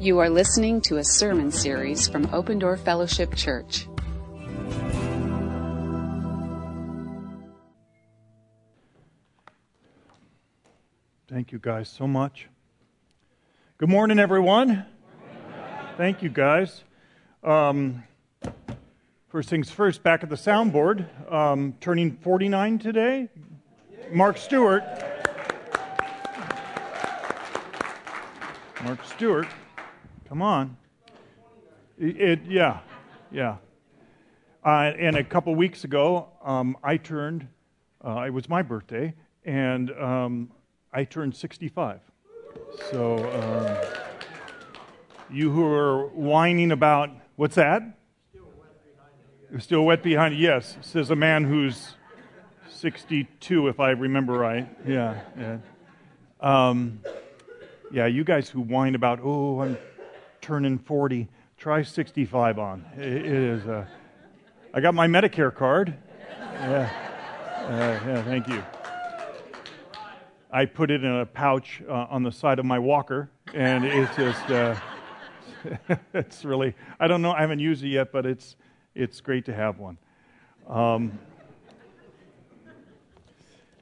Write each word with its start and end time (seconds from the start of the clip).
You 0.00 0.18
are 0.20 0.30
listening 0.30 0.80
to 0.82 0.96
a 0.96 1.04
sermon 1.04 1.50
series 1.50 2.08
from 2.08 2.26
Open 2.32 2.58
Door 2.58 2.78
Fellowship 2.78 3.34
Church. 3.34 3.86
Thank 11.28 11.52
you 11.52 11.58
guys 11.58 11.90
so 11.90 12.06
much. 12.06 12.48
Good 13.76 13.90
morning, 13.90 14.18
everyone. 14.18 14.86
Thank 15.98 16.22
you 16.22 16.30
guys. 16.30 16.82
Um, 17.44 18.02
first 19.28 19.50
things 19.50 19.70
first, 19.70 20.02
back 20.02 20.22
at 20.22 20.30
the 20.30 20.36
soundboard, 20.36 21.30
um, 21.30 21.74
turning 21.78 22.16
49 22.16 22.78
today, 22.78 23.28
Mark 24.10 24.38
Stewart. 24.38 24.82
Mark 28.82 29.04
Stewart, 29.04 29.46
come 30.30 30.42
on. 30.42 30.76
It, 31.98 32.20
it 32.20 32.40
yeah, 32.46 32.78
yeah. 33.32 33.56
Uh, 34.64 34.92
and 34.96 35.16
a 35.16 35.24
couple 35.24 35.52
weeks 35.56 35.82
ago, 35.82 36.28
um, 36.44 36.76
I 36.84 36.98
turned, 36.98 37.48
uh, 38.04 38.20
it 38.20 38.30
was 38.30 38.48
my 38.48 38.62
birthday, 38.62 39.12
and 39.44 39.90
um, 39.90 40.52
I 40.92 41.02
turned 41.02 41.34
65. 41.34 42.00
So, 42.92 43.16
um, 43.18 43.76
you 45.30 45.50
who 45.50 45.64
are 45.64 46.06
whining 46.08 46.70
about, 46.70 47.10
what's 47.34 47.56
that? 47.56 47.82
Still 48.30 48.44
wet 48.56 48.84
behind 48.84 49.62
Still 49.62 49.84
wet 49.84 50.02
behind 50.02 50.36
you. 50.36 50.46
Yes, 50.46 50.76
says 50.80 51.10
a 51.10 51.16
man 51.16 51.42
who's 51.42 51.94
62, 52.68 53.66
if 53.66 53.80
I 53.80 53.90
remember 53.90 54.34
right. 54.34 54.68
Yeah, 54.86 55.22
yeah. 55.36 55.58
Um, 56.40 57.00
yeah, 57.90 58.06
you 58.06 58.22
guys 58.22 58.48
who 58.48 58.60
whine 58.60 58.94
about, 58.94 59.18
oh, 59.24 59.62
I'm 59.62 59.76
turning 60.50 60.78
40, 60.80 61.28
try 61.56 61.80
65 61.80 62.58
on. 62.58 62.84
it, 62.96 63.24
is. 63.24 63.64
Uh, 63.68 63.86
I 64.74 64.80
got 64.80 64.94
my 64.94 65.06
Medicare 65.06 65.54
card. 65.54 65.94
Yeah. 66.40 66.90
Uh, 67.56 67.68
yeah, 67.68 68.22
thank 68.24 68.48
you. 68.48 68.60
I 70.50 70.64
put 70.64 70.90
it 70.90 71.04
in 71.04 71.20
a 71.20 71.24
pouch 71.24 71.82
uh, 71.88 72.08
on 72.10 72.24
the 72.24 72.32
side 72.32 72.58
of 72.58 72.64
my 72.64 72.80
walker, 72.80 73.30
and 73.54 73.84
it's 73.84 74.16
just, 74.16 74.50
uh, 74.50 74.74
it's 76.14 76.44
really, 76.44 76.74
I 76.98 77.06
don't 77.06 77.22
know, 77.22 77.30
I 77.30 77.42
haven't 77.42 77.60
used 77.60 77.84
it 77.84 77.90
yet, 77.90 78.10
but 78.10 78.26
it's, 78.26 78.56
it's 78.96 79.20
great 79.20 79.44
to 79.44 79.54
have 79.54 79.78
one. 79.78 79.98
Um, 80.66 81.16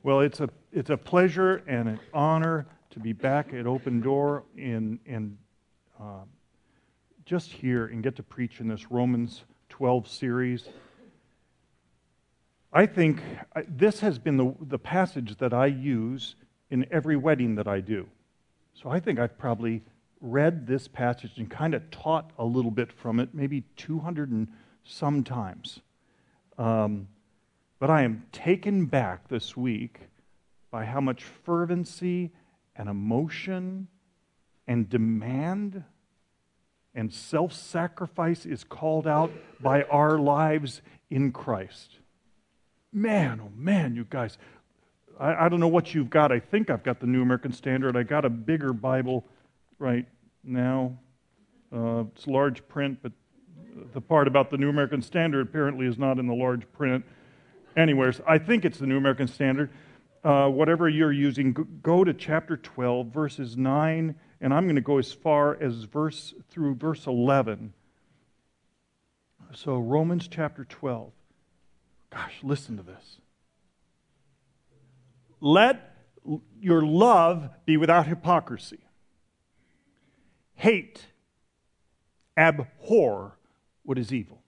well, 0.03 0.21
it's 0.21 0.41
a, 0.41 0.51
it's 0.71 0.91
a 0.91 0.99
pleasure 0.99 1.63
and 1.67 1.89
an 1.89 2.01
honor 2.13 2.67
to 2.91 3.01
be 3.01 3.15
back 3.15 3.55
at 3.55 3.67
Open 3.67 4.03
Door 4.03 4.45
and, 4.59 4.99
and 5.07 5.39
uh, 5.99 6.25
just 7.29 7.53
here 7.53 7.85
and 7.85 8.03
get 8.03 8.17
to 8.17 8.23
preach 8.23 8.59
in 8.59 8.69
this 8.69 8.91
Romans 8.91 9.45
12 9.69 10.09
series. 10.09 10.67
I 12.73 12.87
think 12.87 13.21
this 13.69 14.01
has 14.01 14.19
been 14.19 14.39
the, 14.39 14.55
the 14.63 14.79
passage 14.79 15.37
that 15.37 15.53
I 15.53 15.67
use 15.67 16.37
in 16.71 16.87
every 16.91 17.19
wedding 17.19 17.57
that 17.57 17.69
I 17.69 17.81
do. 17.81 18.09
So 18.73 18.89
I 18.89 18.99
think 18.99 19.19
I've 19.19 19.37
probably 19.37 19.83
read 20.23 20.67
this 20.67 20.89
passage 20.89 21.33
and 21.37 21.51
kind 21.51 21.75
of 21.75 21.91
taught 21.91 22.31
a 22.39 22.45
little 22.47 22.71
bit 22.71 22.91
from 22.91 23.21
it, 23.21 23.35
maybe 23.35 23.63
200 23.77 24.31
and 24.31 24.49
some 24.83 25.23
times. 25.23 25.81
Um, 26.57 27.09
but 27.79 27.91
I 27.91 28.05
am 28.05 28.25
taken 28.33 28.87
back 28.87 29.29
this 29.29 29.55
week 29.55 30.01
by 30.71 30.87
how 30.87 31.03
much 31.03 31.25
fervency 31.25 32.31
and 32.75 32.89
emotion 32.89 33.89
and 34.67 34.89
demand 34.89 35.85
and 36.95 37.13
self 37.13 37.53
sacrifice 37.53 38.47
is 38.47 38.65
called 38.65 39.07
out 39.07 39.33
by 39.61 39.83
our 39.85 40.19
lives 40.19 40.83
in 41.11 41.33
Christ. 41.33 41.97
Man, 42.93 43.41
oh 43.43 43.53
man, 43.57 43.95
you 43.95 44.07
guys. 44.09 44.39
I, 45.21 45.47
I, 45.47 45.49
don't 45.49 45.61
know 45.61 45.69
what 45.69 45.95
you've 45.95 46.11
got. 46.11 46.33
I 46.33 46.41
think 46.41 46.71
I've 46.71 46.83
got 46.83 47.01
the 47.01 47.07
New 47.07 47.23
American 47.23 47.53
Standard. 47.53 47.97
I 47.97 48.03
got 48.03 48.25
a 48.25 48.31
bigger 48.31 48.73
Bible 48.73 49.25
right 49.79 50.07
now. 50.45 50.99
Uh, 51.75 52.05
it's 52.15 52.27
large 52.27 52.67
print, 52.69 52.99
but 53.03 53.13
the 53.93 54.01
part 54.01 54.27
about 54.27 54.51
the 54.51 54.57
New 54.57 54.69
American 54.69 55.03
Standard 55.03 55.49
apparently 55.49 55.87
is 55.87 55.99
not 55.99 56.19
in 56.19 56.27
the 56.27 56.35
large 56.35 56.71
print. 56.73 57.05
Anyways, 57.77 58.21
I 58.27 58.39
think 58.39 58.65
it's 58.65 58.79
the 58.79 58.87
New 58.87 58.97
American 58.97 59.29
Standard. 59.29 59.71
Uh, 60.25 60.49
whatever 60.49 60.89
you're 60.89 61.13
using, 61.13 61.53
go 61.83 62.05
to 62.05 62.13
chapter 62.13 62.57
12, 62.57 63.09
verses 63.09 63.57
9, 63.57 64.15
and 64.41 64.55
I'm 64.55 64.65
going 64.65 64.77
to 64.77 64.83
go 64.83 64.99
as 64.99 65.13
far 65.13 65.57
as 65.61 65.85
verse 65.85 66.35
through 66.49 66.77
verse 66.77 67.07
11. 67.07 67.73
So, 69.55 69.79
Romans 69.79 70.29
chapter 70.29 70.65
12. 70.65 71.11
Gosh, 72.11 72.35
listen 72.43 72.77
to 72.77 72.83
this. 72.83 73.19
Let 75.41 75.95
your 76.61 76.83
love 76.83 77.51
be 77.65 77.77
without 77.77 78.07
hypocrisy. 78.07 78.81
Hate, 80.55 81.07
abhor 82.37 83.39
what 83.85 83.99
is 83.99 84.13
evil. 84.13 84.43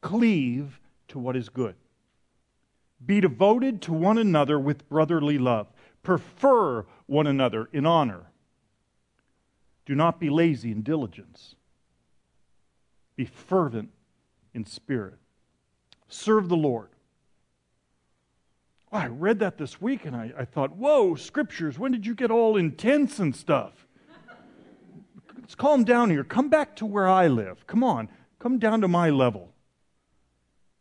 Cleave 0.00 0.80
to 1.08 1.18
what 1.18 1.36
is 1.36 1.48
good. 1.48 1.74
Be 3.04 3.20
devoted 3.20 3.82
to 3.82 3.92
one 3.92 4.18
another 4.18 4.58
with 4.58 4.88
brotherly 4.88 5.38
love. 5.38 5.66
Prefer 6.02 6.84
one 7.06 7.26
another 7.26 7.68
in 7.72 7.86
honor. 7.86 8.26
Do 9.86 9.94
not 9.94 10.20
be 10.20 10.30
lazy 10.30 10.70
in 10.70 10.82
diligence. 10.82 11.54
Be 13.16 13.24
fervent 13.24 13.90
in 14.54 14.64
spirit. 14.64 15.18
Serve 16.08 16.48
the 16.48 16.56
Lord. 16.56 16.88
Well, 18.90 19.02
I 19.02 19.06
read 19.06 19.38
that 19.40 19.58
this 19.58 19.80
week 19.80 20.04
and 20.04 20.14
I, 20.14 20.32
I 20.38 20.44
thought, 20.44 20.76
whoa, 20.76 21.14
scriptures, 21.14 21.78
when 21.78 21.92
did 21.92 22.06
you 22.06 22.14
get 22.14 22.30
all 22.30 22.56
intense 22.56 23.18
and 23.18 23.34
stuff? 23.34 23.86
Let's 25.38 25.54
calm 25.54 25.84
down 25.84 26.10
here. 26.10 26.24
Come 26.24 26.48
back 26.48 26.76
to 26.76 26.86
where 26.86 27.08
I 27.08 27.28
live. 27.28 27.66
Come 27.66 27.82
on, 27.82 28.08
come 28.38 28.58
down 28.58 28.80
to 28.82 28.88
my 28.88 29.10
level. 29.10 29.52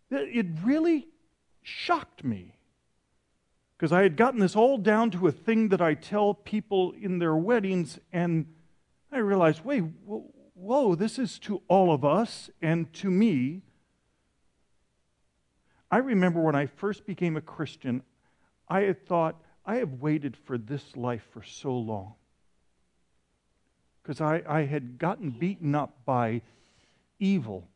It 0.09 0.45
really 0.63 1.07
shocked 1.61 2.23
me 2.23 2.55
because 3.81 3.91
I 3.91 4.03
had 4.03 4.15
gotten 4.15 4.39
this 4.39 4.55
all 4.55 4.77
down 4.77 5.09
to 5.09 5.25
a 5.25 5.31
thing 5.31 5.69
that 5.69 5.81
I 5.81 5.95
tell 5.95 6.35
people 6.35 6.93
in 7.01 7.17
their 7.17 7.35
weddings, 7.35 7.97
and 8.13 8.45
I 9.11 9.17
realized, 9.17 9.65
wait, 9.65 9.83
whoa, 10.05 10.93
this 10.93 11.17
is 11.17 11.39
to 11.39 11.63
all 11.67 11.91
of 11.91 12.05
us 12.05 12.51
and 12.61 12.93
to 12.93 13.09
me. 13.09 13.63
I 15.89 15.97
remember 15.97 16.41
when 16.41 16.53
I 16.53 16.67
first 16.67 17.07
became 17.07 17.35
a 17.35 17.41
Christian, 17.41 18.03
I 18.69 18.81
had 18.81 19.03
thought, 19.07 19.41
I 19.65 19.77
have 19.77 19.93
waited 19.93 20.37
for 20.37 20.59
this 20.59 20.95
life 20.95 21.27
for 21.31 21.41
so 21.41 21.75
long. 21.75 22.13
Because 24.03 24.21
I, 24.21 24.43
I 24.47 24.65
had 24.65 24.99
gotten 24.99 25.31
beaten 25.31 25.73
up 25.73 26.05
by 26.05 26.43
evil 27.17 27.67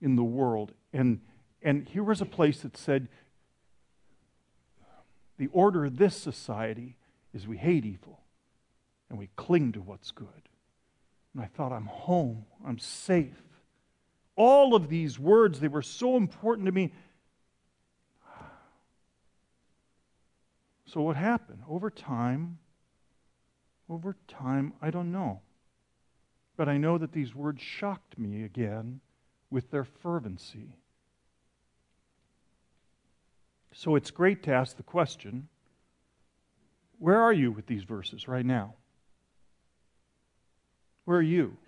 in 0.00 0.16
the 0.16 0.24
world. 0.24 0.72
And, 0.92 1.20
and 1.62 1.88
here 1.88 2.02
was 2.02 2.20
a 2.20 2.26
place 2.26 2.62
that 2.62 2.76
said, 2.76 3.06
the 5.38 5.48
order 5.48 5.84
of 5.84 5.96
this 5.96 6.16
society 6.16 6.96
is 7.34 7.46
we 7.46 7.56
hate 7.56 7.84
evil 7.84 8.20
and 9.08 9.18
we 9.18 9.28
cling 9.36 9.72
to 9.72 9.80
what's 9.80 10.10
good. 10.10 10.28
And 11.34 11.42
I 11.42 11.46
thought, 11.46 11.72
I'm 11.72 11.86
home, 11.86 12.46
I'm 12.66 12.78
safe. 12.78 13.42
All 14.36 14.74
of 14.74 14.88
these 14.88 15.18
words, 15.18 15.60
they 15.60 15.68
were 15.68 15.82
so 15.82 16.16
important 16.16 16.66
to 16.66 16.72
me. 16.72 16.92
So, 20.86 21.02
what 21.02 21.16
happened? 21.16 21.62
Over 21.68 21.90
time, 21.90 22.58
over 23.88 24.16
time, 24.28 24.72
I 24.80 24.90
don't 24.90 25.12
know. 25.12 25.40
But 26.56 26.68
I 26.68 26.78
know 26.78 26.96
that 26.96 27.12
these 27.12 27.34
words 27.34 27.60
shocked 27.60 28.18
me 28.18 28.44
again 28.44 29.00
with 29.50 29.70
their 29.70 29.84
fervency. 29.84 30.76
So 33.78 33.94
it's 33.94 34.10
great 34.10 34.42
to 34.44 34.52
ask 34.52 34.78
the 34.78 34.82
question 34.82 35.48
where 36.98 37.20
are 37.20 37.32
you 37.32 37.52
with 37.52 37.66
these 37.66 37.84
verses 37.84 38.26
right 38.26 38.44
now? 38.44 38.72
Where 41.04 41.18
are 41.18 41.22
you? 41.22 41.58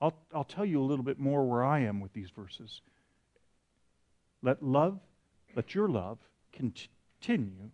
I'll, 0.00 0.14
I'll 0.34 0.44
tell 0.44 0.64
you 0.64 0.80
a 0.80 0.86
little 0.86 1.04
bit 1.04 1.18
more 1.18 1.44
where 1.44 1.62
I 1.62 1.80
am 1.80 2.00
with 2.00 2.14
these 2.14 2.30
verses. 2.30 2.80
Let 4.40 4.62
love, 4.62 4.98
let 5.54 5.74
your 5.74 5.88
love 5.88 6.16
continue. 6.54 7.68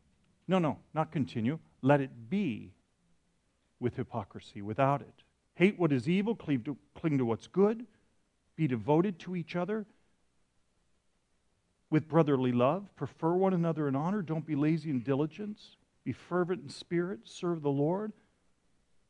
No, 0.49 0.59
no, 0.59 0.79
not 0.93 1.13
continue. 1.13 1.61
Let 1.83 2.01
it 2.01 2.31
be 2.31 2.73
with 3.79 3.95
hypocrisy, 3.95 4.61
without 4.61 5.03
it. 5.03 5.23
Hate 5.55 5.79
what 5.79 5.93
is 5.93 6.09
evil, 6.09 6.35
cling 6.35 6.65
to, 6.65 6.77
cling 6.97 7.19
to 7.19 7.25
what's 7.25 7.47
good, 7.47 7.87
be 8.57 8.67
devoted 8.67 9.21
to 9.21 9.37
each 9.37 9.55
other, 9.55 9.87
with 11.91 12.09
brotherly 12.09 12.53
love. 12.53 12.95
Prefer 12.97 13.33
one 13.33 13.53
another 13.53 13.89
in 13.89 13.97
honor. 13.97 14.23
Don't 14.23 14.47
be 14.47 14.55
lazy 14.55 14.91
in 14.91 15.01
diligence. 15.01 15.77
Be 16.05 16.13
fervent 16.13 16.63
in 16.63 16.69
spirit. 16.69 17.21
Serve 17.25 17.63
the 17.63 17.71
Lord. 17.71 18.13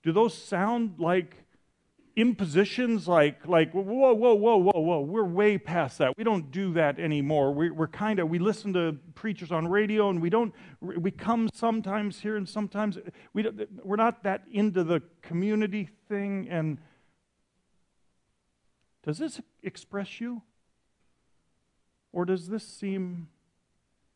Do 0.02 0.12
those 0.12 0.36
sound 0.36 0.94
like 0.98 1.36
impositions 2.16 3.06
like 3.06 3.46
like 3.46 3.72
whoa 3.72 3.82
whoa 3.82 4.34
whoa 4.34 4.56
whoa 4.56 4.80
whoa 4.80 5.00
we're 5.00 5.24
way 5.24 5.56
past 5.56 5.98
that 5.98 6.16
we 6.18 6.24
don't 6.24 6.50
do 6.50 6.72
that 6.72 6.98
anymore 6.98 7.52
we, 7.52 7.70
we're 7.70 7.86
kind 7.86 8.18
of 8.18 8.28
we 8.28 8.38
listen 8.38 8.72
to 8.72 8.98
preachers 9.14 9.52
on 9.52 9.66
radio 9.68 10.10
and 10.10 10.20
we 10.20 10.28
don't 10.28 10.52
we 10.80 11.10
come 11.10 11.48
sometimes 11.54 12.20
here 12.20 12.36
and 12.36 12.48
sometimes 12.48 12.98
we 13.32 13.42
don't, 13.42 13.86
we're 13.86 13.96
not 13.96 14.24
that 14.24 14.42
into 14.50 14.82
the 14.82 15.00
community 15.22 15.88
thing 16.08 16.48
and 16.50 16.78
does 19.04 19.18
this 19.18 19.40
express 19.62 20.20
you 20.20 20.42
or 22.12 22.24
does 22.24 22.48
this 22.48 22.66
seem 22.66 23.28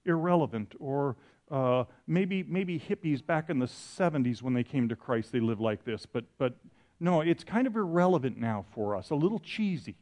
irrelevant 0.05 0.75
or 0.79 1.17
uh, 1.51 1.85
maybe 2.07 2.43
maybe 2.43 2.79
hippies 2.79 3.25
back 3.25 3.51
in 3.51 3.59
the 3.59 3.67
70s 3.67 4.43
when 4.43 4.55
they 4.55 4.65
came 4.65 4.89
to 4.89 4.97
christ 4.97 5.33
they 5.33 5.41
lived 5.41 5.61
like 5.61 5.85
this 5.85 6.07
but 6.07 6.25
but 6.39 6.55
no, 7.01 7.21
it's 7.21 7.45
kind 7.45 7.67
of 7.67 7.77
irrelevant 7.77 8.39
now 8.39 8.65
for 8.75 8.97
us, 8.97 9.11
a 9.11 9.15
little 9.15 9.39
cheesy. 9.39 9.97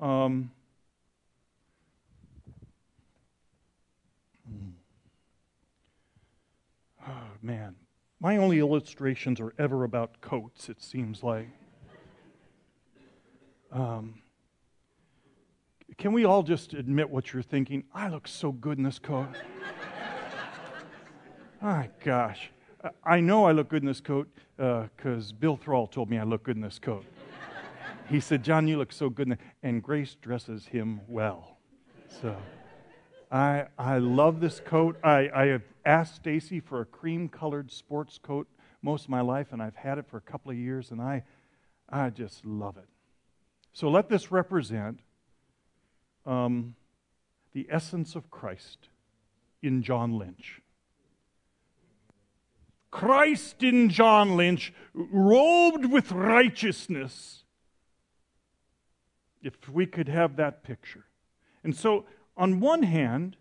Um, 0.00 0.50
oh, 7.06 7.12
man, 7.42 7.74
my 8.20 8.36
only 8.36 8.60
illustrations 8.60 9.40
are 9.40 9.52
ever 9.58 9.84
about 9.84 10.20
coats, 10.20 10.68
it 10.68 10.80
seems 10.80 11.22
like. 11.22 11.48
Um, 13.72 14.22
can 16.00 16.14
we 16.14 16.24
all 16.24 16.42
just 16.42 16.72
admit 16.72 17.10
what 17.10 17.30
you're 17.30 17.42
thinking? 17.42 17.84
I 17.94 18.08
look 18.08 18.26
so 18.26 18.52
good 18.52 18.78
in 18.78 18.84
this 18.84 18.98
coat. 18.98 19.28
My 21.60 21.90
gosh. 22.02 22.50
I 23.04 23.20
know 23.20 23.44
I 23.44 23.52
look 23.52 23.68
good 23.68 23.82
in 23.82 23.86
this 23.86 24.00
coat 24.00 24.26
because 24.56 25.30
uh, 25.30 25.34
Bill 25.38 25.58
Thrall 25.58 25.86
told 25.86 26.08
me 26.08 26.16
I 26.16 26.22
look 26.24 26.42
good 26.42 26.56
in 26.56 26.62
this 26.62 26.78
coat. 26.78 27.04
he 28.08 28.18
said, 28.18 28.42
John, 28.42 28.66
you 28.66 28.78
look 28.78 28.92
so 28.92 29.10
good. 29.10 29.36
And 29.62 29.82
Grace 29.82 30.16
dresses 30.22 30.64
him 30.64 31.02
well. 31.06 31.58
So 32.22 32.34
I, 33.30 33.66
I 33.78 33.98
love 33.98 34.40
this 34.40 34.58
coat. 34.58 34.98
I, 35.04 35.28
I 35.34 35.46
have 35.48 35.62
asked 35.84 36.16
Stacy 36.16 36.60
for 36.60 36.80
a 36.80 36.86
cream 36.86 37.28
colored 37.28 37.70
sports 37.70 38.16
coat 38.16 38.48
most 38.80 39.04
of 39.04 39.10
my 39.10 39.20
life, 39.20 39.48
and 39.52 39.62
I've 39.62 39.76
had 39.76 39.98
it 39.98 40.06
for 40.08 40.16
a 40.16 40.22
couple 40.22 40.50
of 40.50 40.56
years, 40.56 40.92
and 40.92 41.02
I, 41.02 41.24
I 41.90 42.08
just 42.08 42.46
love 42.46 42.78
it. 42.78 42.88
So 43.74 43.90
let 43.90 44.08
this 44.08 44.32
represent 44.32 45.00
um, 46.30 46.76
the 47.52 47.66
essence 47.68 48.14
of 48.14 48.30
Christ 48.30 48.88
in 49.62 49.82
John 49.82 50.16
Lynch. 50.16 50.62
Christ 52.92 53.62
in 53.62 53.88
John 53.88 54.36
Lynch, 54.36 54.72
robed 54.94 55.86
with 55.86 56.12
righteousness. 56.12 57.44
If 59.42 59.68
we 59.68 59.86
could 59.86 60.08
have 60.08 60.36
that 60.36 60.62
picture. 60.62 61.04
And 61.64 61.74
so, 61.74 62.04
on 62.36 62.60
one 62.60 62.84
hand, 62.84 63.36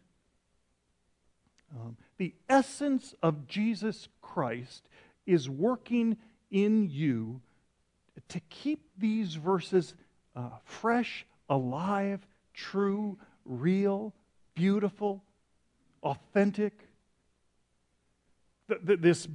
um, 1.71 1.97
the 2.17 2.33
essence 2.47 3.13
of 3.21 3.47
Jesus 3.47 4.07
Christ 4.21 4.89
is 5.27 5.49
working 5.49 6.17
in 6.49 6.89
you 6.89 7.41
to 8.29 8.39
keep 8.49 8.81
these 8.97 9.35
verses 9.35 9.93
uh, 10.35 10.49
fresh, 10.63 11.25
alive, 11.49 12.25
true, 12.59 13.17
real, 13.45 14.13
beautiful, 14.53 15.23
authentic 16.03 16.73
this 18.67 19.27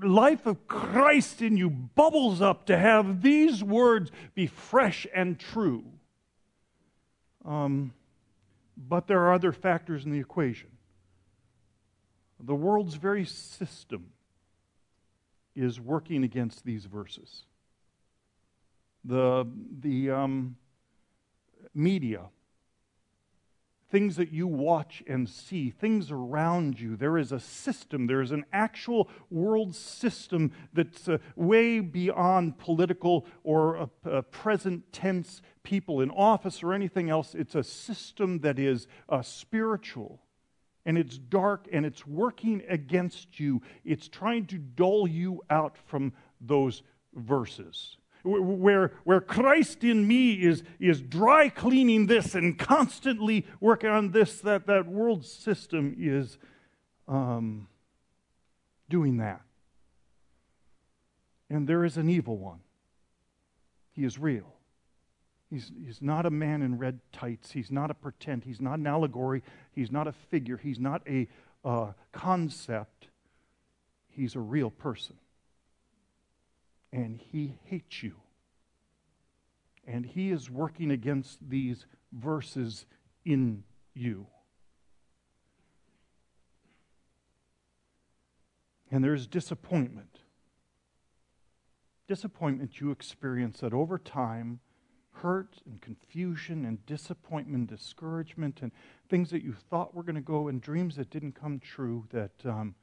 life 0.00 0.46
of 0.46 0.68
Christ 0.68 1.42
in 1.42 1.56
you 1.56 1.70
bubbles 1.70 2.40
up 2.40 2.66
to 2.66 2.76
have 2.76 3.22
these 3.22 3.64
words 3.64 4.10
be 4.34 4.46
fresh 4.46 5.06
and 5.14 5.38
true. 5.38 5.84
Um, 7.44 7.92
but 8.76 9.06
there 9.06 9.20
are 9.22 9.32
other 9.32 9.52
factors 9.52 10.04
in 10.04 10.12
the 10.12 10.20
equation. 10.20 10.68
The 12.38 12.54
world's 12.54 12.94
very 12.94 13.24
system 13.24 14.10
is 15.56 15.80
working 15.80 16.22
against 16.22 16.64
these 16.64 16.84
verses. 16.84 17.42
The, 19.04 19.48
the 19.80 20.10
um, 20.10 20.56
media 21.74 22.26
things 23.90 24.16
that 24.16 24.32
you 24.32 24.46
watch 24.46 25.02
and 25.06 25.28
see, 25.28 25.70
things 25.70 26.10
around 26.10 26.78
you. 26.78 26.96
There 26.96 27.16
is 27.16 27.32
a 27.32 27.40
system, 27.40 28.06
there 28.06 28.20
is 28.20 28.32
an 28.32 28.44
actual 28.52 29.08
world 29.30 29.74
system 29.74 30.52
that's 30.72 31.08
uh, 31.08 31.18
way 31.36 31.80
beyond 31.80 32.58
political 32.58 33.26
or 33.44 33.90
uh, 34.04 34.22
present 34.22 34.92
tense 34.92 35.40
people 35.62 36.00
in 36.00 36.10
office 36.10 36.62
or 36.62 36.72
anything 36.72 37.10
else. 37.10 37.34
It's 37.34 37.54
a 37.54 37.64
system 37.64 38.40
that 38.40 38.58
is 38.58 38.86
uh, 39.08 39.22
spiritual. 39.22 40.22
And 40.84 40.96
it's 40.96 41.18
dark 41.18 41.68
and 41.70 41.84
it's 41.84 42.06
working 42.06 42.62
against 42.68 43.38
you. 43.38 43.60
It's 43.84 44.08
trying 44.08 44.46
to 44.46 44.58
dull 44.58 45.06
you 45.06 45.42
out 45.50 45.76
from 45.76 46.14
those 46.40 46.82
verses 47.14 47.97
where, 48.22 48.92
where 49.04 49.20
Christ 49.20 49.84
in 49.84 50.06
me 50.06 50.32
is, 50.34 50.62
is 50.78 51.00
dry 51.00 51.48
cleaning 51.48 52.06
this 52.06 52.34
and 52.34 52.58
constantly 52.58 53.46
working 53.60 53.90
on 53.90 54.10
this, 54.10 54.40
that 54.40 54.66
that 54.66 54.86
world 54.86 55.24
system 55.24 55.94
is 55.98 56.38
um, 57.06 57.68
doing 58.88 59.18
that. 59.18 59.42
And 61.50 61.66
there 61.66 61.84
is 61.84 61.96
an 61.96 62.10
evil 62.10 62.36
one. 62.36 62.60
He 63.92 64.04
is 64.04 64.18
real. 64.18 64.54
He's, 65.50 65.72
he's 65.82 66.02
not 66.02 66.26
a 66.26 66.30
man 66.30 66.60
in 66.60 66.78
red 66.78 67.00
tights. 67.10 67.52
He's 67.52 67.70
not 67.70 67.90
a 67.90 67.94
pretend. 67.94 68.44
He's 68.44 68.60
not 68.60 68.78
an 68.78 68.86
allegory. 68.86 69.42
He's 69.72 69.90
not 69.90 70.06
a 70.06 70.12
figure. 70.12 70.58
He's 70.58 70.78
not 70.78 71.02
a 71.08 71.26
uh, 71.64 71.92
concept. 72.12 73.08
He's 74.10 74.34
a 74.34 74.40
real 74.40 74.70
person 74.70 75.16
and 76.92 77.16
he 77.16 77.58
hates 77.64 78.02
you. 78.02 78.16
And 79.86 80.04
he 80.04 80.30
is 80.30 80.50
working 80.50 80.90
against 80.90 81.48
these 81.48 81.86
verses 82.12 82.86
in 83.24 83.64
you. 83.94 84.26
And 88.90 89.04
there's 89.04 89.26
disappointment. 89.26 90.20
Disappointment 92.06 92.80
you 92.80 92.90
experience 92.90 93.60
that 93.60 93.74
over 93.74 93.98
time, 93.98 94.60
hurt 95.12 95.56
and 95.66 95.80
confusion 95.80 96.64
and 96.64 96.84
disappointment, 96.86 97.68
discouragement, 97.68 98.60
and 98.62 98.72
things 99.08 99.30
that 99.30 99.42
you 99.42 99.52
thought 99.52 99.94
were 99.94 100.02
going 100.02 100.14
to 100.14 100.20
go 100.20 100.48
and 100.48 100.60
dreams 100.60 100.96
that 100.96 101.10
didn't 101.10 101.32
come 101.32 101.58
true 101.58 102.06
that 102.10 102.32
um, 102.44 102.74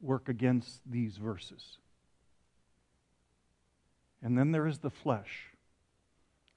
work 0.00 0.28
against 0.28 0.80
these 0.86 1.16
verses. 1.16 1.78
And 4.22 4.38
then 4.38 4.52
there 4.52 4.66
is 4.66 4.78
the 4.78 4.90
flesh. 4.90 5.48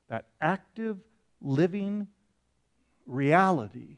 That 0.08 0.26
active, 0.40 1.00
living 1.42 2.08
reality, 3.08 3.98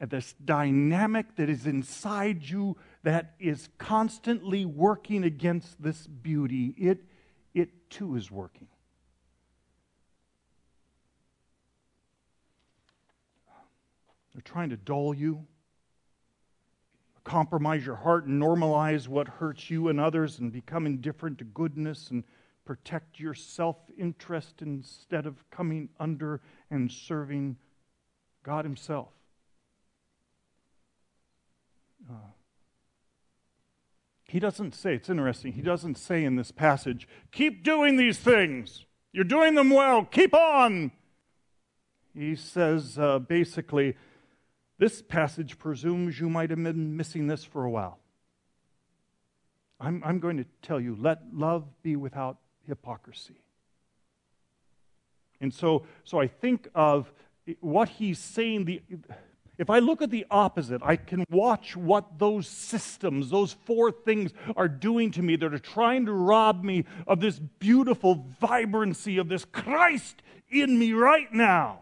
this 0.00 0.34
dynamic 0.44 1.36
that 1.36 1.48
is 1.48 1.66
inside 1.66 2.42
you 2.42 2.76
that 3.02 3.34
is 3.38 3.68
constantly 3.78 4.64
working 4.64 5.24
against 5.24 5.82
this 5.82 6.06
beauty. 6.06 6.74
It, 6.76 7.04
it 7.54 7.90
too 7.90 8.16
is 8.16 8.30
working. 8.30 8.68
They're 14.32 14.42
trying 14.42 14.70
to 14.70 14.76
dull 14.76 15.14
you, 15.14 15.46
compromise 17.24 17.84
your 17.84 17.96
heart, 17.96 18.26
and 18.26 18.40
normalize 18.40 19.08
what 19.08 19.26
hurts 19.26 19.68
you 19.68 19.88
and 19.88 19.98
others, 19.98 20.38
and 20.38 20.52
become 20.52 20.86
indifferent 20.86 21.38
to 21.38 21.44
goodness 21.44 22.10
and 22.10 22.22
protect 22.68 23.18
your 23.18 23.32
self 23.32 23.78
interest 23.96 24.60
instead 24.60 25.24
of 25.24 25.50
coming 25.50 25.88
under 25.98 26.42
and 26.70 26.92
serving 26.92 27.56
God 28.42 28.66
Himself. 28.66 29.08
Uh, 32.10 32.32
he 34.24 34.38
doesn't 34.38 34.74
say, 34.74 34.94
it's 34.94 35.08
interesting, 35.08 35.54
he 35.54 35.62
doesn't 35.62 35.96
say 35.96 36.22
in 36.22 36.36
this 36.36 36.50
passage, 36.50 37.08
keep 37.32 37.64
doing 37.64 37.96
these 37.96 38.18
things. 38.18 38.84
You're 39.12 39.24
doing 39.24 39.54
them 39.54 39.70
well. 39.70 40.04
Keep 40.04 40.34
on. 40.34 40.92
He 42.14 42.36
says 42.36 42.98
uh, 42.98 43.18
basically, 43.18 43.96
this 44.76 45.00
passage 45.00 45.58
presumes 45.58 46.20
you 46.20 46.28
might 46.28 46.50
have 46.50 46.62
been 46.62 46.98
missing 46.98 47.28
this 47.28 47.44
for 47.44 47.64
a 47.64 47.70
while. 47.70 47.98
I'm, 49.80 50.02
I'm 50.04 50.18
going 50.18 50.36
to 50.36 50.44
tell 50.60 50.78
you 50.78 50.98
let 51.00 51.20
love 51.32 51.64
be 51.82 51.96
without 51.96 52.36
hypocrisy. 52.68 53.42
And 55.40 55.52
so, 55.52 55.86
so 56.04 56.20
I 56.20 56.26
think 56.26 56.68
of 56.74 57.12
what 57.60 57.88
he's 57.88 58.18
saying. 58.18 58.64
The, 58.66 58.82
if 59.56 59.70
I 59.70 59.80
look 59.80 60.02
at 60.02 60.10
the 60.10 60.26
opposite, 60.30 60.82
I 60.84 60.96
can 60.96 61.24
watch 61.30 61.76
what 61.76 62.18
those 62.18 62.46
systems, 62.46 63.30
those 63.30 63.54
four 63.64 63.90
things 63.90 64.32
are 64.56 64.68
doing 64.68 65.10
to 65.12 65.22
me 65.22 65.36
that 65.36 65.52
are 65.52 65.58
trying 65.58 66.06
to 66.06 66.12
rob 66.12 66.62
me 66.62 66.84
of 67.06 67.20
this 67.20 67.38
beautiful 67.38 68.26
vibrancy 68.40 69.18
of 69.18 69.28
this 69.28 69.44
Christ 69.44 70.22
in 70.48 70.78
me 70.78 70.92
right 70.92 71.32
now. 71.32 71.80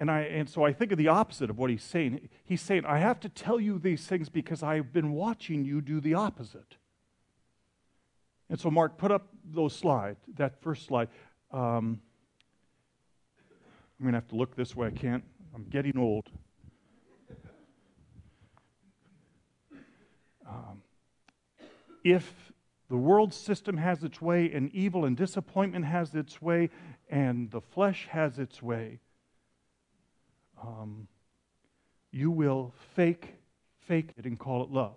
And, 0.00 0.10
I, 0.10 0.22
and 0.22 0.48
so 0.48 0.64
I 0.64 0.72
think 0.72 0.90
of 0.90 0.98
the 0.98 1.06
opposite 1.06 1.48
of 1.48 1.58
what 1.58 1.70
he's 1.70 1.84
saying. 1.84 2.28
He's 2.44 2.60
saying, 2.60 2.84
I 2.84 2.98
have 2.98 3.20
to 3.20 3.28
tell 3.28 3.60
you 3.60 3.78
these 3.78 4.04
things 4.04 4.28
because 4.28 4.60
I've 4.60 4.92
been 4.92 5.12
watching 5.12 5.64
you 5.64 5.80
do 5.80 6.00
the 6.00 6.14
opposite. 6.14 6.74
And 8.52 8.60
so, 8.60 8.70
Mark, 8.70 8.98
put 8.98 9.10
up 9.10 9.28
those 9.50 9.74
slides, 9.74 10.20
that 10.36 10.60
first 10.60 10.84
slide. 10.84 11.08
Um, 11.52 12.02
I'm 13.98 14.02
going 14.02 14.12
to 14.12 14.18
have 14.18 14.28
to 14.28 14.36
look 14.36 14.54
this 14.54 14.76
way. 14.76 14.88
I 14.88 14.90
can't. 14.90 15.24
I'm 15.54 15.64
getting 15.70 15.96
old. 15.96 16.28
Um, 20.46 20.82
if 22.04 22.52
the 22.90 22.96
world 22.98 23.32
system 23.32 23.78
has 23.78 24.04
its 24.04 24.20
way, 24.20 24.52
and 24.52 24.70
evil 24.74 25.06
and 25.06 25.16
disappointment 25.16 25.86
has 25.86 26.14
its 26.14 26.42
way, 26.42 26.68
and 27.08 27.50
the 27.50 27.62
flesh 27.62 28.06
has 28.10 28.38
its 28.38 28.62
way, 28.62 29.00
um, 30.62 31.08
you 32.10 32.30
will 32.30 32.74
fake, 32.94 33.36
fake 33.78 34.10
it 34.18 34.26
and 34.26 34.38
call 34.38 34.62
it 34.62 34.70
love. 34.70 34.96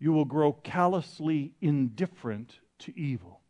You 0.00 0.12
will 0.12 0.24
grow 0.24 0.52
callously 0.52 1.52
indifferent 1.60 2.58
to 2.80 2.98
evil. 2.98 3.42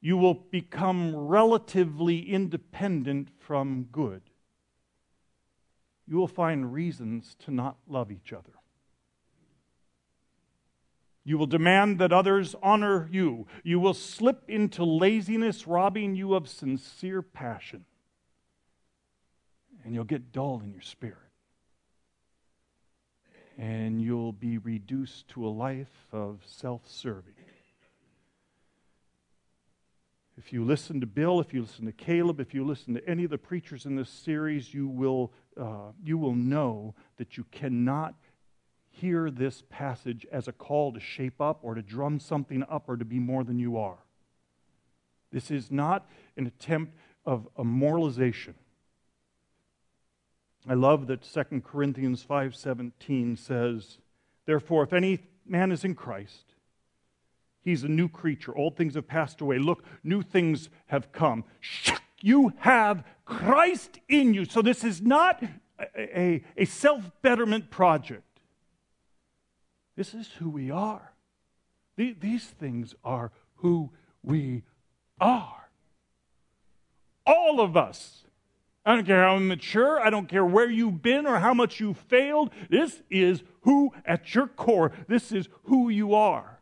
You 0.00 0.16
will 0.16 0.34
become 0.34 1.16
relatively 1.16 2.30
independent 2.30 3.30
from 3.40 3.88
good. 3.90 4.22
You 6.06 6.16
will 6.16 6.28
find 6.28 6.72
reasons 6.72 7.34
to 7.40 7.50
not 7.50 7.78
love 7.88 8.12
each 8.12 8.32
other. 8.32 8.52
You 11.24 11.36
will 11.36 11.46
demand 11.46 11.98
that 11.98 12.12
others 12.12 12.54
honor 12.62 13.08
you. 13.10 13.48
You 13.64 13.80
will 13.80 13.94
slip 13.94 14.44
into 14.48 14.84
laziness, 14.84 15.66
robbing 15.66 16.14
you 16.14 16.34
of 16.34 16.48
sincere 16.48 17.22
passion 17.22 17.84
and 19.88 19.94
you'll 19.94 20.04
get 20.04 20.32
dull 20.32 20.60
in 20.62 20.70
your 20.70 20.82
spirit. 20.82 21.16
And 23.58 24.00
you'll 24.00 24.32
be 24.32 24.58
reduced 24.58 25.28
to 25.28 25.46
a 25.46 25.50
life 25.50 26.06
of 26.12 26.40
self 26.46 26.82
serving. 26.86 27.34
If 30.38 30.52
you 30.52 30.64
listen 30.64 31.00
to 31.00 31.06
Bill, 31.06 31.40
if 31.40 31.52
you 31.52 31.62
listen 31.62 31.86
to 31.86 31.92
Caleb, 31.92 32.38
if 32.38 32.54
you 32.54 32.64
listen 32.64 32.94
to 32.94 33.08
any 33.08 33.24
of 33.24 33.30
the 33.30 33.38
preachers 33.38 33.84
in 33.84 33.96
this 33.96 34.08
series, 34.08 34.72
you 34.72 34.86
will, 34.86 35.32
uh, 35.60 35.90
you 36.00 36.16
will 36.16 36.36
know 36.36 36.94
that 37.16 37.36
you 37.36 37.44
cannot 37.50 38.14
hear 38.88 39.32
this 39.32 39.64
passage 39.68 40.24
as 40.30 40.46
a 40.46 40.52
call 40.52 40.92
to 40.92 41.00
shape 41.00 41.40
up 41.40 41.58
or 41.62 41.74
to 41.74 41.82
drum 41.82 42.20
something 42.20 42.62
up 42.70 42.88
or 42.88 42.96
to 42.96 43.04
be 43.04 43.18
more 43.18 43.42
than 43.42 43.58
you 43.58 43.76
are. 43.76 43.98
This 45.32 45.50
is 45.50 45.72
not 45.72 46.08
an 46.36 46.46
attempt 46.46 46.96
of 47.26 47.48
a 47.56 47.64
moralization. 47.64 48.54
I 50.68 50.74
love 50.74 51.06
that 51.06 51.22
2 51.22 51.62
Corinthians 51.62 52.22
5:17 52.22 53.36
says, 53.36 53.98
"Therefore 54.44 54.82
if 54.82 54.92
any 54.92 55.20
man 55.46 55.72
is 55.72 55.82
in 55.82 55.94
Christ, 55.94 56.54
he's 57.62 57.84
a 57.84 57.88
new 57.88 58.08
creature. 58.08 58.56
Old 58.56 58.76
things 58.76 58.94
have 58.94 59.08
passed 59.08 59.40
away. 59.40 59.58
Look, 59.58 59.84
new 60.04 60.22
things 60.22 60.68
have 60.86 61.10
come. 61.10 61.44
You 62.20 62.52
have 62.58 63.04
Christ 63.24 63.98
in 64.08 64.34
you. 64.34 64.44
So 64.44 64.60
this 64.60 64.84
is 64.84 65.00
not 65.00 65.42
a, 65.78 66.20
a, 66.20 66.44
a 66.56 66.64
self 66.64 67.10
betterment 67.22 67.70
project. 67.70 68.40
This 69.96 70.14
is 70.14 70.28
who 70.32 70.50
we 70.50 70.70
are. 70.70 71.12
These 71.96 72.46
things 72.46 72.94
are 73.02 73.32
who 73.56 73.90
we 74.22 74.62
are. 75.20 75.70
All 77.26 77.60
of 77.60 77.76
us 77.76 78.24
I 78.88 78.94
don't 78.94 79.04
care 79.04 79.22
how 79.22 79.36
immature, 79.36 80.00
I 80.00 80.08
don't 80.08 80.30
care 80.30 80.46
where 80.46 80.70
you've 80.70 81.02
been 81.02 81.26
or 81.26 81.40
how 81.40 81.52
much 81.52 81.78
you've 81.78 81.98
failed. 81.98 82.48
This 82.70 83.02
is 83.10 83.42
who, 83.60 83.92
at 84.06 84.34
your 84.34 84.46
core, 84.46 84.92
this 85.06 85.30
is 85.30 85.46
who 85.64 85.90
you 85.90 86.14
are. 86.14 86.60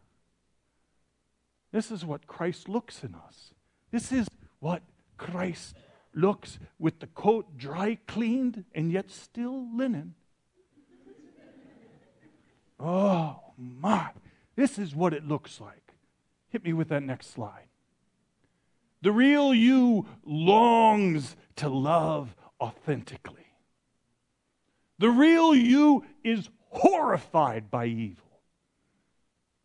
This 1.70 1.92
is 1.92 2.04
what 2.04 2.26
Christ 2.26 2.68
looks 2.68 3.04
in 3.04 3.14
us. 3.14 3.54
This 3.92 4.10
is 4.10 4.26
what 4.58 4.82
Christ 5.16 5.76
looks 6.14 6.58
with 6.80 6.98
the 6.98 7.06
coat 7.06 7.56
dry 7.56 7.98
cleaned 8.08 8.64
and 8.74 8.90
yet 8.90 9.08
still 9.08 9.68
linen. 9.72 10.16
Oh 12.80 13.38
my, 13.56 14.10
this 14.56 14.80
is 14.80 14.96
what 14.96 15.14
it 15.14 15.24
looks 15.24 15.60
like. 15.60 15.94
Hit 16.48 16.64
me 16.64 16.72
with 16.72 16.88
that 16.88 17.04
next 17.04 17.30
slide. 17.30 17.68
The 19.06 19.12
real 19.12 19.54
you 19.54 20.04
longs 20.24 21.36
to 21.54 21.68
love 21.68 22.34
authentically. 22.60 23.46
The 24.98 25.10
real 25.10 25.54
you 25.54 26.04
is 26.24 26.48
horrified 26.70 27.70
by 27.70 27.86
evil. 27.86 28.40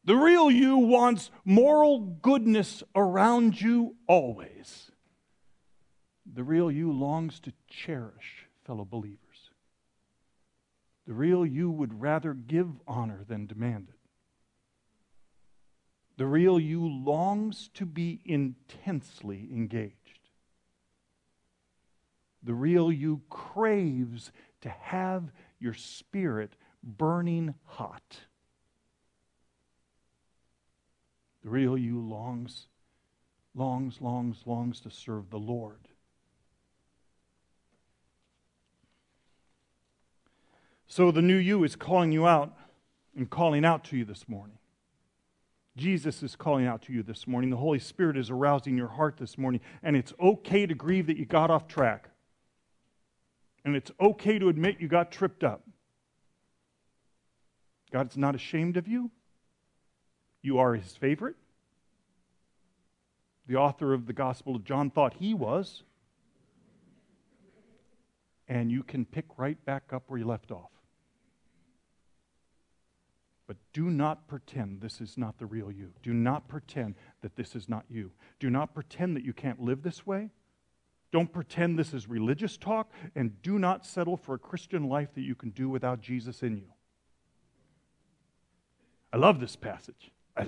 The 0.05 0.15
real 0.15 0.51
you 0.51 0.77
wants 0.77 1.31
moral 1.43 2.01
goodness 2.01 2.83
around 2.95 3.59
you 3.59 3.95
always. 4.05 4.91
The 6.31 6.43
real 6.43 6.69
you 6.69 6.91
longs 6.91 7.39
to 7.39 7.53
cherish 7.67 8.45
fellow 8.63 8.85
believers. 8.85 9.49
The 11.07 11.13
real 11.13 11.47
you 11.47 11.71
would 11.71 11.99
rather 11.99 12.35
give 12.35 12.69
honor 12.87 13.23
than 13.27 13.47
demand 13.47 13.87
it. 13.89 14.00
The 16.17 16.25
real 16.25 16.59
you 16.59 16.87
longs 16.87 17.69
to 17.75 17.85
be 17.85 18.21
intensely 18.25 19.49
engaged 19.51 20.21
the 22.43 22.53
real 22.53 22.91
you 22.91 23.21
craves 23.29 24.31
to 24.61 24.69
have 24.69 25.31
your 25.59 25.73
spirit 25.73 26.53
burning 26.83 27.53
hot. 27.65 28.21
The 31.43 31.49
real 31.49 31.77
you 31.77 31.99
longs, 31.99 32.67
longs, 33.55 34.01
longs, 34.01 34.43
longs 34.45 34.79
to 34.81 34.89
serve 34.89 35.29
the 35.29 35.39
Lord. 35.39 35.87
So 40.87 41.11
the 41.11 41.21
new 41.21 41.37
you 41.37 41.63
is 41.63 41.75
calling 41.75 42.11
you 42.11 42.27
out 42.27 42.53
and 43.15 43.29
calling 43.29 43.63
out 43.63 43.83
to 43.85 43.97
you 43.97 44.05
this 44.05 44.27
morning. 44.27 44.57
Jesus 45.77 46.21
is 46.21 46.35
calling 46.35 46.65
out 46.65 46.81
to 46.83 46.93
you 46.93 47.01
this 47.01 47.27
morning. 47.27 47.49
The 47.49 47.57
Holy 47.57 47.79
Spirit 47.79 48.17
is 48.17 48.29
arousing 48.29 48.75
your 48.75 48.89
heart 48.89 49.17
this 49.17 49.37
morning. 49.37 49.61
And 49.81 49.95
it's 49.95 50.13
okay 50.19 50.65
to 50.65 50.75
grieve 50.75 51.07
that 51.07 51.17
you 51.17 51.25
got 51.25 51.49
off 51.49 51.67
track. 51.67 52.09
And 53.63 53.75
it's 53.75 53.91
okay 53.99 54.37
to 54.39 54.49
admit 54.49 54.81
you 54.81 54.87
got 54.87 55.11
tripped 55.11 55.43
up. 55.43 55.63
God's 57.91 58.17
not 58.17 58.35
ashamed 58.35 58.77
of 58.77 58.87
you. 58.87 59.11
You 60.41 60.57
are 60.57 60.75
his 60.75 60.95
favorite. 60.95 61.35
The 63.47 63.55
author 63.55 63.93
of 63.93 64.07
the 64.07 64.13
Gospel 64.13 64.55
of 64.55 64.63
John 64.63 64.89
thought 64.89 65.15
he 65.15 65.33
was. 65.33 65.83
And 68.47 68.71
you 68.71 68.83
can 68.83 69.05
pick 69.05 69.25
right 69.37 69.63
back 69.65 69.93
up 69.93 70.03
where 70.07 70.19
you 70.19 70.25
left 70.25 70.51
off. 70.51 70.71
But 73.51 73.57
do 73.73 73.89
not 73.89 74.29
pretend 74.29 74.79
this 74.79 75.01
is 75.01 75.17
not 75.17 75.37
the 75.37 75.45
real 75.45 75.69
you. 75.69 75.91
Do 76.01 76.13
not 76.13 76.47
pretend 76.47 76.95
that 77.19 77.35
this 77.35 77.53
is 77.53 77.67
not 77.67 77.83
you. 77.89 78.11
Do 78.39 78.49
not 78.49 78.73
pretend 78.73 79.13
that 79.17 79.25
you 79.25 79.33
can't 79.33 79.59
live 79.59 79.83
this 79.83 80.07
way. 80.07 80.29
Don't 81.11 81.33
pretend 81.33 81.77
this 81.77 81.93
is 81.93 82.07
religious 82.07 82.55
talk, 82.55 82.89
and 83.13 83.41
do 83.41 83.59
not 83.59 83.85
settle 83.85 84.15
for 84.15 84.35
a 84.35 84.39
Christian 84.39 84.87
life 84.87 85.13
that 85.15 85.23
you 85.23 85.35
can 85.35 85.49
do 85.49 85.67
without 85.67 85.99
Jesus 85.99 86.43
in 86.43 86.55
you. 86.55 86.69
I 89.11 89.17
love 89.17 89.41
this 89.41 89.57
passage. 89.57 90.11
I, 90.37 90.47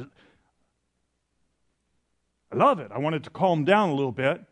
I 2.53 2.55
love 2.55 2.79
it. 2.79 2.89
I 2.89 2.99
wanted 2.99 3.25
to 3.25 3.31
calm 3.31 3.65
down 3.65 3.89
a 3.89 3.95
little 3.95 4.13
bit. 4.13 4.45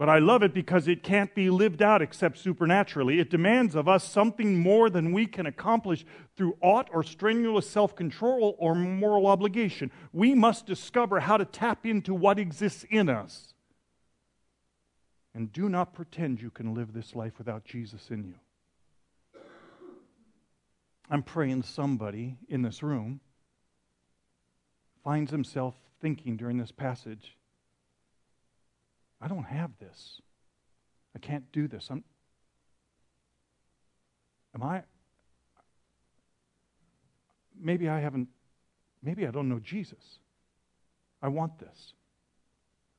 But 0.00 0.08
I 0.08 0.18
love 0.18 0.42
it 0.42 0.54
because 0.54 0.88
it 0.88 1.02
can't 1.02 1.34
be 1.34 1.50
lived 1.50 1.82
out 1.82 2.00
except 2.00 2.38
supernaturally. 2.38 3.20
It 3.20 3.28
demands 3.28 3.74
of 3.74 3.86
us 3.86 4.02
something 4.02 4.58
more 4.58 4.88
than 4.88 5.12
we 5.12 5.26
can 5.26 5.44
accomplish 5.44 6.06
through 6.38 6.56
aught 6.62 6.88
or 6.90 7.02
strenuous 7.02 7.68
self 7.68 7.94
control 7.94 8.56
or 8.58 8.74
moral 8.74 9.26
obligation. 9.26 9.90
We 10.10 10.34
must 10.34 10.64
discover 10.64 11.20
how 11.20 11.36
to 11.36 11.44
tap 11.44 11.84
into 11.84 12.14
what 12.14 12.38
exists 12.38 12.86
in 12.88 13.10
us. 13.10 13.52
And 15.34 15.52
do 15.52 15.68
not 15.68 15.92
pretend 15.92 16.40
you 16.40 16.50
can 16.50 16.72
live 16.72 16.94
this 16.94 17.14
life 17.14 17.34
without 17.36 17.66
Jesus 17.66 18.10
in 18.10 18.24
you. 18.24 18.36
I'm 21.10 21.22
praying 21.22 21.64
somebody 21.64 22.38
in 22.48 22.62
this 22.62 22.82
room 22.82 23.20
finds 25.04 25.30
himself 25.30 25.74
thinking 26.00 26.38
during 26.38 26.56
this 26.56 26.72
passage, 26.72 27.36
I 29.20 29.28
don't 29.28 29.44
have 29.44 29.70
this. 29.78 30.20
I 31.14 31.18
can't 31.18 31.50
do 31.52 31.68
this. 31.68 31.88
I'm, 31.90 32.04
am 34.54 34.62
I? 34.62 34.82
Maybe 37.60 37.88
I 37.88 38.00
haven't, 38.00 38.28
maybe 39.02 39.26
I 39.26 39.30
don't 39.30 39.48
know 39.48 39.58
Jesus. 39.58 40.18
I 41.22 41.28
want 41.28 41.58
this. 41.58 41.92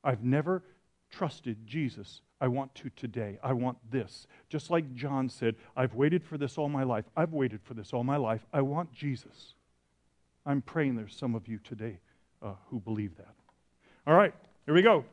I've 0.04 0.22
never 0.22 0.62
trusted 1.10 1.66
Jesus. 1.66 2.22
I 2.40 2.48
want 2.48 2.74
to 2.76 2.90
today. 2.90 3.38
I 3.42 3.52
want 3.52 3.78
this. 3.90 4.26
Just 4.48 4.70
like 4.70 4.94
John 4.94 5.28
said, 5.28 5.56
I've 5.76 5.94
waited 5.94 6.24
for 6.24 6.38
this 6.38 6.58
all 6.58 6.68
my 6.68 6.82
life. 6.82 7.04
I've 7.16 7.32
waited 7.32 7.60
for 7.62 7.74
this 7.74 7.92
all 7.92 8.04
my 8.04 8.16
life. 8.16 8.44
I 8.52 8.62
want 8.62 8.92
Jesus. 8.92 9.54
I'm 10.44 10.60
praying 10.60 10.96
there's 10.96 11.14
some 11.14 11.34
of 11.34 11.46
you 11.46 11.58
today 11.58 11.98
uh, 12.42 12.54
who 12.68 12.80
believe 12.80 13.16
that. 13.16 13.34
All 14.06 14.14
right, 14.14 14.34
here 14.66 14.74
we 14.74 14.82
go. 14.82 15.04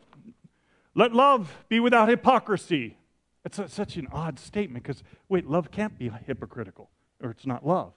Let 0.95 1.13
love 1.13 1.65
be 1.69 1.79
without 1.79 2.09
hypocrisy. 2.09 2.97
It's 3.45 3.59
a, 3.59 3.67
such 3.67 3.95
an 3.95 4.07
odd 4.11 4.37
statement 4.39 4.83
because, 4.83 5.03
wait, 5.29 5.49
love 5.49 5.71
can't 5.71 5.97
be 5.97 6.11
hypocritical, 6.25 6.89
or 7.21 7.31
it's 7.31 7.45
not 7.45 7.65
love. 7.65 7.93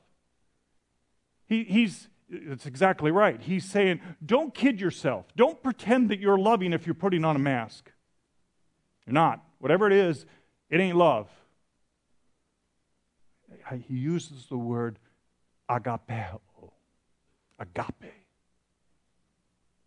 He, 1.46 1.64
he's, 1.64 2.08
it's 2.28 2.66
exactly 2.66 3.10
right. 3.10 3.40
He's 3.40 3.64
saying, 3.64 4.00
don't 4.24 4.54
kid 4.54 4.80
yourself. 4.80 5.26
Don't 5.36 5.62
pretend 5.62 6.10
that 6.10 6.20
you're 6.20 6.38
loving 6.38 6.72
if 6.72 6.86
you're 6.86 6.94
putting 6.94 7.24
on 7.24 7.36
a 7.36 7.40
mask. 7.40 7.90
You're 9.06 9.14
not. 9.14 9.44
Whatever 9.58 9.86
it 9.86 9.92
is, 9.92 10.24
it 10.70 10.80
ain't 10.80 10.96
love. 10.96 11.28
He 13.86 13.94
uses 13.94 14.46
the 14.46 14.56
word 14.56 14.98
agapeo. 15.68 16.40
Agape. 17.58 18.21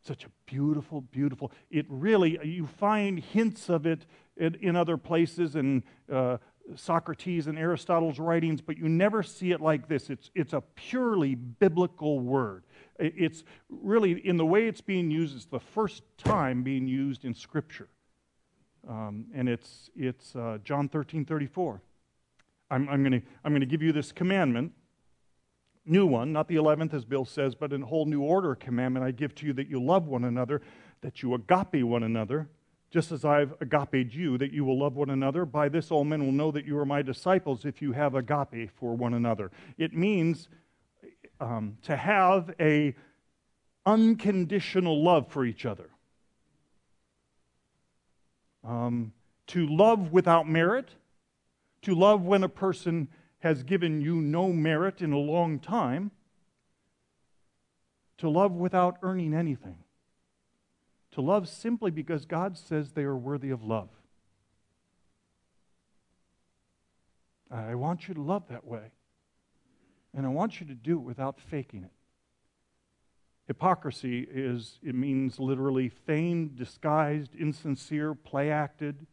Such 0.05 0.23
a 0.25 0.29
beautiful, 0.45 1.01
beautiful. 1.01 1.51
It 1.71 1.85
really, 1.89 2.37
you 2.43 2.67
find 2.67 3.19
hints 3.19 3.69
of 3.69 3.87
it 3.87 4.05
in, 4.37 4.55
in 4.61 4.75
other 4.75 4.97
places 4.97 5.55
in 5.55 5.83
uh, 6.11 6.37
Socrates 6.75 7.47
and 7.47 7.57
Aristotle's 7.57 8.19
writings, 8.19 8.61
but 8.61 8.77
you 8.77 8.87
never 8.87 9.23
see 9.23 9.51
it 9.51 9.61
like 9.61 9.87
this. 9.87 10.11
It's, 10.11 10.29
it's 10.35 10.53
a 10.53 10.61
purely 10.61 11.33
biblical 11.33 12.19
word. 12.19 12.65
It's 12.99 13.43
really, 13.69 14.11
in 14.25 14.37
the 14.37 14.45
way 14.45 14.67
it's 14.67 14.81
being 14.81 15.09
used, 15.09 15.35
it's 15.35 15.45
the 15.45 15.59
first 15.59 16.03
time 16.17 16.61
being 16.61 16.87
used 16.87 17.25
in 17.25 17.33
Scripture. 17.33 17.89
Um, 18.87 19.25
and 19.33 19.49
it's, 19.49 19.89
it's 19.95 20.35
uh, 20.35 20.59
John 20.63 20.87
13 20.87 21.25
34. 21.25 21.81
I'm, 22.69 22.87
I'm 22.89 23.03
going 23.03 23.21
to 23.21 23.27
I'm 23.43 23.51
going 23.51 23.61
to 23.61 23.67
give 23.67 23.81
you 23.81 23.91
this 23.91 24.11
commandment 24.11 24.71
new 25.85 26.05
one, 26.05 26.33
not 26.33 26.47
the 26.47 26.55
11th 26.55 26.93
as 26.93 27.05
Bill 27.05 27.25
says, 27.25 27.55
but 27.55 27.71
a 27.73 27.79
whole 27.79 28.05
new 28.05 28.21
order 28.21 28.55
commandment 28.55 29.05
I 29.05 29.11
give 29.11 29.35
to 29.35 29.45
you 29.45 29.53
that 29.53 29.69
you 29.69 29.83
love 29.83 30.07
one 30.07 30.23
another, 30.23 30.61
that 31.01 31.21
you 31.21 31.33
agape 31.33 31.83
one 31.83 32.03
another, 32.03 32.49
just 32.89 33.11
as 33.11 33.25
I've 33.25 33.53
agape 33.61 34.13
you, 34.13 34.37
that 34.37 34.51
you 34.51 34.65
will 34.65 34.79
love 34.79 34.95
one 34.95 35.09
another. 35.09 35.45
By 35.45 35.69
this 35.69 35.91
all 35.91 36.03
men 36.03 36.25
will 36.25 36.31
know 36.31 36.51
that 36.51 36.65
you 36.65 36.77
are 36.77 36.85
my 36.85 37.01
disciples 37.01 37.65
if 37.65 37.81
you 37.81 37.91
have 37.91 38.15
agape 38.15 38.71
for 38.75 38.95
one 38.95 39.13
another. 39.13 39.51
It 39.77 39.93
means 39.93 40.49
um, 41.39 41.77
to 41.83 41.95
have 41.95 42.53
a 42.59 42.95
unconditional 43.85 45.03
love 45.03 45.27
for 45.27 45.45
each 45.45 45.65
other. 45.65 45.89
Um, 48.63 49.13
to 49.47 49.67
love 49.67 50.11
without 50.11 50.49
merit, 50.49 50.89
to 51.83 51.93
love 51.93 52.23
when 52.23 52.43
a 52.43 52.49
person 52.49 53.09
has 53.45 53.61
given 53.61 54.01
you 54.01 54.15
no 54.15 54.51
merit 54.51 55.03
in 55.03 55.13
a 55.13 55.19
long 55.19 55.59
time, 55.59 56.09
to 58.17 58.27
love 58.27 58.53
without 58.53 58.97
earning 59.03 59.35
anything, 59.35 59.77
to 61.11 61.21
love 61.21 61.47
simply 61.47 61.91
because 61.91 62.25
God 62.25 62.57
says 62.57 62.93
they 62.93 63.03
are 63.03 63.15
worthy 63.15 63.51
of 63.51 63.63
love. 63.63 63.89
I 67.51 67.75
want 67.75 68.07
you 68.07 68.15
to 68.15 68.21
love 68.21 68.47
that 68.49 68.65
way. 68.65 68.91
And 70.15 70.25
I 70.25 70.29
want 70.29 70.59
you 70.59 70.65
to 70.65 70.73
do 70.73 70.97
it 70.97 71.03
without 71.03 71.39
faking 71.39 71.83
it. 71.83 71.91
Hypocrisy 73.45 74.27
is, 74.27 74.79
it 74.81 74.95
means 74.95 75.39
literally 75.39 75.89
feigned, 75.89 76.55
disguised, 76.55 77.35
insincere, 77.35 78.15
play 78.15 78.49
acted. 78.49 79.05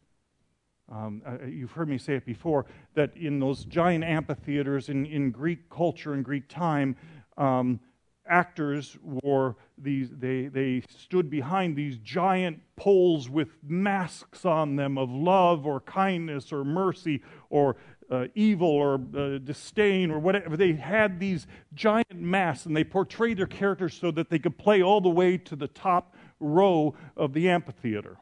Um, 0.93 1.23
uh, 1.25 1.45
you've 1.47 1.71
heard 1.71 1.89
me 1.89 1.97
say 1.97 2.13
it 2.15 2.25
before 2.25 2.67
that 2.93 3.17
in 3.17 3.39
those 3.39 3.65
giant 3.65 4.03
amphitheaters 4.03 4.89
in, 4.89 5.07
in 5.07 5.31
Greek 5.31 5.67
culture 5.69 6.13
and 6.13 6.23
Greek 6.23 6.47
time, 6.47 6.95
um, 7.35 7.79
actors 8.27 8.95
wore 9.01 9.55
these, 9.77 10.11
they, 10.11 10.47
they 10.47 10.83
stood 10.95 11.31
behind 11.31 11.75
these 11.75 11.97
giant 11.97 12.59
poles 12.75 13.27
with 13.27 13.49
masks 13.63 14.45
on 14.45 14.75
them 14.75 14.99
of 14.99 15.09
love 15.09 15.65
or 15.65 15.79
kindness 15.79 16.53
or 16.53 16.63
mercy 16.63 17.23
or 17.49 17.75
uh, 18.11 18.27
evil 18.35 18.69
or 18.69 19.01
uh, 19.17 19.39
disdain 19.39 20.11
or 20.11 20.19
whatever. 20.19 20.55
They 20.55 20.73
had 20.73 21.19
these 21.19 21.47
giant 21.73 22.13
masks 22.13 22.67
and 22.67 22.77
they 22.77 22.83
portrayed 22.83 23.37
their 23.37 23.47
characters 23.47 23.95
so 23.95 24.11
that 24.11 24.29
they 24.29 24.37
could 24.37 24.59
play 24.59 24.83
all 24.83 25.01
the 25.01 25.09
way 25.09 25.37
to 25.39 25.55
the 25.55 25.67
top 25.67 26.15
row 26.39 26.93
of 27.17 27.33
the 27.33 27.49
amphitheater. 27.49 28.17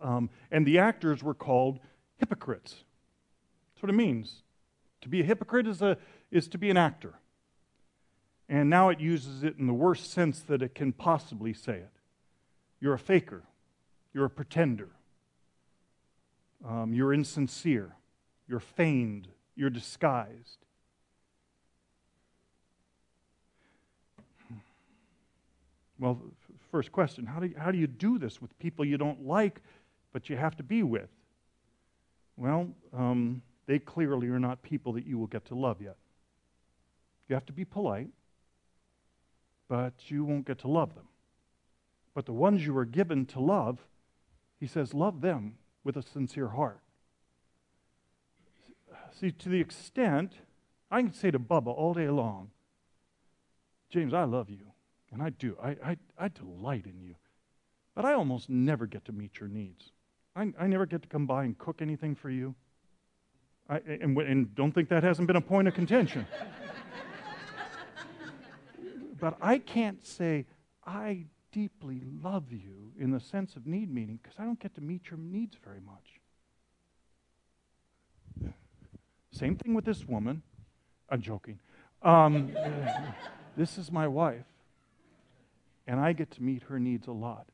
Um, 0.00 0.30
and 0.50 0.66
the 0.66 0.78
actors 0.78 1.22
were 1.22 1.34
called 1.34 1.80
hypocrites. 2.16 2.84
That's 3.74 3.82
what 3.82 3.90
it 3.90 3.96
means. 3.96 4.42
To 5.02 5.08
be 5.08 5.20
a 5.20 5.24
hypocrite 5.24 5.66
is, 5.66 5.82
a, 5.82 5.96
is 6.30 6.48
to 6.48 6.58
be 6.58 6.70
an 6.70 6.76
actor. 6.76 7.14
And 8.48 8.70
now 8.70 8.88
it 8.88 8.98
uses 8.98 9.44
it 9.44 9.56
in 9.58 9.66
the 9.66 9.74
worst 9.74 10.10
sense 10.10 10.40
that 10.40 10.62
it 10.62 10.74
can 10.74 10.92
possibly 10.92 11.52
say 11.52 11.74
it. 11.74 11.92
You're 12.80 12.94
a 12.94 12.98
faker. 12.98 13.42
You're 14.14 14.24
a 14.24 14.30
pretender. 14.30 14.88
Um, 16.66 16.92
you're 16.94 17.12
insincere. 17.12 17.94
You're 18.48 18.60
feigned. 18.60 19.28
You're 19.54 19.70
disguised. 19.70 20.58
Well, 25.98 26.20
first 26.70 26.92
question 26.92 27.26
how 27.26 27.40
do, 27.40 27.46
you, 27.48 27.54
how 27.58 27.70
do 27.70 27.78
you 27.78 27.86
do 27.86 28.18
this 28.18 28.40
with 28.40 28.56
people 28.58 28.84
you 28.84 28.98
don't 28.98 29.26
like 29.26 29.60
but 30.12 30.28
you 30.28 30.36
have 30.36 30.56
to 30.56 30.62
be 30.62 30.82
with. 30.82 31.08
Well, 32.36 32.68
um, 32.96 33.42
they 33.66 33.78
clearly 33.78 34.28
are 34.28 34.38
not 34.38 34.62
people 34.62 34.92
that 34.94 35.06
you 35.06 35.18
will 35.18 35.26
get 35.26 35.44
to 35.46 35.54
love 35.54 35.82
yet. 35.82 35.96
You 37.28 37.34
have 37.34 37.46
to 37.46 37.52
be 37.52 37.64
polite, 37.64 38.08
but 39.68 39.92
you 40.06 40.24
won't 40.24 40.46
get 40.46 40.58
to 40.60 40.68
love 40.68 40.94
them. 40.94 41.08
But 42.14 42.26
the 42.26 42.32
ones 42.32 42.64
you 42.64 42.76
are 42.78 42.84
given 42.84 43.26
to 43.26 43.40
love, 43.40 43.78
he 44.58 44.66
says, 44.66 44.94
love 44.94 45.20
them 45.20 45.54
with 45.84 45.96
a 45.96 46.02
sincere 46.02 46.48
heart. 46.48 46.80
See, 49.12 49.30
to 49.30 49.48
the 49.48 49.60
extent, 49.60 50.32
I 50.90 51.02
can 51.02 51.12
say 51.12 51.30
to 51.30 51.38
Bubba 51.38 51.68
all 51.68 51.92
day 51.92 52.08
long, 52.08 52.50
James, 53.90 54.14
I 54.14 54.24
love 54.24 54.48
you. 54.48 54.72
And 55.10 55.22
I 55.22 55.30
do. 55.30 55.56
I, 55.62 55.70
I, 55.84 55.96
I 56.18 56.28
delight 56.28 56.84
in 56.86 57.00
you. 57.00 57.14
But 57.94 58.04
I 58.04 58.12
almost 58.12 58.48
never 58.50 58.86
get 58.86 59.04
to 59.06 59.12
meet 59.12 59.40
your 59.40 59.48
needs. 59.48 59.92
I, 60.38 60.52
I 60.58 60.66
never 60.68 60.86
get 60.86 61.02
to 61.02 61.08
come 61.08 61.26
by 61.26 61.42
and 61.44 61.58
cook 61.58 61.82
anything 61.82 62.14
for 62.14 62.30
you. 62.30 62.54
I, 63.68 63.80
and, 64.00 64.16
and 64.16 64.54
don't 64.54 64.72
think 64.72 64.88
that 64.88 65.02
hasn't 65.02 65.26
been 65.26 65.36
a 65.36 65.40
point 65.40 65.66
of 65.66 65.74
contention. 65.74 66.26
but 69.20 69.36
I 69.42 69.58
can't 69.58 70.06
say, 70.06 70.46
I 70.86 71.24
deeply 71.50 72.02
love 72.22 72.52
you 72.52 72.92
in 72.98 73.10
the 73.10 73.18
sense 73.18 73.56
of 73.56 73.66
need 73.66 73.92
meaning 73.92 74.20
because 74.22 74.38
I 74.38 74.44
don't 74.44 74.60
get 74.60 74.76
to 74.76 74.80
meet 74.80 75.10
your 75.10 75.18
needs 75.18 75.56
very 75.62 75.80
much. 75.80 76.20
Same 79.32 79.56
thing 79.56 79.74
with 79.74 79.84
this 79.84 80.06
woman. 80.06 80.42
I'm 81.10 81.20
joking. 81.20 81.58
Um, 82.02 82.52
this 83.56 83.76
is 83.76 83.90
my 83.90 84.06
wife, 84.06 84.46
and 85.86 85.98
I 85.98 86.12
get 86.12 86.30
to 86.32 86.42
meet 86.42 86.62
her 86.64 86.78
needs 86.78 87.08
a 87.08 87.12
lot. 87.12 87.46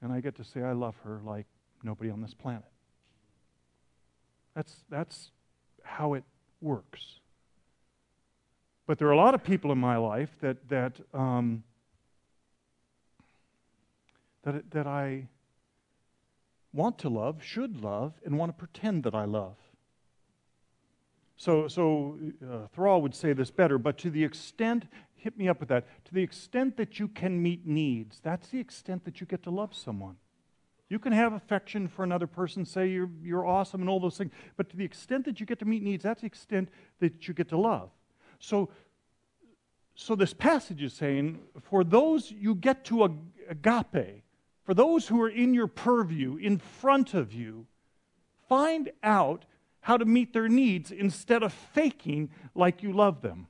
And 0.00 0.12
I 0.12 0.20
get 0.20 0.36
to 0.36 0.44
say 0.44 0.62
I 0.62 0.72
love 0.72 0.94
her 1.04 1.20
like 1.24 1.46
nobody 1.86 2.10
on 2.10 2.20
this 2.20 2.34
planet. 2.34 2.64
That's, 4.54 4.84
that's 4.90 5.30
how 5.82 6.14
it 6.14 6.24
works. 6.60 7.20
But 8.86 8.98
there 8.98 9.08
are 9.08 9.12
a 9.12 9.16
lot 9.16 9.34
of 9.34 9.42
people 9.42 9.72
in 9.72 9.78
my 9.78 9.96
life 9.96 10.30
that, 10.40 10.68
that, 10.68 11.00
um, 11.12 11.64
that, 14.42 14.70
that 14.70 14.86
I 14.86 15.28
want 16.72 16.98
to 16.98 17.08
love, 17.08 17.42
should 17.42 17.82
love, 17.82 18.12
and 18.24 18.38
want 18.38 18.50
to 18.50 18.58
pretend 18.58 19.04
that 19.04 19.14
I 19.14 19.24
love. 19.24 19.56
So, 21.36 21.68
so 21.68 22.18
uh, 22.42 22.66
Thrall 22.74 23.02
would 23.02 23.14
say 23.14 23.32
this 23.32 23.50
better, 23.50 23.78
but 23.78 23.98
to 23.98 24.10
the 24.10 24.24
extent, 24.24 24.86
hit 25.16 25.36
me 25.36 25.48
up 25.48 25.60
with 25.60 25.68
that, 25.68 25.86
to 26.06 26.14
the 26.14 26.22
extent 26.22 26.76
that 26.76 26.98
you 26.98 27.08
can 27.08 27.42
meet 27.42 27.66
needs, 27.66 28.20
that's 28.22 28.48
the 28.48 28.60
extent 28.60 29.04
that 29.04 29.20
you 29.20 29.26
get 29.26 29.42
to 29.42 29.50
love 29.50 29.74
someone. 29.74 30.16
You 30.88 30.98
can 30.98 31.12
have 31.12 31.32
affection 31.32 31.88
for 31.88 32.04
another 32.04 32.26
person, 32.26 32.64
say 32.64 32.88
you're, 32.88 33.10
you're 33.22 33.46
awesome 33.46 33.80
and 33.80 33.90
all 33.90 33.98
those 33.98 34.16
things, 34.16 34.32
but 34.56 34.68
to 34.70 34.76
the 34.76 34.84
extent 34.84 35.24
that 35.24 35.40
you 35.40 35.46
get 35.46 35.58
to 35.58 35.64
meet 35.64 35.82
needs, 35.82 36.04
that's 36.04 36.20
the 36.20 36.26
extent 36.26 36.68
that 37.00 37.26
you 37.26 37.34
get 37.34 37.48
to 37.48 37.58
love. 37.58 37.90
So, 38.38 38.68
so 39.94 40.14
this 40.14 40.32
passage 40.32 40.82
is 40.82 40.92
saying, 40.92 41.40
for 41.62 41.82
those 41.82 42.30
you 42.30 42.54
get 42.54 42.84
to 42.84 43.04
agape, 43.48 44.22
for 44.64 44.74
those 44.74 45.08
who 45.08 45.20
are 45.22 45.28
in 45.28 45.54
your 45.54 45.66
purview, 45.66 46.36
in 46.36 46.58
front 46.58 47.14
of 47.14 47.32
you, 47.32 47.66
Find 48.48 48.90
out 49.02 49.44
how 49.80 49.96
to 49.96 50.04
meet 50.04 50.32
their 50.32 50.48
needs 50.48 50.90
instead 50.90 51.42
of 51.42 51.52
faking 51.52 52.30
like 52.54 52.82
you 52.82 52.92
love 52.92 53.22
them. 53.22 53.46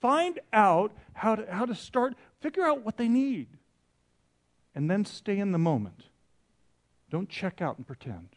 Find 0.00 0.38
out 0.52 0.92
how 1.14 1.36
to, 1.36 1.52
how 1.52 1.64
to 1.64 1.74
start, 1.74 2.14
figure 2.40 2.64
out 2.64 2.84
what 2.84 2.96
they 2.96 3.08
need, 3.08 3.48
and 4.76 4.90
then 4.90 5.06
stay 5.06 5.38
in 5.38 5.52
the 5.52 5.58
moment. 5.58 6.04
Don't 7.10 7.30
check 7.30 7.62
out 7.62 7.78
and 7.78 7.86
pretend. 7.86 8.28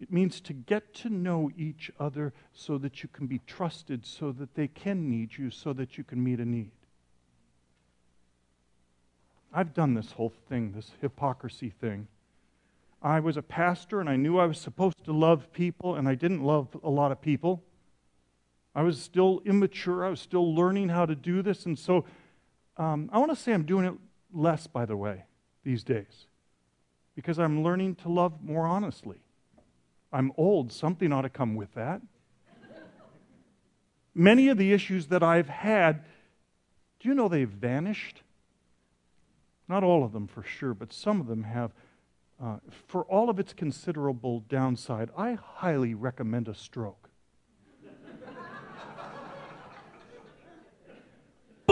It 0.00 0.12
means 0.12 0.40
to 0.42 0.52
get 0.52 0.92
to 0.94 1.08
know 1.08 1.50
each 1.56 1.90
other 1.98 2.32
so 2.52 2.76
that 2.78 3.02
you 3.02 3.08
can 3.12 3.28
be 3.28 3.40
trusted, 3.46 4.04
so 4.04 4.32
that 4.32 4.54
they 4.56 4.66
can 4.66 5.08
need 5.08 5.38
you, 5.38 5.50
so 5.50 5.72
that 5.72 5.96
you 5.96 6.02
can 6.02 6.22
meet 6.22 6.40
a 6.40 6.44
need. 6.44 6.72
I've 9.54 9.74
done 9.74 9.94
this 9.94 10.12
whole 10.12 10.32
thing, 10.48 10.72
this 10.72 10.90
hypocrisy 11.00 11.70
thing. 11.70 12.08
I 13.00 13.20
was 13.20 13.36
a 13.36 13.42
pastor 13.42 14.00
and 14.00 14.10
I 14.10 14.16
knew 14.16 14.38
I 14.38 14.46
was 14.46 14.58
supposed 14.58 15.04
to 15.04 15.12
love 15.12 15.52
people, 15.52 15.94
and 15.94 16.08
I 16.08 16.16
didn't 16.16 16.42
love 16.42 16.76
a 16.82 16.90
lot 16.90 17.12
of 17.12 17.20
people. 17.20 17.62
I 18.74 18.82
was 18.82 19.00
still 19.00 19.40
immature. 19.44 20.04
I 20.04 20.10
was 20.10 20.20
still 20.20 20.52
learning 20.52 20.88
how 20.88 21.06
to 21.06 21.14
do 21.14 21.42
this. 21.42 21.64
And 21.64 21.78
so 21.78 22.04
um, 22.78 23.10
I 23.12 23.18
want 23.18 23.30
to 23.30 23.36
say 23.36 23.52
I'm 23.52 23.64
doing 23.64 23.84
it 23.84 23.94
less, 24.32 24.66
by 24.66 24.86
the 24.86 24.96
way, 24.96 25.24
these 25.64 25.82
days, 25.82 26.26
because 27.14 27.38
I'm 27.38 27.62
learning 27.62 27.96
to 27.96 28.08
love 28.08 28.42
more 28.42 28.66
honestly. 28.66 29.18
I'm 30.12 30.32
old. 30.36 30.72
Something 30.72 31.12
ought 31.12 31.22
to 31.22 31.28
come 31.28 31.54
with 31.54 31.74
that. 31.74 32.00
Many 34.14 34.48
of 34.48 34.58
the 34.58 34.72
issues 34.72 35.08
that 35.08 35.22
I've 35.22 35.48
had, 35.48 36.04
do 36.98 37.08
you 37.08 37.14
know 37.14 37.28
they've 37.28 37.48
vanished? 37.48 38.22
Not 39.68 39.84
all 39.84 40.02
of 40.02 40.12
them 40.12 40.26
for 40.26 40.42
sure, 40.42 40.74
but 40.74 40.92
some 40.92 41.20
of 41.20 41.26
them 41.26 41.44
have. 41.44 41.72
Uh, 42.42 42.58
for 42.86 43.02
all 43.04 43.28
of 43.28 43.38
its 43.38 43.52
considerable 43.52 44.40
downside, 44.48 45.10
I 45.16 45.34
highly 45.34 45.94
recommend 45.94 46.48
a 46.48 46.54
stroke. 46.54 47.07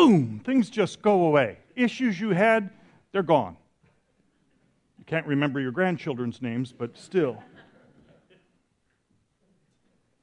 Boom! 0.06 0.40
Things 0.44 0.70
just 0.70 1.02
go 1.02 1.26
away. 1.26 1.58
Issues 1.74 2.20
you 2.20 2.30
had, 2.30 2.70
they're 3.10 3.24
gone. 3.24 3.56
You 4.98 5.04
can't 5.04 5.26
remember 5.26 5.58
your 5.58 5.72
grandchildren's 5.72 6.40
names, 6.40 6.70
but 6.72 6.96
still. 6.96 7.42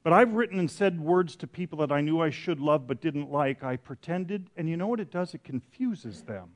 But 0.01 0.13
I've 0.13 0.35
written 0.35 0.57
and 0.57 0.71
said 0.71 1.01
words 1.01 1.35
to 1.35 1.47
people 1.47 1.79
that 1.79 1.91
I 1.91 1.99
knew 1.99 2.21
I 2.21 2.29
should 2.29 2.61
love 2.61 2.87
but 2.87 3.01
didn't 3.01 3.29
like. 3.29 3.61
I 3.61 3.75
pretended, 3.75 4.49
and 4.55 4.69
you 4.69 4.77
know 4.77 4.87
what 4.87 5.01
it 5.01 5.11
does? 5.11 5.33
It 5.33 5.43
confuses 5.43 6.21
them 6.21 6.51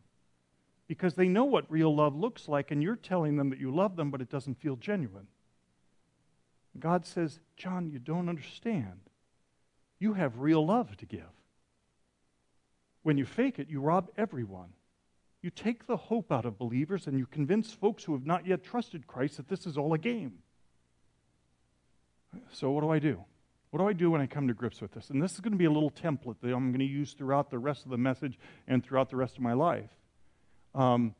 because 0.88 1.16
they 1.16 1.28
know 1.28 1.44
what 1.44 1.70
real 1.70 1.94
love 1.94 2.16
looks 2.16 2.48
like, 2.48 2.72
and 2.72 2.82
you're 2.82 2.96
telling 2.96 3.36
them 3.36 3.50
that 3.50 3.60
you 3.60 3.76
love 3.76 3.98
them, 3.98 4.10
but 4.10 4.22
it 4.22 4.30
doesn't 4.30 4.62
feel 4.62 4.78
genuine. 4.78 5.28
God 6.80 7.06
says, 7.06 7.42
John, 7.58 7.90
you 7.90 8.00
don't 8.00 8.30
understand. 8.30 9.02
You 10.00 10.14
have 10.14 10.40
real 10.40 10.66
love 10.66 10.96
to 10.96 11.06
give. 11.06 11.37
When 13.08 13.18
you 13.18 13.24
fake 13.24 13.58
it, 13.58 13.70
you 13.70 13.80
rob 13.80 14.10
everyone. 14.18 14.74
You 15.42 15.50
take 15.50 15.88
the 15.88 15.96
hope 15.96 16.30
out 16.30 16.44
of 16.44 16.58
believers 16.58 17.08
and 17.08 17.18
you 17.18 17.26
convince 17.26 17.72
folks 17.72 18.04
who 18.04 18.12
have 18.12 18.26
not 18.26 18.46
yet 18.46 18.66
trusted 18.66 19.08
Christ 19.08 19.38
that 19.38 19.48
this 19.48 19.66
is 19.66 19.78
all 19.78 19.94
a 19.94 19.98
game. 19.98 20.40
So, 22.52 22.70
what 22.72 22.82
do 22.82 22.90
I 22.90 23.00
do? 23.00 23.24
What 23.70 23.80
do 23.80 23.88
I 23.88 23.94
do 23.94 24.12
when 24.12 24.20
I 24.20 24.28
come 24.28 24.50
to 24.50 24.54
grips 24.54 24.82
with 24.82 24.92
this? 24.92 25.10
And 25.10 25.24
this 25.24 25.36
is 25.36 25.40
going 25.40 25.54
to 25.54 25.58
be 25.58 25.64
a 25.64 25.72
little 25.72 25.90
template 25.90 26.36
that 26.42 26.54
I'm 26.54 26.72
going 26.72 26.80
to 26.80 26.86
use 26.86 27.14
throughout 27.14 27.50
the 27.50 27.60
rest 27.60 27.86
of 27.86 27.92
the 27.92 27.98
message 27.98 28.38
and 28.68 28.84
throughout 28.84 29.10
the 29.10 29.16
rest 29.16 29.38
of 29.38 29.42
my 29.42 29.54
life. 29.54 29.90
Um, 30.76 31.16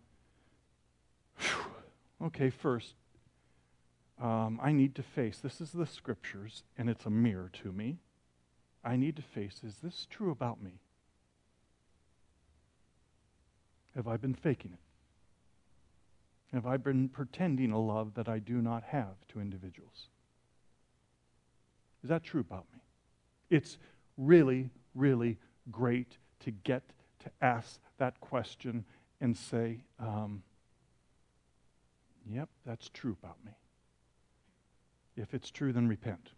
okay, 2.22 2.50
first, 2.50 2.96
um, 4.22 4.60
I 4.62 4.74
need 4.74 4.94
to 4.96 5.04
face 5.04 5.40
this 5.40 5.62
is 5.62 5.72
the 5.72 5.88
scriptures, 5.88 6.64
and 6.78 6.90
it's 6.90 7.06
a 7.06 7.10
mirror 7.10 7.50
to 7.64 7.72
me. 7.72 8.00
I 8.84 8.98
need 8.98 9.16
to 9.16 9.22
face 9.22 9.62
is 9.64 9.78
this 9.78 10.06
true 10.10 10.32
about 10.32 10.62
me? 10.62 10.82
Have 13.98 14.08
I 14.08 14.16
been 14.16 14.36
faking 14.36 14.74
it? 14.74 14.80
Have 16.56 16.68
I 16.68 16.78
been 16.78 17.10
pretending 17.10 17.72
a 17.72 17.80
love 17.80 18.14
that 18.14 18.30
I 18.30 18.38
do 18.38 18.62
not 18.62 18.84
have 18.84 19.16
to 19.30 19.42
individuals? 19.42 20.10
Is 22.04 22.10
that 22.10 22.24
true 22.24 22.42
about 22.42 22.66
me? 22.72 22.80
It's 23.50 23.80
really, 24.16 24.70
really 24.94 25.40
great 25.72 26.18
to 26.42 26.52
get 26.52 26.84
to 27.24 27.32
ask 27.42 27.80
that 27.98 28.22
question 28.22 28.86
and 29.20 29.36
say, 29.36 29.80
um, 30.00 30.44
Yep, 32.30 32.50
that's 32.66 32.90
true 32.90 33.16
about 33.24 33.38
me. 33.44 33.54
If 35.16 35.34
it's 35.34 35.50
true, 35.50 35.74
then 35.74 35.88
repent. 35.88 36.30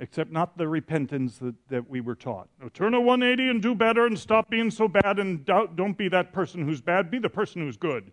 Except 0.00 0.32
not 0.32 0.58
the 0.58 0.66
repentance 0.66 1.38
that, 1.38 1.54
that 1.68 1.88
we 1.88 2.00
were 2.00 2.16
taught. 2.16 2.48
No, 2.60 2.68
turn 2.68 2.94
a 2.94 3.00
180 3.00 3.48
and 3.48 3.62
do 3.62 3.74
better 3.74 4.06
and 4.06 4.18
stop 4.18 4.50
being 4.50 4.70
so 4.70 4.88
bad 4.88 5.20
and 5.20 5.44
don't 5.44 5.96
be 5.96 6.08
that 6.08 6.32
person 6.32 6.64
who's 6.64 6.80
bad, 6.80 7.10
be 7.10 7.18
the 7.18 7.30
person 7.30 7.62
who's 7.62 7.76
good. 7.76 8.10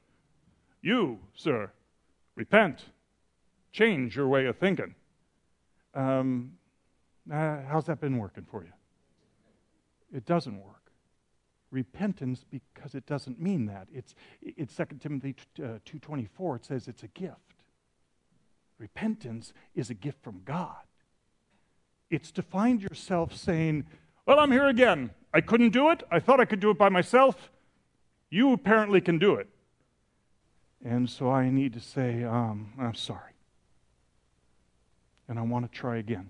You, 0.82 1.20
sir, 1.34 1.72
repent. 2.36 2.86
Change 3.72 4.15
your 4.15 4.28
way 4.28 4.46
of 4.46 4.58
thinking. 4.58 4.94
Um, 5.96 6.54
uh, 7.32 7.62
how's 7.67 7.86
that 7.86 8.00
been 8.00 8.17
working 8.17 8.46
for 8.50 8.63
you? 8.63 8.74
It 10.15 10.26
doesn't 10.26 10.58
work 10.58 10.82
repentance 11.72 12.46
because 12.50 12.94
it 12.96 13.06
doesn't 13.06 13.41
mean 13.41 13.65
that. 13.65 13.88
It's, 13.91 14.13
it's 14.41 14.76
2 14.76 14.86
Timothy 15.00 15.36
uh, 15.60 15.80
2.24. 15.86 16.58
It 16.58 16.65
says 16.65 16.88
it's 16.88 17.04
a 17.04 17.08
gift. 17.08 17.36
Repentance 18.78 19.54
is 19.74 19.89
a 19.89 19.94
gift 19.94 20.22
from 20.22 20.41
God. 20.44 20.84
It's 22.12 22.30
to 22.34 22.41
find 22.41 22.84
yourself 22.84 23.34
saying, 23.36 23.86
well, 24.26 24.38
I'm 24.38 24.52
here 24.52 24.67
again. 24.67 25.12
I 25.34 25.39
couldn't 25.39 25.69
do 25.69 25.89
it. 25.89 26.04
I 26.12 26.19
thought 26.19 26.41
I 26.41 26.45
could 26.45 26.60
do 26.60 26.69
it 26.69 26.78
by 26.78 26.89
myself. 26.89 27.50
You 28.30 28.52
apparently 28.52 29.00
can 29.00 29.17
do 29.17 29.36
it. 29.36 29.47
And 30.84 31.10
so 31.10 31.32
I 31.32 31.50
need 31.50 31.74
to 31.74 31.80
say, 31.80 32.24
um, 32.24 32.74
I'm 32.78 32.95
sorry. 32.95 33.34
And 35.30 35.39
I 35.39 35.43
want 35.43 35.71
to 35.71 35.78
try 35.78 35.97
again. 35.97 36.30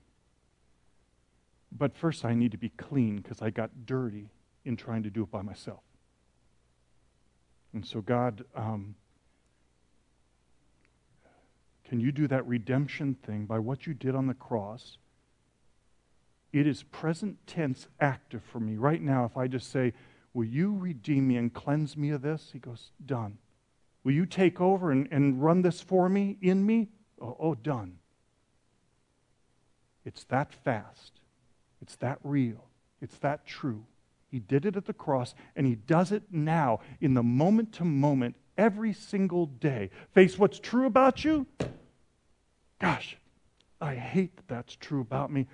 But 1.72 1.98
first, 1.98 2.26
I 2.26 2.36
need 2.36 2.52
to 2.52 2.58
be 2.58 2.70
clean 2.70 3.18
because 3.18 3.42
I 3.42 3.50
got 3.50 3.86
dirty 3.86 4.30
in 4.66 4.78
trying 4.78 5.02
to 5.04 5.10
do 5.10 5.24
it 5.24 5.32
by 5.32 5.42
myself. 5.42 5.80
And 7.74 7.86
so, 7.86 8.02
God, 8.02 8.44
um, 8.56 8.96
can 11.86 12.00
you 12.00 12.12
do 12.12 12.28
that 12.28 12.46
redemption 12.46 13.16
thing 13.26 13.46
by 13.46 13.58
what 13.58 13.88
you 13.88 13.94
did 13.94 14.14
on 14.14 14.28
the 14.28 14.34
cross? 14.34 14.98
It 16.54 16.68
is 16.68 16.84
present 16.84 17.38
tense 17.48 17.88
active 18.00 18.44
for 18.44 18.60
me. 18.60 18.76
Right 18.76 19.02
now, 19.02 19.26
if 19.26 19.38
I 19.38 19.48
just 19.48 19.72
say, 19.72 19.94
Will 20.34 20.46
you 20.46 20.78
redeem 20.78 21.28
me 21.28 21.36
and 21.38 21.54
cleanse 21.54 21.98
me 21.98 22.10
of 22.12 22.22
this? 22.22 22.50
He 22.54 22.60
goes, 22.60 22.92
Done. 23.06 23.38
Will 24.04 24.14
you 24.14 24.26
take 24.26 24.60
over 24.60 24.92
and, 24.92 25.08
and 25.12 25.44
run 25.44 25.62
this 25.62 25.82
for 25.82 26.10
me, 26.10 26.38
in 26.42 26.66
me? 26.66 26.90
Oh, 27.22 27.38
oh, 27.40 27.56
done. 27.56 27.98
It's 30.06 30.24
that 30.26 30.54
fast. 30.54 31.20
It's 31.82 31.96
that 31.98 32.20
real. 32.24 32.66
It's 33.02 33.18
that 33.20 33.46
true. 33.46 33.86
He 34.30 34.40
did 34.40 34.66
it 34.66 34.78
at 34.78 34.86
the 34.86 34.94
cross, 34.94 35.36
and 35.56 35.68
He 35.68 35.76
does 35.76 36.12
it 36.12 36.24
now 36.32 36.80
in 37.00 37.14
the 37.14 37.24
moment 37.24 37.74
to 37.74 37.86
moment, 37.86 38.36
every 38.58 38.94
single 38.94 39.46
day. 39.46 39.90
Face 40.14 40.40
what's 40.40 40.60
true 40.60 40.86
about 40.86 41.24
you? 41.24 41.46
Gosh, 42.80 43.18
I 43.80 43.96
hate 43.96 44.36
that 44.38 44.48
that's 44.48 44.76
true 44.76 45.02
about 45.02 45.32
me. 45.32 45.48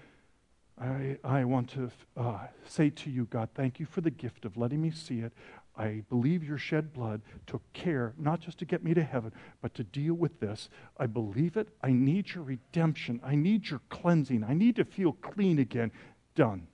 I, 0.80 1.18
I 1.24 1.44
want 1.44 1.72
to 1.72 1.92
uh, 2.16 2.40
say 2.68 2.92
to 2.92 3.10
you, 3.10 3.26
God, 3.26 3.50
thank 3.56 3.80
you 3.80 3.86
for 3.86 4.02
the 4.02 4.12
gift 4.12 4.46
of 4.46 4.58
letting 4.58 4.82
me 4.82 4.92
see 4.92 5.20
it. 5.20 5.34
I 5.76 6.04
believe 6.10 6.44
your 6.44 6.58
shed 6.58 6.94
blood 6.94 7.22
took 7.46 7.62
care 7.74 8.14
not 8.18 8.42
just 8.42 8.58
to 8.60 8.66
get 8.66 8.84
me 8.84 8.94
to 8.94 9.04
heaven, 9.04 9.32
but 9.62 9.74
to 9.76 9.84
deal 9.84 10.14
with 10.14 10.40
this. 10.40 10.70
I 10.98 11.06
believe 11.06 11.56
it. 11.56 11.70
I 11.84 11.92
need 11.92 12.34
your 12.34 12.44
redemption. 12.44 13.22
I 13.24 13.36
need 13.36 13.70
your 13.70 13.82
cleansing. 13.90 14.44
I 14.44 14.54
need 14.54 14.76
to 14.78 14.86
feel 14.86 15.14
clean 15.14 15.60
again. 15.60 15.92
Done. 16.36 16.68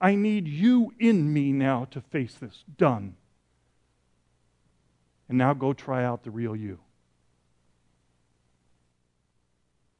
I 0.00 0.14
need 0.14 0.46
you 0.46 0.92
in 0.98 1.32
me 1.32 1.52
now 1.52 1.86
to 1.90 2.00
face 2.00 2.34
this. 2.34 2.64
Done. 2.76 3.16
And 5.28 5.38
now 5.38 5.54
go 5.54 5.72
try 5.72 6.04
out 6.04 6.22
the 6.22 6.30
real 6.30 6.54
you. 6.54 6.78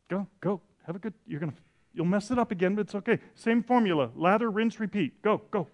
Go, 0.08 0.26
go. 0.40 0.60
Have 0.86 0.96
a 0.96 0.98
good 0.98 1.12
you're 1.26 1.40
gonna 1.40 1.52
you'll 1.98 2.06
mess 2.06 2.30
it 2.30 2.38
up 2.38 2.50
again, 2.50 2.76
but 2.76 2.82
it's 2.82 2.94
okay. 2.94 3.18
Same 3.34 3.62
formula. 3.62 4.10
Lather, 4.14 4.50
rinse, 4.50 4.80
repeat. 4.80 5.20
Go, 5.20 5.42
go. 5.50 5.66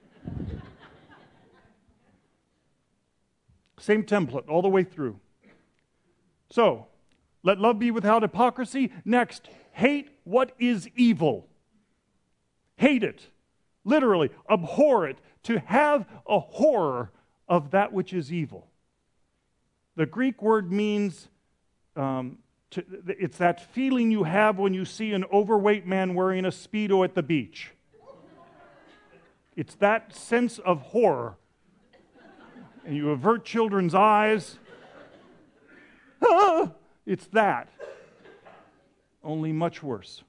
Same 3.78 4.02
template 4.02 4.48
all 4.48 4.62
the 4.62 4.68
way 4.68 4.82
through. 4.82 5.20
So, 6.50 6.86
let 7.42 7.58
love 7.58 7.78
be 7.78 7.90
without 7.90 8.22
hypocrisy. 8.22 8.90
Next, 9.04 9.50
hate 9.72 10.08
what 10.24 10.52
is 10.58 10.88
evil. 10.96 11.46
Hate 12.76 13.04
it 13.04 13.28
literally, 13.84 14.30
abhor 14.50 15.06
it, 15.06 15.18
to 15.44 15.58
have 15.60 16.06
a 16.26 16.38
horror 16.38 17.12
of 17.48 17.70
that 17.72 17.92
which 17.92 18.12
is 18.12 18.32
evil. 18.32 18.68
The 19.96 20.06
Greek 20.06 20.42
word 20.42 20.72
means 20.72 21.28
um, 21.94 22.38
to, 22.74 22.84
it's 23.06 23.38
that 23.38 23.72
feeling 23.72 24.10
you 24.10 24.24
have 24.24 24.58
when 24.58 24.74
you 24.74 24.84
see 24.84 25.12
an 25.12 25.24
overweight 25.32 25.86
man 25.86 26.14
wearing 26.14 26.44
a 26.44 26.50
Speedo 26.50 27.04
at 27.04 27.14
the 27.14 27.22
beach. 27.22 27.70
It's 29.56 29.74
that 29.76 30.14
sense 30.14 30.58
of 30.58 30.80
horror. 30.82 31.36
And 32.84 32.96
you 32.96 33.10
avert 33.10 33.44
children's 33.44 33.94
eyes. 33.94 34.58
Ah, 36.22 36.72
it's 37.06 37.26
that. 37.28 37.68
Only 39.22 39.52
much 39.52 39.82
worse. 39.82 40.22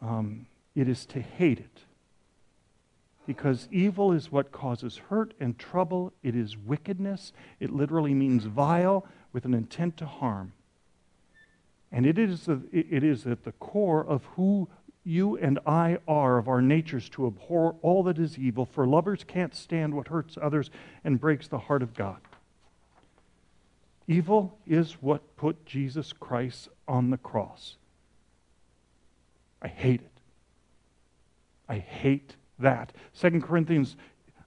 Um, 0.00 0.46
it 0.74 0.88
is 0.88 1.04
to 1.06 1.20
hate 1.20 1.58
it. 1.58 1.80
Because 3.26 3.68
evil 3.72 4.12
is 4.12 4.30
what 4.30 4.52
causes 4.52 4.98
hurt 5.08 5.34
and 5.40 5.58
trouble. 5.58 6.12
It 6.22 6.36
is 6.36 6.56
wickedness. 6.56 7.32
It 7.58 7.72
literally 7.72 8.14
means 8.14 8.44
vile 8.44 9.04
with 9.36 9.44
an 9.44 9.52
intent 9.52 9.98
to 9.98 10.06
harm. 10.06 10.54
And 11.92 12.06
it 12.06 12.18
is, 12.18 12.48
it 12.48 13.04
is 13.04 13.26
at 13.26 13.44
the 13.44 13.52
core 13.52 14.02
of 14.02 14.24
who 14.34 14.66
you 15.04 15.36
and 15.36 15.58
I 15.66 15.98
are, 16.08 16.38
of 16.38 16.48
our 16.48 16.62
natures, 16.62 17.10
to 17.10 17.26
abhor 17.26 17.76
all 17.82 18.02
that 18.04 18.18
is 18.18 18.38
evil, 18.38 18.64
for 18.64 18.86
lovers 18.86 19.24
can't 19.24 19.54
stand 19.54 19.92
what 19.92 20.08
hurts 20.08 20.38
others 20.40 20.70
and 21.04 21.20
breaks 21.20 21.48
the 21.48 21.58
heart 21.58 21.82
of 21.82 21.92
God. 21.92 22.16
Evil 24.08 24.56
is 24.66 24.92
what 25.02 25.36
put 25.36 25.66
Jesus 25.66 26.14
Christ 26.14 26.70
on 26.88 27.10
the 27.10 27.18
cross. 27.18 27.76
I 29.60 29.68
hate 29.68 30.00
it. 30.00 30.20
I 31.68 31.76
hate 31.76 32.36
that. 32.58 32.90
2 33.20 33.42
Corinthians 33.42 33.96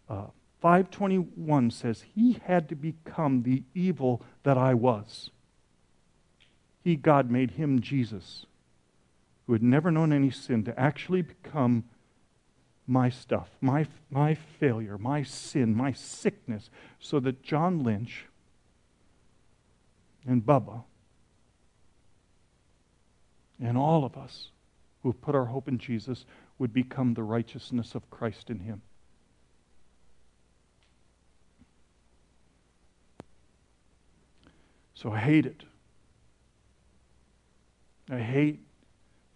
uh, 0.09 0.25
5:21 0.63 1.71
says 1.71 2.01
he 2.13 2.33
had 2.33 2.67
to 2.69 2.75
become 2.75 3.43
the 3.43 3.63
evil 3.73 4.21
that 4.43 4.57
I 4.57 4.73
was. 4.73 5.29
He 6.83 6.95
God 6.95 7.29
made 7.29 7.51
him 7.51 7.81
Jesus 7.81 8.45
who 9.49 9.53
had 9.53 9.63
never 9.63 9.89
known 9.89 10.13
any 10.13 10.29
sin 10.29 10.63
to 10.63 10.79
actually 10.79 11.23
become 11.23 11.83
my 12.85 13.09
stuff, 13.09 13.49
my, 13.61 13.87
my 14.09 14.35
failure, 14.35 14.97
my 14.97 15.23
sin, 15.23 15.75
my 15.75 15.91
sickness, 15.91 16.69
so 16.99 17.19
that 17.19 17.41
John 17.41 17.83
Lynch 17.83 18.25
and 20.27 20.45
Bubba 20.45 20.83
and 23.59 23.75
all 23.75 24.05
of 24.05 24.17
us 24.17 24.51
who 25.01 25.09
have 25.09 25.21
put 25.21 25.35
our 25.35 25.45
hope 25.45 25.67
in 25.67 25.77
Jesus 25.77 26.25
would 26.57 26.73
become 26.73 27.13
the 27.13 27.23
righteousness 27.23 27.95
of 27.95 28.09
Christ 28.09 28.49
in 28.49 28.59
him. 28.59 28.81
So 35.01 35.13
I 35.13 35.19
hate 35.19 35.45
it. 35.45 35.63
I 38.11 38.19
hate, 38.19 38.59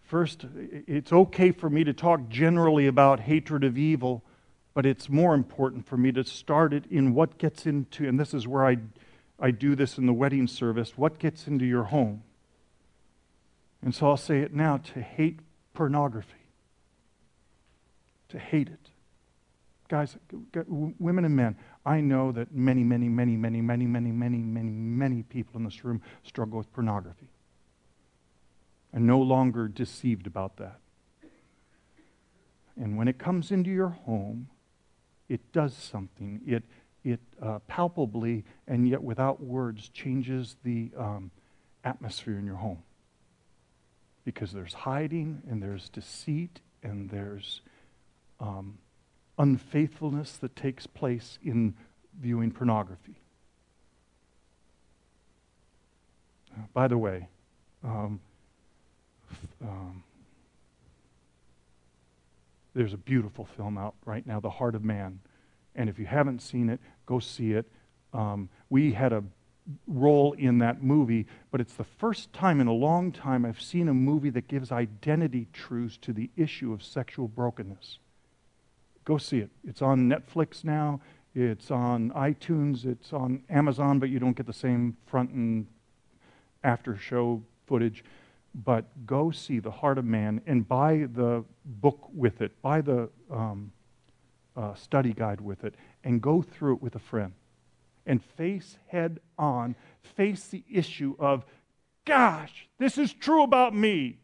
first, 0.02 0.44
it's 0.54 1.10
okay 1.10 1.52
for 1.52 1.70
me 1.70 1.84
to 1.84 1.94
talk 1.94 2.28
generally 2.28 2.86
about 2.86 3.20
hatred 3.20 3.64
of 3.64 3.78
evil, 3.78 4.22
but 4.74 4.84
it's 4.84 5.08
more 5.08 5.32
important 5.32 5.86
for 5.86 5.96
me 5.96 6.12
to 6.12 6.22
start 6.22 6.74
it 6.74 6.84
in 6.90 7.14
what 7.14 7.38
gets 7.38 7.64
into, 7.64 8.06
and 8.06 8.20
this 8.20 8.34
is 8.34 8.46
where 8.46 8.66
I, 8.66 8.76
I 9.40 9.52
do 9.52 9.74
this 9.74 9.96
in 9.96 10.04
the 10.04 10.12
wedding 10.12 10.48
service, 10.48 10.98
what 10.98 11.18
gets 11.18 11.46
into 11.46 11.64
your 11.64 11.84
home. 11.84 12.24
And 13.80 13.94
so 13.94 14.08
I'll 14.08 14.18
say 14.18 14.40
it 14.40 14.52
now 14.52 14.76
to 14.92 15.00
hate 15.00 15.38
pornography 15.72 16.44
to 18.28 18.38
hate 18.38 18.68
it. 18.68 18.90
Guys, 19.88 20.16
women 20.66 21.24
and 21.24 21.34
men, 21.34 21.56
I 21.86 22.00
know 22.00 22.32
that 22.32 22.54
many, 22.54 22.82
many, 22.82 23.08
many, 23.08 23.36
many, 23.36 23.60
many, 23.60 23.86
many, 23.86 24.10
many, 24.10 24.38
many, 24.38 24.70
many 24.70 25.22
people 25.22 25.58
in 25.58 25.64
this 25.64 25.84
room 25.84 26.00
struggle 26.22 26.58
with 26.58 26.72
pornography. 26.72 27.28
And 28.92 29.06
no 29.06 29.20
longer 29.20 29.68
deceived 29.68 30.26
about 30.26 30.56
that. 30.58 30.78
And 32.76 32.96
when 32.96 33.08
it 33.08 33.18
comes 33.18 33.50
into 33.50 33.70
your 33.70 33.90
home, 33.90 34.48
it 35.28 35.52
does 35.52 35.74
something. 35.74 36.40
It, 36.46 36.64
it 37.04 37.20
uh, 37.40 37.58
palpably 37.68 38.44
and 38.66 38.88
yet 38.88 39.02
without 39.02 39.42
words 39.42 39.88
changes 39.90 40.56
the 40.64 40.90
um, 40.96 41.30
atmosphere 41.84 42.38
in 42.38 42.46
your 42.46 42.56
home. 42.56 42.82
Because 44.24 44.52
there's 44.52 44.72
hiding 44.72 45.42
and 45.50 45.62
there's 45.62 45.88
deceit 45.90 46.60
and 46.82 47.10
there's 47.10 47.60
um, 48.40 48.78
unfaithfulness 49.38 50.36
that 50.38 50.54
takes 50.56 50.86
place 50.86 51.38
in 51.42 51.74
viewing 52.20 52.50
pornography. 52.50 53.20
Uh, 56.56 56.62
by 56.72 56.86
the 56.86 56.96
way, 56.96 57.28
um, 57.82 58.20
um, 59.62 60.02
there's 62.74 62.92
a 62.92 62.98
beautiful 62.98 63.44
film 63.44 63.78
out 63.78 63.94
right 64.04 64.26
now, 64.26 64.40
The 64.40 64.50
Heart 64.50 64.74
of 64.74 64.84
Man. 64.84 65.20
And 65.74 65.88
if 65.88 65.98
you 65.98 66.06
haven't 66.06 66.40
seen 66.40 66.68
it, 66.68 66.80
go 67.06 67.18
see 67.18 67.52
it. 67.52 67.66
Um, 68.12 68.48
we 68.70 68.92
had 68.92 69.12
a 69.12 69.24
role 69.86 70.32
in 70.34 70.58
that 70.58 70.82
movie, 70.82 71.26
but 71.50 71.60
it's 71.60 71.74
the 71.74 71.84
first 71.84 72.32
time 72.32 72.60
in 72.60 72.66
a 72.66 72.72
long 72.72 73.10
time 73.10 73.44
I've 73.44 73.60
seen 73.60 73.88
a 73.88 73.94
movie 73.94 74.30
that 74.30 74.46
gives 74.46 74.70
identity 74.70 75.48
truths 75.52 75.96
to 76.02 76.12
the 76.12 76.30
issue 76.36 76.72
of 76.72 76.82
sexual 76.82 77.28
brokenness. 77.28 77.98
Go 79.04 79.18
see 79.18 79.38
it. 79.38 79.50
It's 79.66 79.82
on 79.82 80.08
Netflix 80.08 80.64
now. 80.64 81.00
It's 81.34 81.70
on 81.70 82.10
iTunes. 82.10 82.84
It's 82.84 83.12
on 83.12 83.42
Amazon, 83.50 83.98
but 83.98 84.08
you 84.08 84.18
don't 84.18 84.36
get 84.36 84.46
the 84.46 84.52
same 84.52 84.96
front 85.06 85.30
and 85.30 85.66
after 86.62 86.96
show 86.96 87.42
footage. 87.66 88.04
But 88.54 88.84
go 89.04 89.30
see 89.30 89.58
The 89.58 89.70
Heart 89.70 89.98
of 89.98 90.04
Man 90.04 90.40
and 90.46 90.66
buy 90.66 91.06
the 91.12 91.44
book 91.64 92.08
with 92.14 92.40
it, 92.40 92.62
buy 92.62 92.80
the 92.80 93.10
um, 93.30 93.72
uh, 94.56 94.74
study 94.74 95.12
guide 95.12 95.40
with 95.40 95.64
it, 95.64 95.74
and 96.04 96.22
go 96.22 96.40
through 96.40 96.76
it 96.76 96.82
with 96.82 96.94
a 96.94 97.00
friend. 97.00 97.32
And 98.06 98.22
face 98.22 98.78
head 98.86 99.18
on, 99.38 99.74
face 100.02 100.46
the 100.46 100.62
issue 100.70 101.16
of, 101.18 101.44
gosh, 102.04 102.68
this 102.78 102.96
is 102.96 103.12
true 103.12 103.42
about 103.42 103.74
me. 103.74 104.18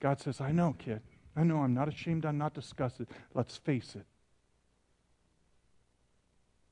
God 0.00 0.20
says, 0.20 0.40
I 0.40 0.50
know, 0.50 0.74
kid. 0.76 1.00
I 1.36 1.44
know 1.44 1.58
I'm 1.58 1.74
not 1.74 1.88
ashamed, 1.88 2.26
I'm 2.26 2.38
not 2.38 2.54
disgusted. 2.54 3.08
Let's 3.34 3.56
face 3.56 3.96
it. 3.96 4.04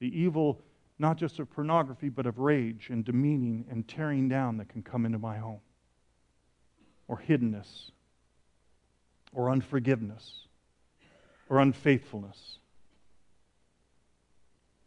The 0.01 0.19
evil, 0.19 0.63
not 0.99 1.17
just 1.17 1.39
of 1.39 1.51
pornography, 1.51 2.09
but 2.09 2.27
of 2.27 2.39
rage 2.39 2.89
and 2.91 3.05
demeaning 3.05 3.65
and 3.71 3.87
tearing 3.87 4.29
down 4.29 4.59
that 4.59 4.69
can 4.69 4.83
come 4.83 5.07
into 5.07 5.19
my 5.19 5.39
home, 5.39 5.61
or 7.09 7.23
hiddenness, 7.27 7.91
or 9.33 9.51
unforgiveness, 9.51 10.47
or 11.49 11.59
unfaithfulness. 11.61 12.59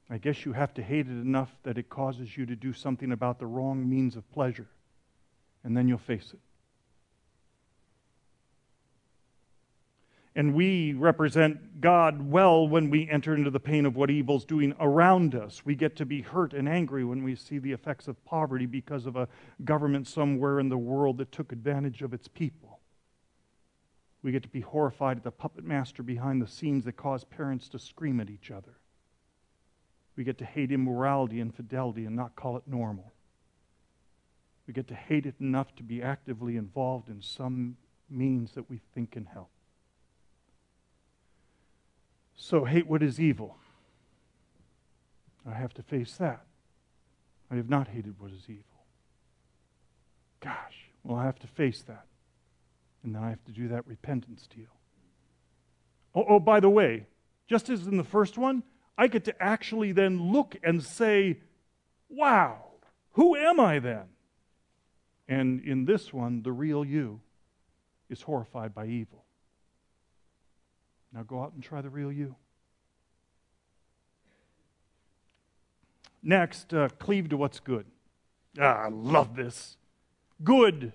I 0.10 0.18
guess 0.18 0.46
you 0.46 0.54
have 0.54 0.74
to 0.76 0.84
hate 0.84 1.08
it 1.08 1.12
enough 1.12 1.56
that 1.64 1.78
it 1.78 1.90
causes 1.90 2.38
you 2.38 2.46
to 2.46 2.56
do 2.56 2.74
something 2.74 3.12
about 3.12 3.40
the 3.40 3.48
wrong 3.48 3.90
means 3.90 4.16
of 4.16 4.30
pleasure, 4.32 4.68
and 5.64 5.76
then 5.76 5.88
you'll 5.88 5.98
face 5.98 6.32
it. 6.34 6.40
And 10.36 10.56
we 10.56 10.93
represent 10.93 11.80
God 11.80 12.32
well 12.32 12.67
when 12.67 12.89
we 12.89 13.08
enter 13.08 13.36
into 13.36 13.52
the 13.52 13.60
pain 13.60 13.86
of 13.86 13.96
what 13.96 14.10
evil's 14.10 14.46
doing 14.46 14.74
around 14.80 15.36
us. 15.36 15.63
We 15.63 15.76
get 15.76 15.96
to 15.98 16.06
be 16.06 16.22
hurt 16.22 16.54
and 16.54 16.67
angry 16.67 17.06
when 17.06 17.24
we 17.24 17.36
see 17.36 17.60
the 17.60 17.72
effects 17.72 18.08
of 18.08 18.24
poverty 18.26 18.65
because 18.65 19.06
of 19.06 19.15
a 19.15 19.28
government 19.63 20.08
somewhere 20.08 20.60
in 20.60 20.69
the 20.69 20.78
world 20.78 21.19
that 21.19 21.32
took 21.32 21.52
advantage 21.52 22.02
of 22.02 22.13
its 22.13 22.28
people. 22.28 22.80
We 24.24 24.32
get 24.32 24.41
to 24.43 24.50
be 24.50 24.62
horrified 24.62 25.17
at 25.17 25.24
the 25.24 25.32
puppet 25.32 25.65
master 25.65 26.02
behind 26.02 26.41
the 26.41 26.48
scenes 26.48 26.86
that 26.86 26.93
cause 26.93 27.26
parents 27.26 27.69
to 27.69 27.78
scream 27.78 28.19
at 28.19 28.30
each 28.30 28.50
other. 28.50 28.78
We 30.15 30.24
get 30.24 30.38
to 30.39 30.46
hate 30.46 30.72
immorality 30.72 31.41
and 31.41 31.54
fidelity 31.54 32.06
and 32.06 32.15
not 32.15 32.36
call 32.36 32.58
it 32.58 32.63
normal. 32.65 33.13
We 34.65 34.74
get 34.74 34.88
to 34.88 34.96
hate 34.96 35.26
it 35.26 35.36
enough 35.39 35.76
to 35.76 35.84
be 35.84 36.02
actively 36.02 36.56
involved 36.56 37.10
in 37.10 37.22
some 37.22 37.78
means 38.10 38.54
that 38.54 38.69
we 38.69 38.80
think 38.93 39.12
can 39.12 39.26
help. 39.26 39.50
So 42.36 42.65
hate 42.65 42.88
what 42.88 43.04
is 43.04 43.19
evil. 43.19 43.58
I 45.46 45.54
have 45.54 45.74
to 45.76 45.84
face 45.84 46.15
that. 46.17 46.46
I 47.52 47.56
have 47.56 47.69
not 47.69 47.88
hated 47.88 48.19
what 48.19 48.32
is 48.32 48.43
evil. 48.48 48.63
Gosh, 50.39 50.89
well, 51.04 51.17
I 51.17 51.26
have 51.26 51.39
to 51.39 51.48
face 51.48 51.82
that. 51.84 52.06
And 53.04 53.15
then 53.15 53.24
I 53.24 53.30
have 53.30 53.43
to 53.46 53.52
do 53.52 53.67
that 53.69 53.86
repentance 53.86 54.48
deal. 54.48 54.65
Oh, 56.15 56.26
oh, 56.30 56.39
by 56.39 56.60
the 56.60 56.69
way, 56.69 57.08
just 57.48 57.69
as 57.69 57.88
in 57.88 57.98
the 57.98 58.04
first 58.04 58.38
one, 58.38 58.63
I 58.98 59.08
get 59.08 59.26
to 59.26 59.43
actually 59.43 59.91
then 59.91 60.32
look 60.32 60.56
and 60.63 60.84
say, 60.84 61.39
wow, 62.10 62.65
who 63.12 63.36
am 63.36 63.60
I 63.60 63.80
then? 63.80 64.06
And 65.28 65.62
in 65.62 65.86
this 65.86 66.13
one, 66.13 66.43
the 66.43 66.52
real 66.52 66.86
you 66.86 67.22
is 68.10 68.22
horrified 68.22 68.74
by 68.76 68.86
evil. 68.88 69.23
Now 71.13 71.23
go 71.23 71.43
out 71.43 71.54
and 71.54 71.63
try 71.63 71.82
the 71.82 71.89
real 71.89 72.12
you. 72.12 72.36
Next, 76.23 76.73
uh, 76.73 76.89
cleave 76.99 77.30
to 77.30 77.38
what's 77.38 77.60
good. 77.60 77.86
Ah, 78.60 78.86
I 78.86 78.89
love 78.89 79.36
this. 79.36 79.78
Good. 80.43 80.93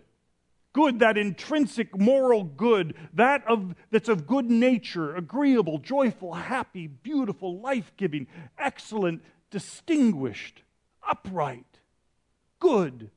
Good, 0.72 0.98
that 1.00 1.18
intrinsic 1.18 1.98
moral 1.98 2.44
good, 2.44 2.94
that 3.14 3.42
of, 3.48 3.74
that's 3.90 4.09
of 4.09 4.26
good 4.26 4.50
nature, 4.50 5.16
agreeable, 5.16 5.78
joyful, 5.78 6.35
happy, 6.35 6.87
beautiful, 6.87 7.59
life 7.61 7.90
giving, 7.96 8.26
excellent, 8.59 9.22
distinguished, 9.50 10.62
upright, 11.09 11.78
good. 12.61 13.11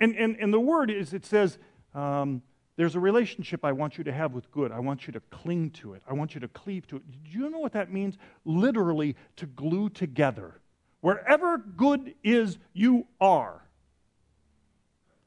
And, 0.00 0.16
and, 0.16 0.36
and 0.36 0.54
the 0.54 0.60
word 0.60 0.90
is, 0.90 1.12
it 1.12 1.26
says, 1.26 1.58
um, 1.94 2.40
there's 2.76 2.94
a 2.94 3.00
relationship 3.00 3.64
I 3.64 3.72
want 3.72 3.98
you 3.98 4.04
to 4.04 4.12
have 4.12 4.32
with 4.32 4.50
good. 4.50 4.72
I 4.72 4.80
want 4.80 5.06
you 5.06 5.12
to 5.12 5.20
cling 5.30 5.70
to 5.70 5.94
it. 5.94 6.02
I 6.08 6.14
want 6.14 6.34
you 6.34 6.40
to 6.40 6.48
cleave 6.48 6.86
to 6.88 6.96
it. 6.96 7.02
Do 7.10 7.38
you 7.38 7.50
know 7.50 7.58
what 7.58 7.72
that 7.72 7.92
means? 7.92 8.16
Literally, 8.44 9.14
to 9.36 9.46
glue 9.46 9.90
together. 9.90 10.60
Wherever 11.00 11.58
good 11.58 12.14
is, 12.24 12.58
you 12.72 13.06
are. 13.20 13.62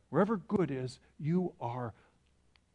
Wherever 0.10 0.38
good 0.38 0.72
is, 0.72 1.00
you 1.20 1.54
are 1.60 1.94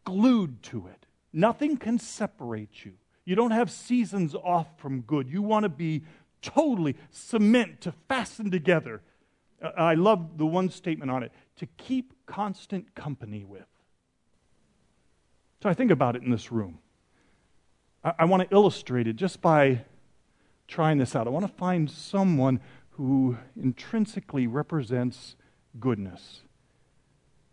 glued 0.05 0.63
to 0.65 0.87
it. 0.87 1.07
Nothing 1.33 1.77
can 1.77 1.99
separate 1.99 2.85
you. 2.85 2.93
You 3.25 3.35
don't 3.37 3.53
have 3.53 3.71
seasons 3.71 4.35
off 4.35 4.67
from 4.79 5.03
good. 5.03 5.29
You 5.29 5.43
want 5.43 5.65
to 5.65 5.69
be 5.69 6.03
totally 6.43 6.97
cement 7.11 7.81
to 7.83 7.93
fasten 8.09 8.51
together. 8.51 9.03
Uh, 9.63 9.71
I 9.77 9.95
love 9.95 10.39
the 10.39 10.47
one 10.47 10.71
statement 10.71 11.11
on 11.11 11.23
it 11.23 11.33
to 11.57 11.67
keep 11.77 12.13
constant 12.27 12.95
company 12.95 13.45
with. 13.45 13.70
So 15.63 15.69
I 15.69 15.75
think 15.75 15.91
about 15.91 16.17
it 16.17 16.23
in 16.23 16.31
this 16.31 16.51
room. 16.51 16.79
I, 18.03 18.15
I 18.21 18.25
want 18.25 18.49
to 18.49 18.55
illustrate 18.55 19.07
it 19.07 19.17
just 19.17 19.43
by 19.43 19.85
trying 20.67 20.99
this 20.99 21.15
out. 21.15 21.27
I 21.27 21.31
want 21.31 21.47
to 21.47 21.53
find 21.53 21.91
someone 21.91 22.61
who 22.91 23.37
intrinsically 23.61 24.47
represents 24.47 25.37
goodness. 25.79 26.43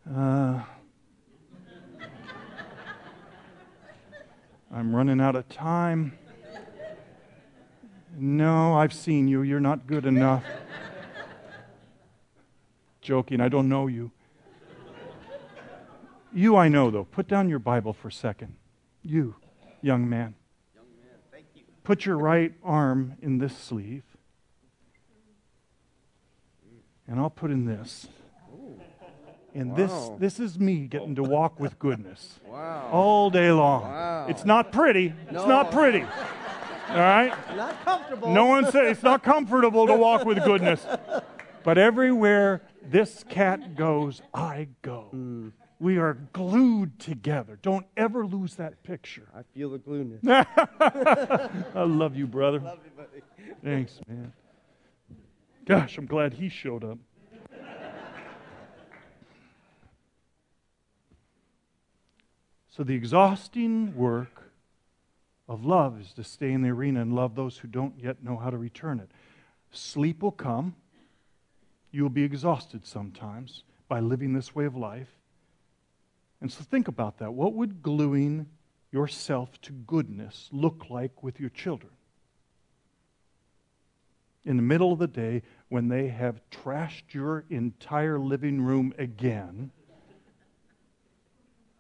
Uh, 0.10 0.62
I'm 4.74 4.96
running 4.96 5.20
out 5.20 5.36
of 5.36 5.50
time. 5.50 6.18
No, 8.18 8.76
I've 8.76 8.94
seen 8.94 9.28
you. 9.28 9.42
You're 9.42 9.60
not 9.60 9.86
good 9.86 10.06
enough. 10.06 10.44
Joking, 13.02 13.42
I 13.42 13.50
don't 13.50 13.70
know 13.70 13.88
you. 13.88 14.12
You 16.38 16.56
I 16.56 16.68
know, 16.68 16.92
though. 16.92 17.04
Put 17.06 17.28
down 17.28 17.50
your 17.50 17.58
Bible 17.58 17.94
for 17.94 18.10
a 18.10 18.12
second. 18.12 18.54
You, 19.02 19.38
young 19.82 20.08
man. 20.08 20.36
Young 20.76 20.86
man, 21.02 21.16
thank 21.32 21.46
you. 21.56 21.64
Put 21.84 22.06
your 22.06 22.16
right 22.16 22.54
arm 22.64 23.16
in 23.24 23.40
this 23.40 23.58
sleeve. 23.58 24.04
And 27.08 27.20
I'll 27.20 27.32
put 27.32 27.50
in 27.50 27.66
this. 27.66 28.08
And 29.56 29.76
this 29.76 29.90
Wow. 29.90 30.18
this 30.20 30.40
is 30.40 30.60
me 30.60 30.86
getting 30.86 31.16
to 31.16 31.24
walk 31.24 31.60
with 31.60 31.80
goodness 31.80 32.40
Wow. 32.46 32.90
all 32.92 33.30
day 33.32 33.52
long. 33.52 33.82
Wow. 33.82 34.28
It's 34.30 34.46
not 34.46 34.72
pretty. 34.72 35.16
It's 35.24 35.32
No. 35.32 35.48
not 35.48 35.72
pretty. 35.72 36.04
All 36.04 36.98
right? 36.98 37.34
Not 37.56 37.84
comfortable. 37.84 38.32
No 38.32 38.46
one 38.46 38.70
said 38.72 38.86
it's 38.86 39.02
not 39.02 39.24
comfortable 39.24 39.88
to 39.88 39.96
walk 39.96 40.24
with 40.24 40.44
goodness. 40.44 40.86
But 41.64 41.80
everywhere 41.80 42.62
this 42.84 43.24
cat 43.28 43.76
goes, 43.76 44.22
I 44.36 44.68
go. 44.84 45.10
Mm. 45.16 45.54
We 45.80 45.98
are 45.98 46.16
glued 46.34 47.00
together. 47.00 47.60
Don't 47.62 47.86
ever 47.96 48.26
lose 48.26 48.56
that 48.56 48.82
picture. 48.84 49.28
I 49.36 49.42
feel 49.54 49.70
the 49.70 49.78
glueness. 49.78 50.22
I 50.28 51.84
love 51.84 52.16
you, 52.16 52.26
brother. 52.26 52.60
Love 52.60 52.80
you, 52.84 52.92
buddy. 52.98 53.22
Thanks, 53.64 54.00
man. 54.08 54.34
Gosh, 55.66 55.98
I'm 55.98 56.08
glad 56.08 56.34
he 56.34 56.50
showed 56.50 56.84
up. 56.84 56.98
So, 62.70 62.84
the 62.84 62.94
exhausting 62.94 63.96
work 63.96 64.52
of 65.50 65.66
love 65.66 66.00
is 66.00 66.14
to 66.14 66.24
stay 66.24 66.52
in 66.52 66.62
the 66.62 66.70
arena 66.70 67.02
and 67.02 67.14
love 67.14 67.34
those 67.34 67.58
who 67.58 67.68
don't 67.68 67.96
yet 67.98 68.24
know 68.24 68.38
how 68.38 68.52
to 68.52 68.58
return 68.58 69.00
it. 69.00 69.10
Sleep 69.72 70.22
will 70.22 70.32
come. 70.32 70.76
You'll 71.92 72.10
be 72.10 72.24
exhausted 72.24 72.86
sometimes 72.86 73.64
by 73.88 74.00
living 74.00 74.34
this 74.34 74.54
way 74.54 74.66
of 74.66 74.76
life. 74.76 75.17
And 76.40 76.52
so, 76.52 76.64
think 76.64 76.88
about 76.88 77.18
that. 77.20 77.34
What 77.34 77.54
would 77.54 77.82
gluing 77.82 78.48
yourself 78.92 79.60
to 79.62 79.74
goodness 79.74 80.50
look 80.52 80.90
like 80.90 81.24
with 81.24 81.40
your 81.40 81.50
children? 81.50 81.92
in 84.48 84.56
the 84.56 84.64
middle 84.64 84.94
of 84.94 85.00
the 85.00 85.08
day 85.08 85.44
when 85.68 85.90
they 85.90 86.08
have 86.08 86.42
trashed 86.50 87.14
your 87.14 87.44
entire 87.50 88.18
living 88.18 88.62
room 88.62 88.94
again? 88.98 89.70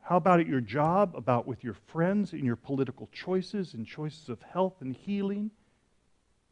How 0.01 0.17
about 0.17 0.41
at 0.41 0.47
your 0.47 0.61
job, 0.61 1.15
about 1.15 1.47
with 1.47 1.63
your 1.63 1.73
friends, 1.73 2.33
in 2.33 2.45
your 2.45 2.55
political 2.57 3.09
choices, 3.11 3.73
in 3.73 3.85
choices 3.85 4.27
of 4.29 4.41
health 4.41 4.75
and 4.81 4.93
healing, 4.93 5.51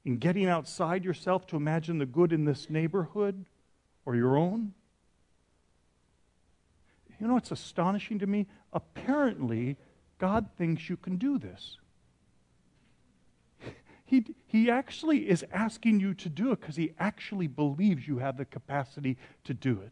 in 0.06 0.18
getting 0.18 0.48
outside 0.48 1.04
yourself 1.04 1.48
to 1.48 1.58
imagine 1.58 1.98
the 1.98 2.06
good 2.06 2.32
in 2.32 2.46
this 2.46 2.70
neighborhood 2.70 3.46
or 4.06 4.16
your 4.16 4.38
own? 4.38 4.74
You 7.26 7.32
know, 7.32 7.38
it's 7.38 7.50
astonishing 7.50 8.20
to 8.20 8.28
me. 8.28 8.46
Apparently, 8.72 9.78
God 10.20 10.48
thinks 10.60 10.88
you 10.88 10.96
can 10.96 11.18
do 11.18 11.40
this. 11.40 11.80
He, 14.06 14.24
he 14.46 14.70
actually 14.70 15.28
is 15.28 15.44
asking 15.52 16.02
you 16.02 16.14
to 16.14 16.30
do 16.30 16.52
it 16.52 16.62
because 16.62 16.76
he 16.76 16.94
actually 17.00 17.48
believes 17.48 18.08
you 18.08 18.20
have 18.20 18.38
the 18.38 18.46
capacity 18.46 19.18
to 19.46 19.56
do 19.56 19.82
it. 19.82 19.92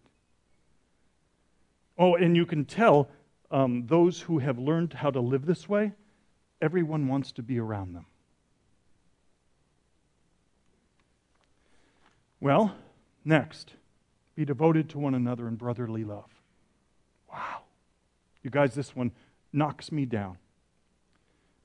Oh, 1.97 2.13
and 2.13 2.35
you 2.35 2.45
can 2.45 2.65
tell 2.65 3.09
um, 3.49 3.87
those 3.87 4.21
who 4.21 4.37
have 4.37 4.59
learned 4.59 4.93
how 4.93 5.09
to 5.09 5.19
live 5.19 5.47
this 5.47 5.67
way, 5.67 5.93
everyone 6.61 7.07
wants 7.07 7.31
to 7.31 7.41
be 7.41 7.57
around 7.57 7.93
them. 7.93 8.05
Well, 12.39 12.75
next, 13.25 13.73
be 14.35 14.45
devoted 14.45 14.89
to 14.89 14.99
one 14.99 15.15
another 15.15 15.47
in 15.47 15.55
brotherly 15.55 16.03
love. 16.03 16.32
Wow. 17.33 17.63
You 18.43 18.49
guys, 18.49 18.75
this 18.75 18.95
one 18.95 19.11
knocks 19.51 19.91
me 19.91 20.05
down. 20.05 20.37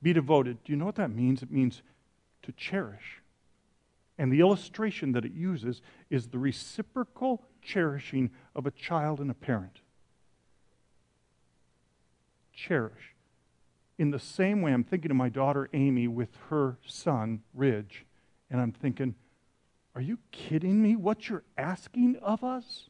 Be 0.03 0.13
devoted. 0.13 0.63
Do 0.65 0.73
you 0.73 0.79
know 0.79 0.87
what 0.87 0.95
that 0.97 1.11
means? 1.11 1.43
It 1.43 1.51
means 1.51 1.83
to 2.43 2.53
cherish. 2.53 3.21
And 4.17 4.33
the 4.33 4.41
illustration 4.41 5.13
that 5.13 5.25
it 5.25 5.33
uses 5.33 5.83
is 6.11 6.29
the 6.29 6.39
reciprocal 6.39 7.45
cherishing 7.63 8.31
of 8.55 8.67
a 8.67 8.71
child 8.71 9.21
and 9.21 9.31
a 9.31 9.35
parent. 9.35 9.81
Cherish. 12.53 13.15
In 13.99 14.11
the 14.11 14.19
same 14.19 14.63
way, 14.63 14.73
I'm 14.73 14.85
thinking 14.85 15.11
of 15.11 15.17
my 15.17 15.29
daughter 15.29 15.69
Amy 15.73 16.09
with 16.09 16.31
her 16.51 16.79
son 16.87 17.43
Ridge, 17.55 18.07
and 18.51 18.61
I'm 18.61 18.73
thinking, 18.73 19.15
are 19.95 20.01
you 20.01 20.19
kidding 20.31 20.81
me? 20.81 20.97
What 20.97 21.29
you're 21.29 21.45
asking 21.57 22.17
of 22.23 22.45
us? 22.45 22.89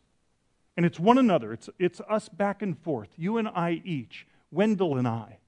And 0.79 0.87
it's 0.87 1.01
one 1.01 1.19
another, 1.19 1.53
it's, 1.53 1.69
it's 1.81 2.01
us 2.09 2.29
back 2.29 2.62
and 2.62 2.79
forth, 2.79 3.09
you 3.17 3.37
and 3.37 3.49
I 3.49 3.83
each, 3.85 4.29
Wendell 4.53 4.97
and 4.97 5.09
I 5.09 5.38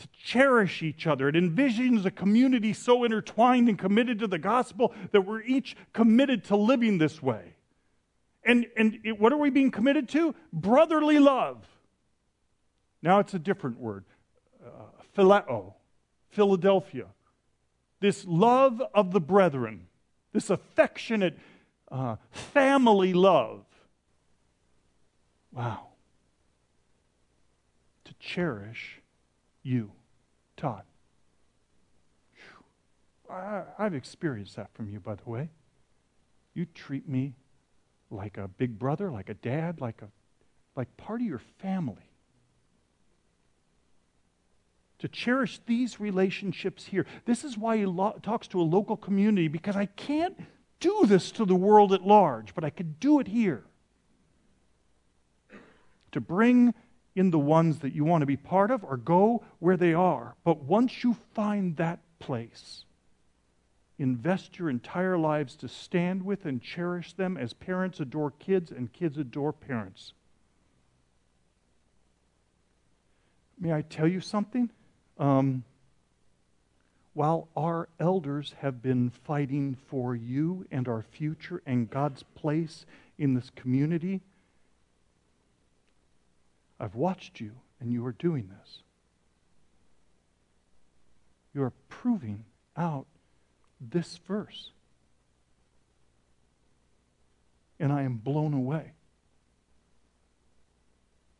to 0.00 0.08
cherish 0.22 0.82
each 0.82 1.06
other. 1.06 1.30
It 1.30 1.34
envisions 1.34 2.04
a 2.04 2.10
community 2.10 2.74
so 2.74 3.04
intertwined 3.04 3.70
and 3.70 3.78
committed 3.78 4.18
to 4.18 4.26
the 4.26 4.38
gospel 4.38 4.92
that 5.12 5.22
we're 5.22 5.40
each 5.40 5.78
committed 5.94 6.44
to 6.44 6.56
living 6.56 6.98
this 6.98 7.22
way. 7.22 7.54
And, 8.44 8.66
and 8.76 8.98
it, 9.02 9.18
what 9.18 9.32
are 9.32 9.38
we 9.38 9.48
being 9.48 9.70
committed 9.70 10.10
to? 10.10 10.34
Brotherly 10.52 11.18
love. 11.18 11.66
Now 13.00 13.18
it's 13.18 13.32
a 13.32 13.38
different 13.38 13.78
word 13.78 14.04
uh, 14.62 14.68
phileo, 15.16 15.72
Philadelphia. 16.28 17.06
This 18.00 18.26
love 18.26 18.82
of 18.92 19.12
the 19.12 19.20
brethren, 19.20 19.86
this 20.34 20.50
affectionate 20.50 21.38
uh, 21.90 22.16
family 22.30 23.12
love. 23.12 23.64
Wow. 25.52 25.88
To 28.04 28.14
cherish 28.18 29.00
you, 29.62 29.92
Todd. 30.56 30.82
I, 33.30 33.62
I've 33.78 33.94
experienced 33.94 34.56
that 34.56 34.72
from 34.72 34.88
you, 34.88 35.00
by 35.00 35.14
the 35.14 35.28
way. 35.28 35.50
You 36.54 36.66
treat 36.66 37.08
me 37.08 37.34
like 38.10 38.38
a 38.38 38.48
big 38.48 38.78
brother, 38.78 39.10
like 39.10 39.28
a 39.28 39.34
dad, 39.34 39.80
like 39.80 40.00
a 40.02 40.08
like 40.74 40.96
part 40.96 41.20
of 41.20 41.26
your 41.26 41.40
family. 41.58 42.10
To 45.00 45.08
cherish 45.08 45.60
these 45.66 46.00
relationships 46.00 46.86
here. 46.86 47.04
This 47.24 47.44
is 47.44 47.56
why 47.58 47.76
he 47.76 47.86
lo- 47.86 48.18
talks 48.22 48.48
to 48.48 48.60
a 48.60 48.62
local 48.62 48.96
community 48.96 49.48
because 49.48 49.76
I 49.76 49.86
can't 49.86 50.36
do 50.80 51.04
this 51.06 51.30
to 51.32 51.44
the 51.44 51.54
world 51.54 51.92
at 51.92 52.06
large, 52.06 52.54
but 52.54 52.64
I 52.64 52.70
could 52.70 53.00
do 53.00 53.20
it 53.20 53.28
here. 53.28 53.64
To 56.12 56.20
bring 56.20 56.74
in 57.14 57.30
the 57.30 57.38
ones 57.38 57.80
that 57.80 57.94
you 57.94 58.04
want 58.04 58.22
to 58.22 58.26
be 58.26 58.36
part 58.36 58.70
of 58.70 58.84
or 58.84 58.96
go 58.96 59.44
where 59.58 59.76
they 59.76 59.92
are. 59.92 60.36
But 60.44 60.62
once 60.62 61.02
you 61.02 61.16
find 61.34 61.76
that 61.76 62.00
place, 62.18 62.84
invest 63.98 64.58
your 64.58 64.70
entire 64.70 65.18
lives 65.18 65.56
to 65.56 65.68
stand 65.68 66.24
with 66.24 66.46
and 66.46 66.62
cherish 66.62 67.12
them 67.14 67.36
as 67.36 67.52
parents 67.52 67.98
adore 68.00 68.30
kids 68.30 68.70
and 68.70 68.92
kids 68.92 69.18
adore 69.18 69.52
parents. 69.52 70.12
May 73.58 73.72
I 73.72 73.82
tell 73.82 74.06
you 74.06 74.20
something? 74.20 74.70
Um, 75.18 75.64
while 77.18 77.48
our 77.56 77.88
elders 77.98 78.54
have 78.60 78.80
been 78.80 79.10
fighting 79.10 79.76
for 79.88 80.14
you 80.14 80.64
and 80.70 80.86
our 80.86 81.02
future 81.02 81.60
and 81.66 81.90
God's 81.90 82.22
place 82.36 82.86
in 83.18 83.34
this 83.34 83.50
community, 83.56 84.20
I've 86.78 86.94
watched 86.94 87.40
you 87.40 87.50
and 87.80 87.92
you 87.92 88.06
are 88.06 88.12
doing 88.12 88.48
this. 88.60 88.82
You 91.52 91.64
are 91.64 91.72
proving 91.88 92.44
out 92.76 93.06
this 93.80 94.18
verse. 94.18 94.70
And 97.80 97.92
I 97.92 98.02
am 98.02 98.18
blown 98.18 98.54
away. 98.54 98.92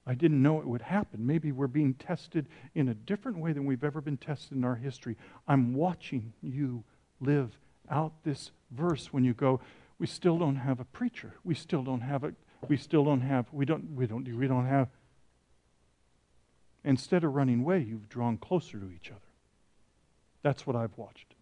I 0.08 0.14
didn't 0.14 0.42
know 0.42 0.58
it 0.58 0.66
would 0.66 0.80
happen. 0.80 1.26
Maybe 1.26 1.52
we're 1.52 1.66
being 1.66 1.92
tested 1.92 2.46
in 2.74 2.88
a 2.88 2.94
different 2.94 3.38
way 3.38 3.52
than 3.52 3.66
we've 3.66 3.84
ever 3.84 4.00
been 4.00 4.16
tested 4.16 4.56
in 4.56 4.64
our 4.64 4.76
history. 4.76 5.16
I'm 5.46 5.74
watching 5.74 6.32
you 6.42 6.82
live 7.20 7.58
out 7.90 8.12
this 8.24 8.50
verse 8.70 9.12
when 9.12 9.22
you 9.22 9.34
go, 9.34 9.60
we 9.98 10.06
still 10.06 10.38
don't 10.38 10.56
have 10.56 10.80
a 10.80 10.84
preacher. 10.84 11.34
We 11.44 11.54
still 11.54 11.82
don't 11.82 12.00
have 12.00 12.24
a 12.24 12.32
we 12.68 12.76
still 12.76 13.04
don't 13.04 13.20
have 13.20 13.46
we 13.52 13.64
don't 13.64 13.94
we 13.94 14.06
don't 14.06 14.26
we 14.36 14.48
don't 14.48 14.66
have 14.66 14.88
instead 16.84 17.22
of 17.22 17.34
running 17.34 17.60
away, 17.60 17.80
you've 17.80 18.08
drawn 18.08 18.38
closer 18.38 18.78
to 18.78 18.90
each 18.90 19.10
other. 19.10 19.20
That's 20.42 20.66
what 20.66 20.74
I've 20.74 20.96
watched. 20.96 21.34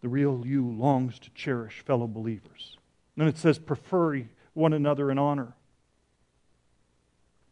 The 0.00 0.08
real 0.08 0.42
you 0.46 0.70
longs 0.70 1.18
to 1.18 1.30
cherish 1.34 1.80
fellow 1.80 2.06
believers. 2.06 2.78
Then 3.16 3.28
it 3.28 3.36
says, 3.36 3.58
prefer 3.58 4.14
one 4.54 4.72
another 4.72 5.10
in 5.10 5.18
honor. 5.18 5.54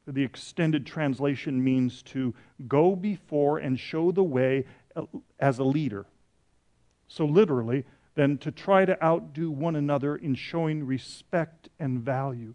The 0.06 0.24
extended 0.24 0.86
translation 0.86 1.62
means 1.62 2.02
to 2.04 2.34
go 2.66 2.96
before 2.96 3.58
and 3.58 3.78
show 3.78 4.10
the 4.10 4.24
way 4.24 4.64
as 5.38 5.58
a 5.58 5.64
leader. 5.64 6.06
So, 7.06 7.24
literally, 7.24 7.84
then 8.14 8.38
to 8.38 8.50
try 8.50 8.84
to 8.84 9.02
outdo 9.02 9.50
one 9.50 9.76
another 9.76 10.16
in 10.16 10.34
showing 10.34 10.84
respect 10.86 11.68
and 11.78 12.00
value. 12.00 12.54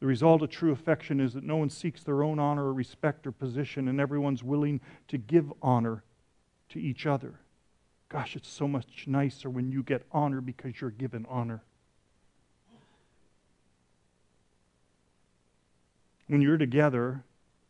The 0.00 0.06
result 0.06 0.42
of 0.42 0.50
true 0.50 0.72
affection 0.72 1.20
is 1.20 1.34
that 1.34 1.44
no 1.44 1.56
one 1.56 1.70
seeks 1.70 2.02
their 2.02 2.22
own 2.22 2.38
honor 2.38 2.64
or 2.64 2.72
respect 2.72 3.26
or 3.26 3.32
position, 3.32 3.88
and 3.88 4.00
everyone's 4.00 4.42
willing 4.42 4.80
to 5.08 5.18
give 5.18 5.52
honor 5.62 6.04
to 6.70 6.80
each 6.80 7.06
other. 7.06 7.40
Gosh, 8.08 8.36
it's 8.36 8.48
so 8.48 8.68
much 8.68 9.04
nicer 9.06 9.50
when 9.50 9.70
you 9.70 9.82
get 9.82 10.02
honor 10.12 10.40
because 10.40 10.80
you're 10.80 10.90
given 10.90 11.26
honor. 11.28 11.62
When 16.28 16.40
you're 16.40 16.56
together, 16.56 17.24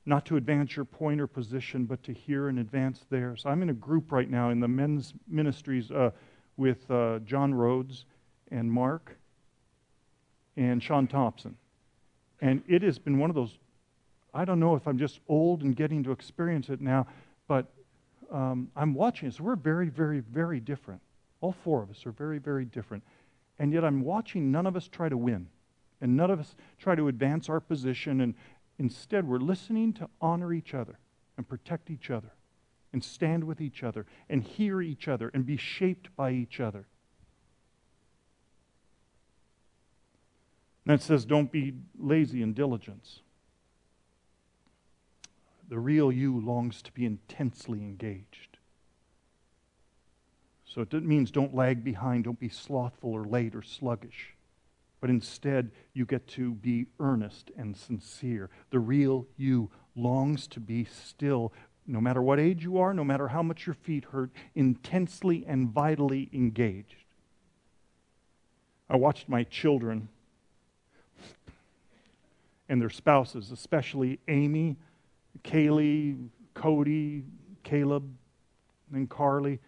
not 0.07 0.27
to 0.27 0.37
advance 0.37 0.77
your 0.77 0.85
point 0.85 1.21
or 1.21 1.27
position, 1.27 1.87
but 1.87 2.03
to 2.05 2.13
hear 2.13 2.49
and 2.49 2.59
advance 2.59 3.05
theirs. 3.11 3.45
I'm 3.47 3.63
in 3.63 3.71
a 3.71 3.75
group 3.75 4.13
right 4.13 4.29
now 4.29 4.51
in 4.51 4.61
the 4.61 4.69
men's 4.69 5.15
ministries 5.27 5.91
uh, 5.91 6.11
with 6.57 6.91
uh, 6.91 7.21
John 7.21 7.55
Rhodes 7.55 8.05
and 8.51 8.71
Mark 8.71 9.17
and 10.57 10.83
Sean 10.83 11.07
Thompson. 11.07 11.57
And 12.41 12.63
it 12.69 12.83
has 12.83 12.99
been 12.99 13.19
one 13.19 13.31
of 13.31 13.37
those, 13.37 13.59
I 14.35 14.45
don't 14.45 14.61
know 14.61 14.75
if 14.75 14.87
I'm 14.87 14.99
just 14.99 15.21
old 15.29 15.63
and 15.63 15.75
getting 15.75 16.05
to 16.05 16.13
experience 16.13 16.69
it 16.69 16.81
now, 16.81 17.07
but 17.49 17.73
um, 18.35 18.69
I'm 18.75 18.95
watching 18.95 19.29
this. 19.29 19.41
We're 19.41 19.55
very, 19.55 19.89
very, 19.89 20.19
very 20.19 20.59
different. 20.59 21.01
All 21.41 21.53
four 21.53 21.85
of 21.85 21.91
us 21.91 22.05
are 22.05 22.11
very, 22.11 22.39
very 22.39 22.65
different. 22.65 23.05
And 23.61 23.73
yet 23.73 23.85
I'm 23.85 24.03
watching 24.03 24.51
none 24.51 24.67
of 24.67 24.75
us 24.75 24.89
try 24.89 25.09
to 25.09 25.17
win. 25.17 25.47
And 26.01 26.17
none 26.17 26.31
of 26.33 26.41
us 26.41 26.57
try 26.79 26.97
to 26.97 27.07
advance 27.07 27.49
our 27.49 27.61
position. 27.61 28.21
And 28.21 28.35
instead, 28.79 29.29
we're 29.29 29.39
listening 29.39 29.93
to 29.95 30.09
honor 30.21 30.53
each 30.53 30.75
other 30.75 30.99
and 31.37 31.49
protect 31.49 31.91
each 31.91 32.11
other 32.11 32.33
and 32.93 33.05
stand 33.05 33.45
with 33.45 33.61
each 33.61 33.85
other 33.85 34.05
and 34.29 34.43
hear 34.43 34.83
each 34.83 35.07
other 35.07 35.31
and 35.33 35.47
be 35.47 35.57
shaped 35.57 36.15
by 36.17 36.33
each 36.33 36.59
other. 36.59 36.87
And 40.87 40.95
it 40.95 41.03
says, 41.03 41.25
don't 41.25 41.51
be 41.51 41.75
lazy 41.99 42.43
in 42.43 42.53
diligence. 42.53 43.21
The 45.69 45.79
real 45.79 46.13
you 46.13 46.41
longs 46.41 46.83
to 46.83 46.93
be 46.93 47.07
intensely 47.07 47.79
engaged. 47.79 48.59
So 50.67 50.81
it 50.81 50.93
means 50.93 51.31
don't 51.31 51.55
lag 51.55 51.85
behind, 51.85 52.25
don't 52.25 52.41
be 52.41 52.49
slothful 52.49 53.13
or 53.13 53.25
late 53.25 53.55
or 53.55 53.63
sluggish. 53.63 54.35
But 55.01 55.11
instead, 55.11 55.71
you 55.93 56.05
get 56.05 56.27
to 56.29 56.55
be 56.55 56.87
earnest 56.99 57.51
and 57.57 57.77
sincere. 57.77 58.51
The 58.71 58.81
real 58.81 59.27
you 59.37 59.71
longs 59.95 60.47
to 60.49 60.61
be 60.61 60.85
still, 60.85 61.53
no 61.87 62.01
matter 62.01 62.23
what 62.23 62.41
age 62.41 62.65
you 62.65 62.79
are, 62.79 62.93
no 62.95 63.05
matter 63.05 63.29
how 63.29 63.43
much 63.43 63.67
your 63.67 63.75
feet 63.75 64.05
hurt, 64.07 64.31
intensely 64.55 65.45
and 65.47 65.69
vitally 65.69 66.29
engaged. 66.33 67.05
I 68.89 68.97
watched 68.97 69.29
my 69.29 69.45
children 69.45 70.09
and 72.69 72.81
their 72.81 72.91
spouses, 72.91 73.53
especially 73.53 74.19
Amy, 74.27 74.77
Kaylee, 75.43 76.29
Cody, 76.55 77.25
Caleb, 77.63 78.11
and 78.93 79.09
Carly. 79.09 79.61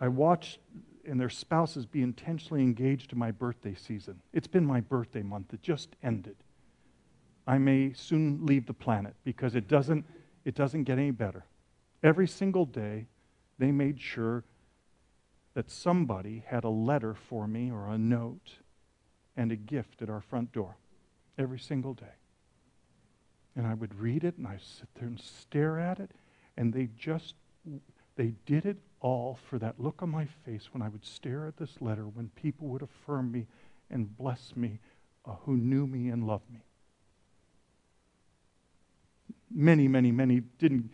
I 0.00 0.08
watched 0.08 0.58
and 1.06 1.20
their 1.20 1.30
spouses 1.30 1.86
be 1.86 2.02
intentionally 2.02 2.62
engaged 2.62 3.12
in 3.12 3.18
my 3.18 3.30
birthday 3.30 3.74
season. 3.74 4.20
It's 4.32 4.46
been 4.46 4.66
my 4.66 4.80
birthday 4.80 5.22
month. 5.22 5.52
It 5.54 5.62
just 5.62 5.90
ended. 6.02 6.36
I 7.46 7.58
may 7.58 7.92
soon 7.92 8.44
leave 8.44 8.66
the 8.66 8.74
planet 8.74 9.14
because 9.24 9.54
it 9.54 9.68
doesn't, 9.68 10.04
it 10.44 10.54
doesn't 10.54 10.84
get 10.84 10.98
any 10.98 11.12
better. 11.12 11.44
Every 12.02 12.26
single 12.26 12.66
day, 12.66 13.06
they 13.58 13.70
made 13.70 14.00
sure 14.00 14.44
that 15.54 15.70
somebody 15.70 16.44
had 16.46 16.64
a 16.64 16.68
letter 16.68 17.14
for 17.14 17.46
me 17.46 17.70
or 17.70 17.88
a 17.88 17.96
note 17.96 18.54
and 19.36 19.52
a 19.52 19.56
gift 19.56 20.02
at 20.02 20.10
our 20.10 20.20
front 20.20 20.52
door 20.52 20.76
every 21.38 21.58
single 21.58 21.94
day. 21.94 22.04
And 23.56 23.66
I 23.66 23.74
would 23.74 23.98
read 23.98 24.22
it 24.22 24.36
and 24.36 24.46
I 24.46 24.58
sit 24.58 24.88
there 24.94 25.08
and 25.08 25.20
stare 25.20 25.80
at 25.80 25.98
it. 25.98 26.10
And 26.56 26.72
they 26.72 26.88
just, 26.98 27.34
they 28.16 28.34
did 28.44 28.66
it 28.66 28.76
all 29.00 29.38
for 29.48 29.58
that 29.58 29.80
look 29.80 30.02
on 30.02 30.10
my 30.10 30.26
face 30.44 30.68
when 30.72 30.82
I 30.82 30.88
would 30.88 31.04
stare 31.04 31.46
at 31.46 31.56
this 31.56 31.76
letter, 31.80 32.06
when 32.06 32.28
people 32.36 32.68
would 32.68 32.82
affirm 32.82 33.32
me 33.32 33.46
and 33.90 34.16
bless 34.16 34.52
me 34.56 34.78
uh, 35.24 35.34
who 35.44 35.56
knew 35.56 35.86
me 35.86 36.08
and 36.08 36.26
loved 36.26 36.50
me. 36.50 36.60
Many, 39.50 39.88
many, 39.88 40.12
many 40.12 40.40
didn't, 40.58 40.90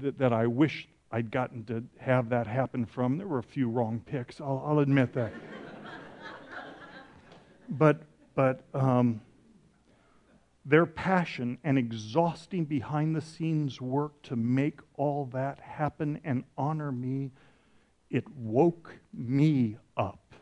that, 0.00 0.18
that 0.18 0.32
I 0.32 0.46
wish 0.46 0.88
I'd 1.12 1.30
gotten 1.30 1.64
to 1.64 1.84
have 1.98 2.28
that 2.30 2.46
happen 2.46 2.86
from. 2.86 3.18
There 3.18 3.26
were 3.26 3.38
a 3.38 3.42
few 3.42 3.68
wrong 3.68 4.02
picks, 4.04 4.40
I'll, 4.40 4.62
I'll 4.66 4.78
admit 4.78 5.12
that. 5.14 5.32
but, 7.68 8.02
but, 8.34 8.62
um, 8.74 9.20
their 10.66 10.84
passion 10.84 11.58
and 11.62 11.78
exhausting 11.78 12.64
behind 12.64 13.14
the 13.14 13.20
scenes 13.20 13.80
work 13.80 14.20
to 14.22 14.34
make 14.34 14.80
all 14.94 15.26
that 15.26 15.60
happen 15.60 16.20
and 16.24 16.42
honor 16.58 16.90
me, 16.90 17.30
it 18.10 18.28
woke 18.34 18.96
me 19.14 19.76
up. 19.96 20.34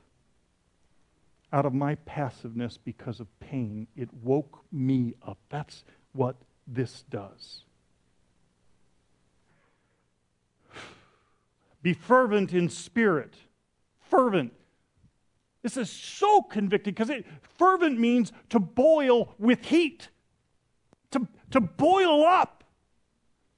Out 1.52 1.66
of 1.66 1.74
my 1.74 1.94
passiveness 1.96 2.78
because 2.78 3.20
of 3.20 3.26
pain, 3.38 3.86
it 3.94 4.08
woke 4.22 4.64
me 4.72 5.12
up. 5.22 5.38
That's 5.50 5.84
what 6.12 6.36
this 6.66 7.04
does. 7.10 7.64
Be 11.82 11.92
fervent 11.92 12.54
in 12.54 12.70
spirit. 12.70 13.34
Fervent. 14.00 14.54
This 15.62 15.76
is 15.76 15.90
so 15.90 16.40
convicting 16.40 16.94
because 16.94 17.10
fervent 17.58 18.00
means 18.00 18.32
to 18.48 18.58
boil 18.58 19.34
with 19.38 19.66
heat 19.66 20.08
to, 21.54 21.60
boil 21.60 22.24
up. 22.24 22.64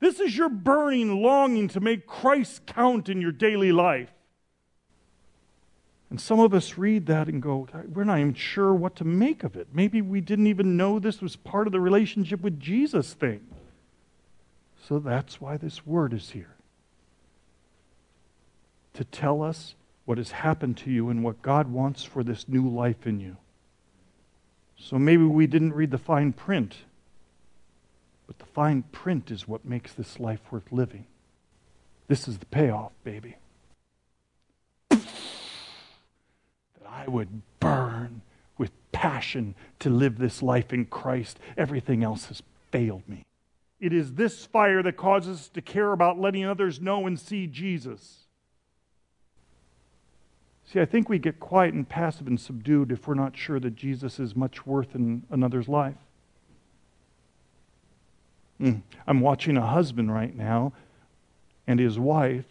This 0.01 0.20
is 0.20 0.36
your 0.36 0.49
burning 0.49 1.22
longing 1.22 1.68
to 1.68 1.80
make 1.80 2.07
Christ 2.07 2.66
count 2.66 3.09
in 3.09 3.20
your 3.20 3.32
daily 3.32 3.72
life. 3.72 4.12
And 6.11 6.20
some 6.20 6.38
of 6.38 6.55
us 6.55 6.78
read 6.78 7.07
that 7.07 7.26
and 7.28 7.42
go, 7.42 7.66
we're 7.92 8.05
not 8.05 8.20
even 8.20 8.34
sure 8.34 8.72
what 8.72 8.97
to 8.97 9.05
make 9.05 9.42
of 9.42 9.57
it. 9.57 9.68
Maybe 9.72 10.01
we 10.01 10.20
didn't 10.20 10.47
even 10.47 10.76
know 10.76 10.99
this 10.99 11.20
was 11.20 11.34
part 11.34 11.66
of 11.66 11.72
the 11.72 11.80
relationship 11.80 12.42
with 12.42 12.61
Jesus 12.61 13.14
thing. 13.14 13.40
So 14.86 14.99
that's 14.99 15.40
why 15.40 15.57
this 15.57 15.84
word 15.84 16.12
is 16.12 16.30
here 16.30 16.55
to 18.94 19.05
tell 19.05 19.42
us 19.42 19.74
what 20.05 20.16
has 20.16 20.30
happened 20.30 20.76
to 20.78 20.90
you 20.90 21.11
and 21.11 21.24
what 21.24 21.42
God 21.42 21.68
wants 21.68 22.05
for 22.05 22.22
this 22.22 22.49
new 22.49 22.68
life 22.68 23.07
in 23.07 23.20
you. 23.20 23.36
So 24.78 24.99
maybe 24.99 25.24
we 25.24 25.47
didn't 25.47 25.74
read 25.74 25.90
the 25.90 25.99
fine 25.99 26.32
print 26.32 26.76
but 28.27 28.39
the 28.39 28.47
fine 28.47 28.83
print 28.83 29.31
is 29.31 29.47
what 29.47 29.64
makes 29.64 29.93
this 29.93 30.18
life 30.18 30.41
worth 30.51 30.72
living. 30.72 31.07
This 32.09 32.29
is 32.29 32.39
the 32.39 32.47
payoff, 32.47 32.93
baby. 33.05 33.37
that 34.91 35.01
I 36.89 37.05
would 37.07 37.43
burn 37.61 38.22
with 38.59 38.70
passion 38.93 39.55
to 39.81 39.91
live 39.91 40.18
this 40.18 40.43
life 40.43 40.72
in 40.72 40.87
Christ. 40.87 41.39
Everything 41.57 42.03
else 42.03 42.27
has 42.27 42.43
failed 42.70 43.09
me. 43.09 43.24
It 43.79 43.93
is 43.93 44.14
this 44.14 44.47
fire 44.47 44.83
that 44.83 44.97
causes 44.97 45.41
us 45.41 45.49
to 45.51 45.61
care 45.61 45.93
about 45.93 46.18
letting 46.18 46.45
others 46.45 46.81
know 46.81 47.07
and 47.07 47.20
see 47.20 47.47
Jesus. 47.47 48.27
See, 50.64 50.81
I 50.81 50.85
think 50.85 51.09
we 51.09 51.18
get 51.18 51.39
quiet 51.39 51.74
and 51.74 51.89
passive 51.89 52.27
and 52.27 52.41
subdued 52.41 52.91
if 52.91 53.07
we're 53.07 53.14
not 53.14 53.37
sure 53.37 53.61
that 53.61 53.77
Jesus 53.77 54.18
is 54.18 54.35
much 54.35 54.66
worth 54.66 54.95
in 54.95 55.24
another's 55.31 55.68
life. 55.68 56.06
Mm. 58.61 58.83
I'm 59.07 59.21
watching 59.21 59.57
a 59.57 59.67
husband 59.67 60.13
right 60.13 60.35
now 60.35 60.73
and 61.67 61.81
his 61.81 61.99
wife 61.99 62.47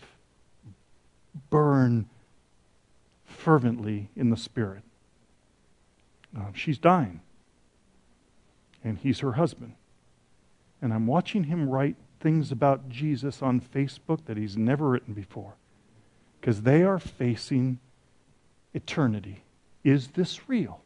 burn 1.50 2.08
fervently 3.26 4.10
in 4.16 4.30
the 4.30 4.38
Spirit. 4.38 4.84
Uh, 6.38 6.52
she's 6.54 6.78
dying, 6.78 7.22
and 8.84 8.98
he's 8.98 9.20
her 9.20 9.34
husband. 9.34 9.74
And 10.82 10.94
I'm 10.94 11.08
watching 11.08 11.46
him 11.46 11.70
write 11.70 11.96
things 12.20 12.52
about 12.52 12.90
Jesus 12.90 13.42
on 13.42 13.62
Facebook 13.62 14.26
that 14.26 14.38
he's 14.38 14.58
never 14.58 14.90
written 14.90 15.14
before 15.14 15.54
because 16.40 16.64
they 16.64 16.84
are 16.84 17.00
facing 17.00 17.80
eternity. 18.74 19.44
Is 19.84 20.10
this 20.10 20.50
real? 20.50 20.82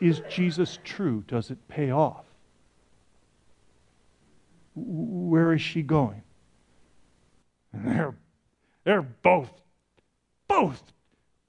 Is 0.00 0.22
Jesus 0.28 0.78
true? 0.82 1.24
Does 1.28 1.50
it 1.50 1.68
pay 1.68 1.90
off? 1.90 2.24
Where 4.74 5.52
is 5.52 5.60
she 5.60 5.82
going? 5.82 6.22
And 7.72 7.86
they're, 7.86 8.14
they're 8.84 9.02
both, 9.02 9.50
both 10.48 10.82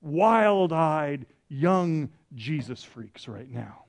wild 0.01 0.73
eyed 0.73 1.25
young 1.49 2.09
Jesus 2.33 2.83
freaks 2.83 3.27
right 3.27 3.49
now. 3.49 3.83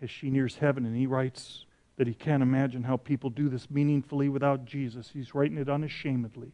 As 0.00 0.10
she 0.10 0.30
nears 0.30 0.56
heaven 0.56 0.84
and 0.84 0.96
he 0.96 1.06
writes 1.06 1.66
that 1.96 2.06
he 2.06 2.14
can't 2.14 2.42
imagine 2.42 2.82
how 2.82 2.96
people 2.96 3.30
do 3.30 3.48
this 3.48 3.70
meaningfully 3.70 4.28
without 4.28 4.64
Jesus, 4.64 5.10
he's 5.12 5.34
writing 5.34 5.58
it 5.58 5.68
unashamedly. 5.68 6.52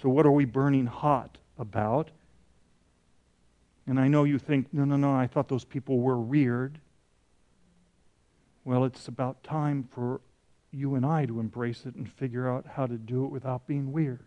So, 0.00 0.08
what 0.08 0.26
are 0.26 0.32
we 0.32 0.44
burning 0.44 0.86
hot 0.86 1.38
about? 1.58 2.10
And 3.86 4.00
I 4.00 4.08
know 4.08 4.24
you 4.24 4.38
think, 4.38 4.72
no, 4.72 4.84
no, 4.84 4.96
no, 4.96 5.12
I 5.14 5.26
thought 5.26 5.48
those 5.48 5.64
people 5.64 6.00
were 6.00 6.18
weird. 6.18 6.78
Well, 8.64 8.84
it's 8.84 9.08
about 9.08 9.44
time 9.44 9.88
for 9.90 10.20
you 10.72 10.94
and 10.94 11.04
I 11.04 11.26
to 11.26 11.38
embrace 11.38 11.84
it 11.86 11.94
and 11.94 12.10
figure 12.10 12.50
out 12.50 12.66
how 12.74 12.86
to 12.86 12.96
do 12.96 13.24
it 13.24 13.30
without 13.30 13.66
being 13.66 13.92
weird. 13.92 14.24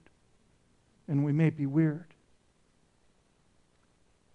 And 1.08 1.26
we 1.26 1.32
may 1.32 1.50
be 1.50 1.66
weird. 1.66 2.14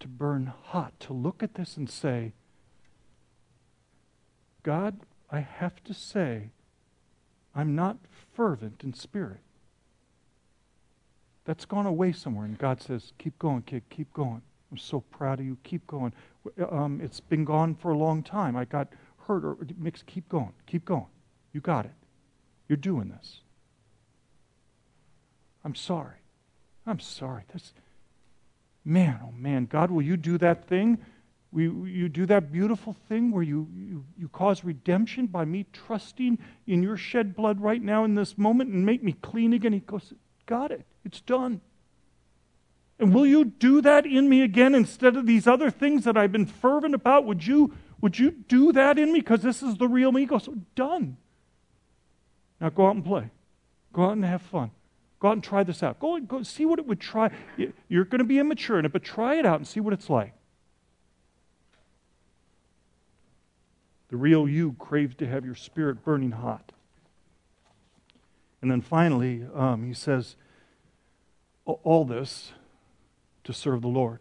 To 0.00 0.08
burn 0.08 0.52
hot, 0.64 0.98
to 1.00 1.12
look 1.12 1.42
at 1.42 1.54
this 1.54 1.76
and 1.76 1.88
say, 1.88 2.32
God, 4.64 5.00
I 5.30 5.40
have 5.40 5.82
to 5.84 5.94
say, 5.94 6.50
I'm 7.54 7.74
not 7.74 7.98
fervent 8.34 8.82
in 8.82 8.94
spirit. 8.94 9.40
That's 11.44 11.64
gone 11.64 11.86
away 11.86 12.12
somewhere. 12.12 12.44
And 12.44 12.58
God 12.58 12.80
says, 12.80 13.12
Keep 13.18 13.38
going, 13.38 13.62
kid, 13.62 13.82
keep 13.90 14.12
going. 14.12 14.42
I'm 14.70 14.78
so 14.78 15.00
proud 15.00 15.40
of 15.40 15.46
you. 15.46 15.58
Keep 15.64 15.86
going. 15.86 16.12
Um, 16.70 17.00
it's 17.02 17.20
been 17.20 17.44
gone 17.44 17.74
for 17.74 17.90
a 17.90 17.96
long 17.96 18.22
time. 18.22 18.56
I 18.56 18.64
got 18.64 18.88
hurt 19.40 19.44
or 19.44 19.56
mix. 19.78 20.02
Keep 20.02 20.28
going. 20.28 20.52
Keep 20.66 20.84
going. 20.84 21.06
You 21.52 21.60
got 21.60 21.84
it. 21.84 21.92
You're 22.68 22.76
doing 22.76 23.08
this. 23.08 23.40
I'm 25.64 25.74
sorry. 25.74 26.16
I'm 26.86 27.00
sorry. 27.00 27.44
That's 27.52 27.72
man, 28.84 29.20
oh 29.22 29.32
man, 29.32 29.66
God, 29.66 29.90
will 29.90 30.02
you 30.02 30.16
do 30.16 30.38
that 30.38 30.66
thing? 30.66 30.98
Will 31.52 31.86
you 31.86 32.08
do 32.08 32.24
that 32.26 32.50
beautiful 32.50 32.96
thing 33.08 33.30
where 33.30 33.42
you, 33.42 33.68
you, 33.76 34.04
you 34.16 34.28
cause 34.28 34.64
redemption 34.64 35.26
by 35.26 35.44
me 35.44 35.66
trusting 35.72 36.38
in 36.66 36.82
your 36.82 36.96
shed 36.96 37.36
blood 37.36 37.60
right 37.60 37.82
now 37.82 38.04
in 38.04 38.14
this 38.14 38.38
moment 38.38 38.70
and 38.70 38.86
make 38.86 39.02
me 39.02 39.12
clean 39.12 39.52
again? 39.52 39.74
He 39.74 39.80
goes, 39.80 40.14
Got 40.46 40.72
it. 40.72 40.86
It's 41.04 41.20
done. 41.20 41.60
And 43.02 43.12
will 43.12 43.26
you 43.26 43.44
do 43.44 43.80
that 43.80 44.06
in 44.06 44.28
me 44.28 44.42
again 44.42 44.76
instead 44.76 45.16
of 45.16 45.26
these 45.26 45.48
other 45.48 45.72
things 45.72 46.04
that 46.04 46.16
I've 46.16 46.30
been 46.30 46.46
fervent 46.46 46.94
about? 46.94 47.24
Would 47.24 47.44
you, 47.44 47.74
would 48.00 48.16
you 48.16 48.30
do 48.30 48.70
that 48.70 48.96
in 48.96 49.12
me? 49.12 49.18
Because 49.18 49.42
this 49.42 49.60
is 49.60 49.76
the 49.76 49.88
real 49.88 50.12
me. 50.12 50.20
He 50.20 50.26
goes, 50.26 50.48
Done. 50.76 51.16
Now 52.60 52.68
go 52.68 52.86
out 52.86 52.94
and 52.94 53.04
play. 53.04 53.28
Go 53.92 54.04
out 54.04 54.12
and 54.12 54.24
have 54.24 54.40
fun. 54.40 54.70
Go 55.18 55.30
out 55.30 55.32
and 55.32 55.42
try 55.42 55.64
this 55.64 55.82
out. 55.82 55.98
Go, 55.98 56.14
and 56.14 56.28
go 56.28 56.44
see 56.44 56.64
what 56.64 56.78
it 56.78 56.86
would 56.86 57.00
try. 57.00 57.32
You're 57.88 58.04
going 58.04 58.20
to 58.20 58.24
be 58.24 58.38
immature 58.38 58.78
in 58.78 58.84
it, 58.84 58.92
but 58.92 59.02
try 59.02 59.34
it 59.34 59.44
out 59.44 59.56
and 59.56 59.66
see 59.66 59.80
what 59.80 59.92
it's 59.92 60.08
like. 60.08 60.32
The 64.10 64.16
real 64.16 64.48
you 64.48 64.76
craves 64.78 65.16
to 65.16 65.26
have 65.26 65.44
your 65.44 65.56
spirit 65.56 66.04
burning 66.04 66.30
hot. 66.30 66.70
And 68.60 68.70
then 68.70 68.80
finally, 68.80 69.44
um, 69.52 69.88
he 69.88 69.92
says, 69.92 70.36
all 71.64 72.04
this 72.04 72.52
to 73.44 73.52
serve 73.52 73.82
the 73.82 73.88
Lord. 73.88 74.20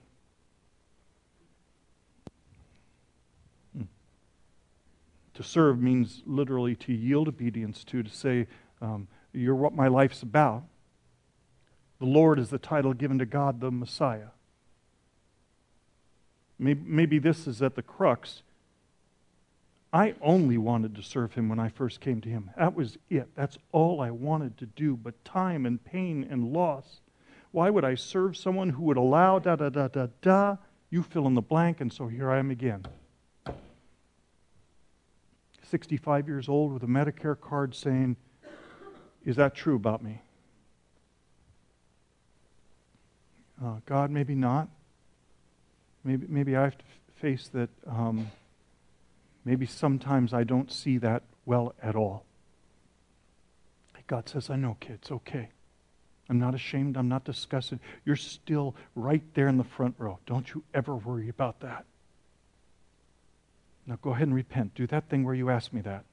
To 5.36 5.44
serve 5.44 5.82
means 5.82 6.22
literally 6.26 6.76
to 6.76 6.94
yield 6.94 7.28
obedience 7.28 7.84
to, 7.86 8.04
to 8.04 8.10
say, 8.10 8.48
um, 8.82 9.08
You're 9.34 9.56
what 9.56 9.74
my 9.74 9.88
life's 9.88 10.22
about. 10.22 10.64
The 12.00 12.06
Lord 12.06 12.40
is 12.40 12.50
the 12.50 12.58
title 12.60 12.94
given 12.94 13.20
to 13.20 13.26
God, 13.26 13.62
the 13.62 13.72
Messiah. 13.72 14.30
Maybe, 16.60 16.82
maybe 16.86 17.20
this 17.20 17.48
is 17.48 17.62
at 17.62 17.76
the 17.76 17.82
crux. 17.82 18.44
I 19.94 20.16
only 20.22 20.58
wanted 20.58 20.96
to 20.96 21.04
serve 21.04 21.34
him 21.34 21.50
when 21.50 21.60
I 21.60 21.70
first 21.70 22.00
came 22.00 22.22
to 22.22 22.30
him. 22.30 22.52
That 22.58 22.76
was 22.76 22.98
it. 23.10 23.28
That's 23.36 23.58
all 23.72 24.00
I 24.00 24.12
wanted 24.12 24.58
to 24.60 24.66
do. 24.66 24.96
But 24.96 25.26
time 25.26 25.66
and 25.66 25.84
pain 25.84 26.26
and 26.30 26.54
loss. 26.54 27.02
Why 27.52 27.70
would 27.70 27.84
I 27.84 27.96
serve 27.96 28.38
someone 28.38 28.70
who 28.70 28.84
would 28.84 28.98
allow 28.98 29.40
da 29.40 29.56
da 29.56 29.70
da 29.70 29.88
da 29.88 30.08
da? 30.22 30.58
You 30.90 31.04
fill 31.04 31.28
in 31.28 31.36
the 31.36 31.42
blank, 31.42 31.82
and 31.82 31.92
so 31.92 32.08
here 32.08 32.30
I 32.32 32.40
am 32.40 32.52
again. 32.52 32.86
65 35.64 36.28
years 36.28 36.50
old 36.50 36.74
with 36.74 36.84
a 36.84 36.88
Medicare 36.88 37.40
card 37.40 37.74
saying, 37.76 38.18
Is 39.26 39.38
that 39.38 39.56
true 39.56 39.76
about 39.76 40.04
me? 40.04 40.22
Uh, 43.64 43.76
God, 43.86 44.12
maybe 44.12 44.36
not. 44.36 44.68
Maybe, 46.04 46.26
maybe 46.28 46.56
I 46.56 46.64
have 46.64 46.78
to 46.78 46.86
face 47.16 47.48
that. 47.54 47.70
Um, 47.88 48.32
maybe 49.46 49.66
sometimes 49.66 50.34
I 50.34 50.44
don't 50.44 50.72
see 50.72 50.98
that 50.98 51.24
well 51.46 51.74
at 51.82 51.96
all. 51.96 52.26
God 54.12 54.28
says, 54.28 54.50
I 54.50 54.58
know, 54.58 54.76
kids, 54.82 55.10
okay. 55.10 55.52
I'm 56.32 56.40
not 56.40 56.56
ashamed. 56.56 56.96
I'm 56.96 57.10
not 57.10 57.26
disgusted. 57.26 57.82
You're 58.06 58.16
still 58.16 58.74
right 58.96 59.22
there 59.34 59.50
in 59.50 59.58
the 59.58 59.66
front 59.66 59.96
row. 59.98 60.18
Don't 60.26 60.54
you 60.54 60.64
ever 60.74 60.96
worry 60.96 61.28
about 61.28 61.60
that. 61.60 61.84
Now 63.86 63.98
go 64.02 64.12
ahead 64.12 64.28
and 64.28 64.36
repent. 64.36 64.74
Do 64.74 64.88
that 64.88 65.10
thing 65.10 65.26
where 65.26 65.36
you 65.36 65.50
asked 65.50 65.74
me 65.74 65.82
that. 65.82 66.06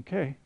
Okay. 0.00 0.36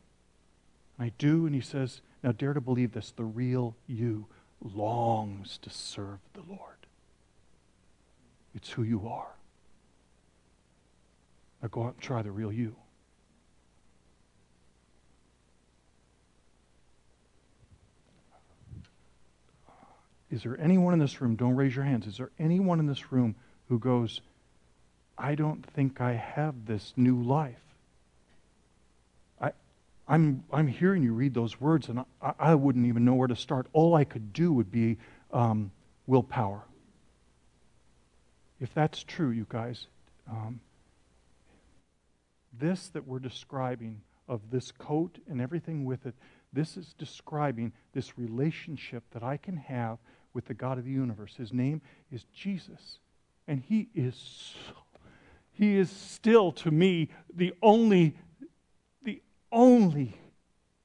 I 0.97 1.11
do, 1.17 1.45
and 1.45 1.53
he 1.53 1.59
says, 1.59 1.99
Now 2.23 2.31
dare 2.31 2.53
to 2.53 2.61
believe 2.61 2.93
this 2.93 3.11
the 3.11 3.25
real 3.25 3.75
you 3.87 4.27
longs 4.63 5.57
to 5.63 5.69
serve 5.69 6.19
the 6.31 6.43
Lord. 6.47 6.87
It's 8.55 8.69
who 8.69 8.83
you 8.83 9.05
are. 9.05 9.33
Now 11.61 11.67
go 11.67 11.83
out 11.83 11.95
and 11.95 12.01
try 12.01 12.21
the 12.21 12.31
real 12.31 12.53
you. 12.53 12.77
Is 20.31 20.43
there 20.43 20.57
anyone 20.59 20.93
in 20.93 20.99
this 20.99 21.21
room, 21.21 21.35
don't 21.35 21.55
raise 21.55 21.75
your 21.75 21.83
hands, 21.83 22.07
is 22.07 22.17
there 22.17 22.31
anyone 22.39 22.79
in 22.79 22.87
this 22.87 23.11
room 23.11 23.35
who 23.67 23.77
goes, 23.77 24.21
I 25.17 25.35
don't 25.35 25.65
think 25.73 25.99
I 25.99 26.13
have 26.13 26.65
this 26.65 26.93
new 26.95 27.21
life. 27.21 27.61
I, 29.41 29.51
I'm, 30.07 30.45
I'm 30.51 30.67
hearing 30.67 31.03
you 31.03 31.13
read 31.13 31.33
those 31.33 31.59
words, 31.59 31.89
and 31.89 32.05
I, 32.21 32.33
I 32.39 32.55
wouldn't 32.55 32.85
even 32.85 33.03
know 33.03 33.13
where 33.13 33.27
to 33.27 33.35
start. 33.35 33.67
All 33.73 33.93
I 33.93 34.05
could 34.05 34.31
do 34.31 34.53
would 34.53 34.71
be 34.71 34.97
um, 35.33 35.71
willpower. 36.07 36.63
If 38.61 38.73
that's 38.73 39.03
true, 39.03 39.31
you 39.31 39.45
guys, 39.49 39.87
um, 40.29 40.61
this 42.57 42.87
that 42.89 43.05
we're 43.05 43.19
describing 43.19 44.01
of 44.29 44.39
this 44.49 44.71
coat 44.71 45.17
and 45.29 45.41
everything 45.41 45.83
with 45.83 46.05
it, 46.05 46.15
this 46.53 46.77
is 46.77 46.93
describing 46.97 47.73
this 47.93 48.17
relationship 48.17 49.03
that 49.11 49.23
I 49.23 49.37
can 49.37 49.57
have 49.57 49.97
with 50.33 50.45
the 50.45 50.53
God 50.53 50.77
of 50.77 50.85
the 50.85 50.91
universe. 50.91 51.35
His 51.35 51.53
name 51.53 51.81
is 52.11 52.23
Jesus. 52.33 52.99
And 53.47 53.61
he 53.61 53.89
is 53.93 54.15
so 54.15 54.81
he 55.53 55.77
is 55.77 55.91
still 55.91 56.51
to 56.53 56.71
me 56.71 57.09
the 57.33 57.53
only 57.61 58.15
the 59.03 59.21
only 59.51 60.15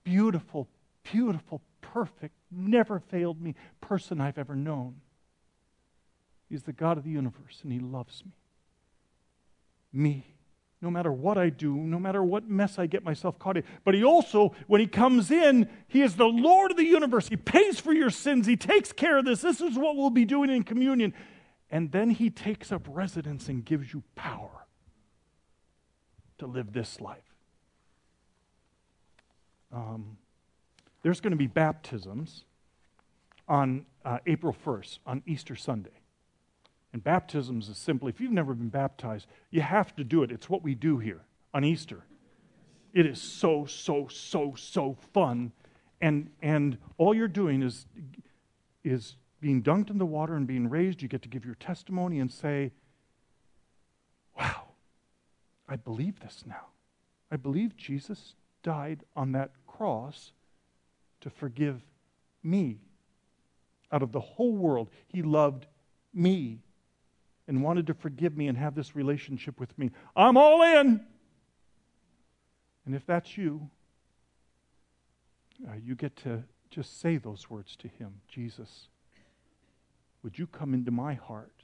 beautiful, 0.05 0.68
beautiful, 1.03 1.62
perfect, 1.80 2.34
never 2.51 2.99
failed 3.01 3.40
me 3.40 3.55
person 3.80 4.20
I've 4.20 4.38
ever 4.38 4.55
known. 4.55 4.97
He's 6.49 6.64
the 6.64 6.72
God 6.72 6.99
of 6.99 7.05
the 7.05 7.11
universe, 7.11 7.61
and 7.62 7.72
He 7.72 7.80
loves 7.80 8.22
me. 8.24 8.32
Me. 9.92 10.26
No 10.83 10.91
matter 10.91 11.11
what 11.11 11.39
I 11.39 11.49
do, 11.49 11.74
no 11.74 11.99
matter 11.99 12.22
what 12.22 12.49
mess 12.49 12.79
I 12.79 12.87
get 12.87 13.03
myself 13.03 13.39
caught 13.39 13.57
in. 13.57 13.64
But 13.85 13.95
He 13.95 14.05
also, 14.05 14.55
when 14.66 14.81
He 14.81 14.87
comes 14.87 15.31
in, 15.31 15.68
He 15.89 16.03
is 16.03 16.16
the 16.16 16.27
Lord 16.27 16.70
of 16.70 16.77
the 16.77 16.85
universe. 16.85 17.29
He 17.29 17.37
pays 17.37 17.81
for 17.81 17.93
your 17.93 18.11
sins. 18.11 18.47
He 18.47 18.57
takes 18.57 18.93
care 18.93 19.18
of 19.18 19.24
this. 19.24 19.41
This 19.41 19.61
is 19.61 19.77
what 19.77 19.97
we'll 19.97 20.11
be 20.11 20.24
doing 20.24 20.51
in 20.51 20.64
communion. 20.64 21.14
And 21.70 21.93
then 21.93 22.11
He 22.11 22.31
takes 22.31 22.70
up 22.70 22.83
residence 22.89 23.49
and 23.49 23.64
gives 23.64 23.93
you 23.93 24.03
power 24.14 24.66
to 26.39 26.47
live 26.47 26.72
this 26.72 27.01
life. 27.01 27.22
Um, 29.72 30.18
there's 31.03 31.20
going 31.20 31.33
to 31.33 31.37
be 31.37 31.47
baptisms 31.47 32.45
on 33.49 33.87
uh, 34.05 34.18
April 34.27 34.55
1st, 34.64 34.99
on 35.07 35.22
Easter 35.27 35.57
Sunday. 35.57 35.95
And 36.93 37.03
baptisms 37.03 37.68
is 37.68 37.76
simply, 37.76 38.11
if 38.11 38.20
you've 38.20 38.32
never 38.32 38.55
been 38.55 38.68
baptized, 38.68 39.26
you 39.51 39.61
have 39.61 39.95
to 39.97 40.05
do 40.05 40.22
it. 40.22 40.30
It's 40.30 40.49
what 40.49 40.62
we 40.62 40.74
do 40.74 40.99
here 40.99 41.20
on 41.53 41.64
Easter. 41.64 42.05
It 42.95 43.05
is 43.05 43.20
so, 43.20 43.66
so, 43.66 44.09
so, 44.09 44.55
so 44.57 44.97
fun. 45.12 45.53
And, 46.01 46.30
and 46.41 46.78
all 46.97 47.14
you're 47.14 47.28
doing 47.28 47.62
is, 47.62 47.87
is 48.84 49.16
being 49.41 49.62
dunked 49.62 49.91
in 49.91 49.99
the 49.99 50.07
water 50.07 50.34
and 50.34 50.47
being 50.47 50.70
raised. 50.70 51.03
You 51.03 51.09
get 51.09 51.22
to 51.22 51.28
give 51.28 51.45
your 51.45 51.57
testimony 51.57 52.20
and 52.20 52.32
say, 52.32 52.72
Wow, 54.39 54.68
I 55.68 55.76
believe 55.76 56.20
this 56.20 56.45
now. 56.47 56.68
I 57.30 57.37
believe 57.37 57.76
Jesus 57.76 58.34
died 58.62 59.05
on 59.14 59.32
that 59.32 59.51
cross 59.66 60.32
to 61.20 61.30
forgive 61.30 61.82
me. 62.43 62.80
Out 63.93 64.03
of 64.03 64.12
the 64.12 64.20
whole 64.20 64.53
world, 64.53 64.91
he 65.07 65.22
loved 65.22 65.66
me 66.12 66.61
and 67.49 67.62
wanted 67.62 67.86
to 67.86 67.94
forgive 67.94 68.36
me 68.36 68.49
and 68.49 68.59
have 68.59 68.74
this 68.74 68.97
relationship 68.97 69.61
with 69.61 69.76
me. 69.78 69.90
I'm 70.16 70.36
all 70.36 70.62
in. 70.62 71.01
And 72.84 72.94
if 72.94 73.07
that's 73.07 73.36
you, 73.36 73.70
uh, 75.66 75.74
you 75.82 75.94
get 75.94 76.16
to 76.16 76.44
just 76.70 77.01
say 77.01 77.16
those 77.16 77.49
words 77.49 77.76
to 77.76 77.88
him 77.88 78.20
Jesus, 78.28 78.88
would 80.22 80.38
you 80.38 80.47
come 80.47 80.74
into 80.74 80.90
my 80.90 81.14
heart 81.14 81.62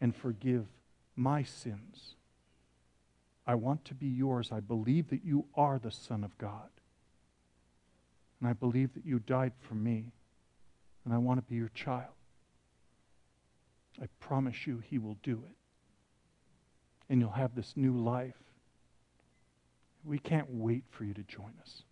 and 0.00 0.14
forgive 0.14 0.66
my 1.16 1.42
sins? 1.42 2.14
I 3.46 3.54
want 3.54 3.84
to 3.86 3.94
be 3.94 4.06
yours. 4.06 4.50
I 4.52 4.60
believe 4.60 5.08
that 5.08 5.24
you 5.24 5.46
are 5.54 5.78
the 5.78 5.90
Son 5.90 6.22
of 6.22 6.36
God. 6.38 6.68
And 8.40 8.48
I 8.48 8.52
believe 8.52 8.94
that 8.94 9.06
you 9.06 9.18
died 9.18 9.52
for 9.58 9.74
me. 9.74 10.12
And 11.04 11.14
I 11.14 11.18
want 11.18 11.38
to 11.38 11.50
be 11.50 11.56
your 11.56 11.70
child. 11.74 12.12
I 14.00 14.06
promise 14.20 14.66
you, 14.66 14.78
He 14.78 14.98
will 14.98 15.16
do 15.22 15.42
it. 15.48 15.56
And 17.08 17.20
you'll 17.20 17.30
have 17.30 17.54
this 17.54 17.72
new 17.76 17.96
life. 17.96 18.36
We 20.04 20.18
can't 20.18 20.48
wait 20.50 20.84
for 20.90 21.04
you 21.04 21.14
to 21.14 21.22
join 21.22 21.52
us. 21.60 21.82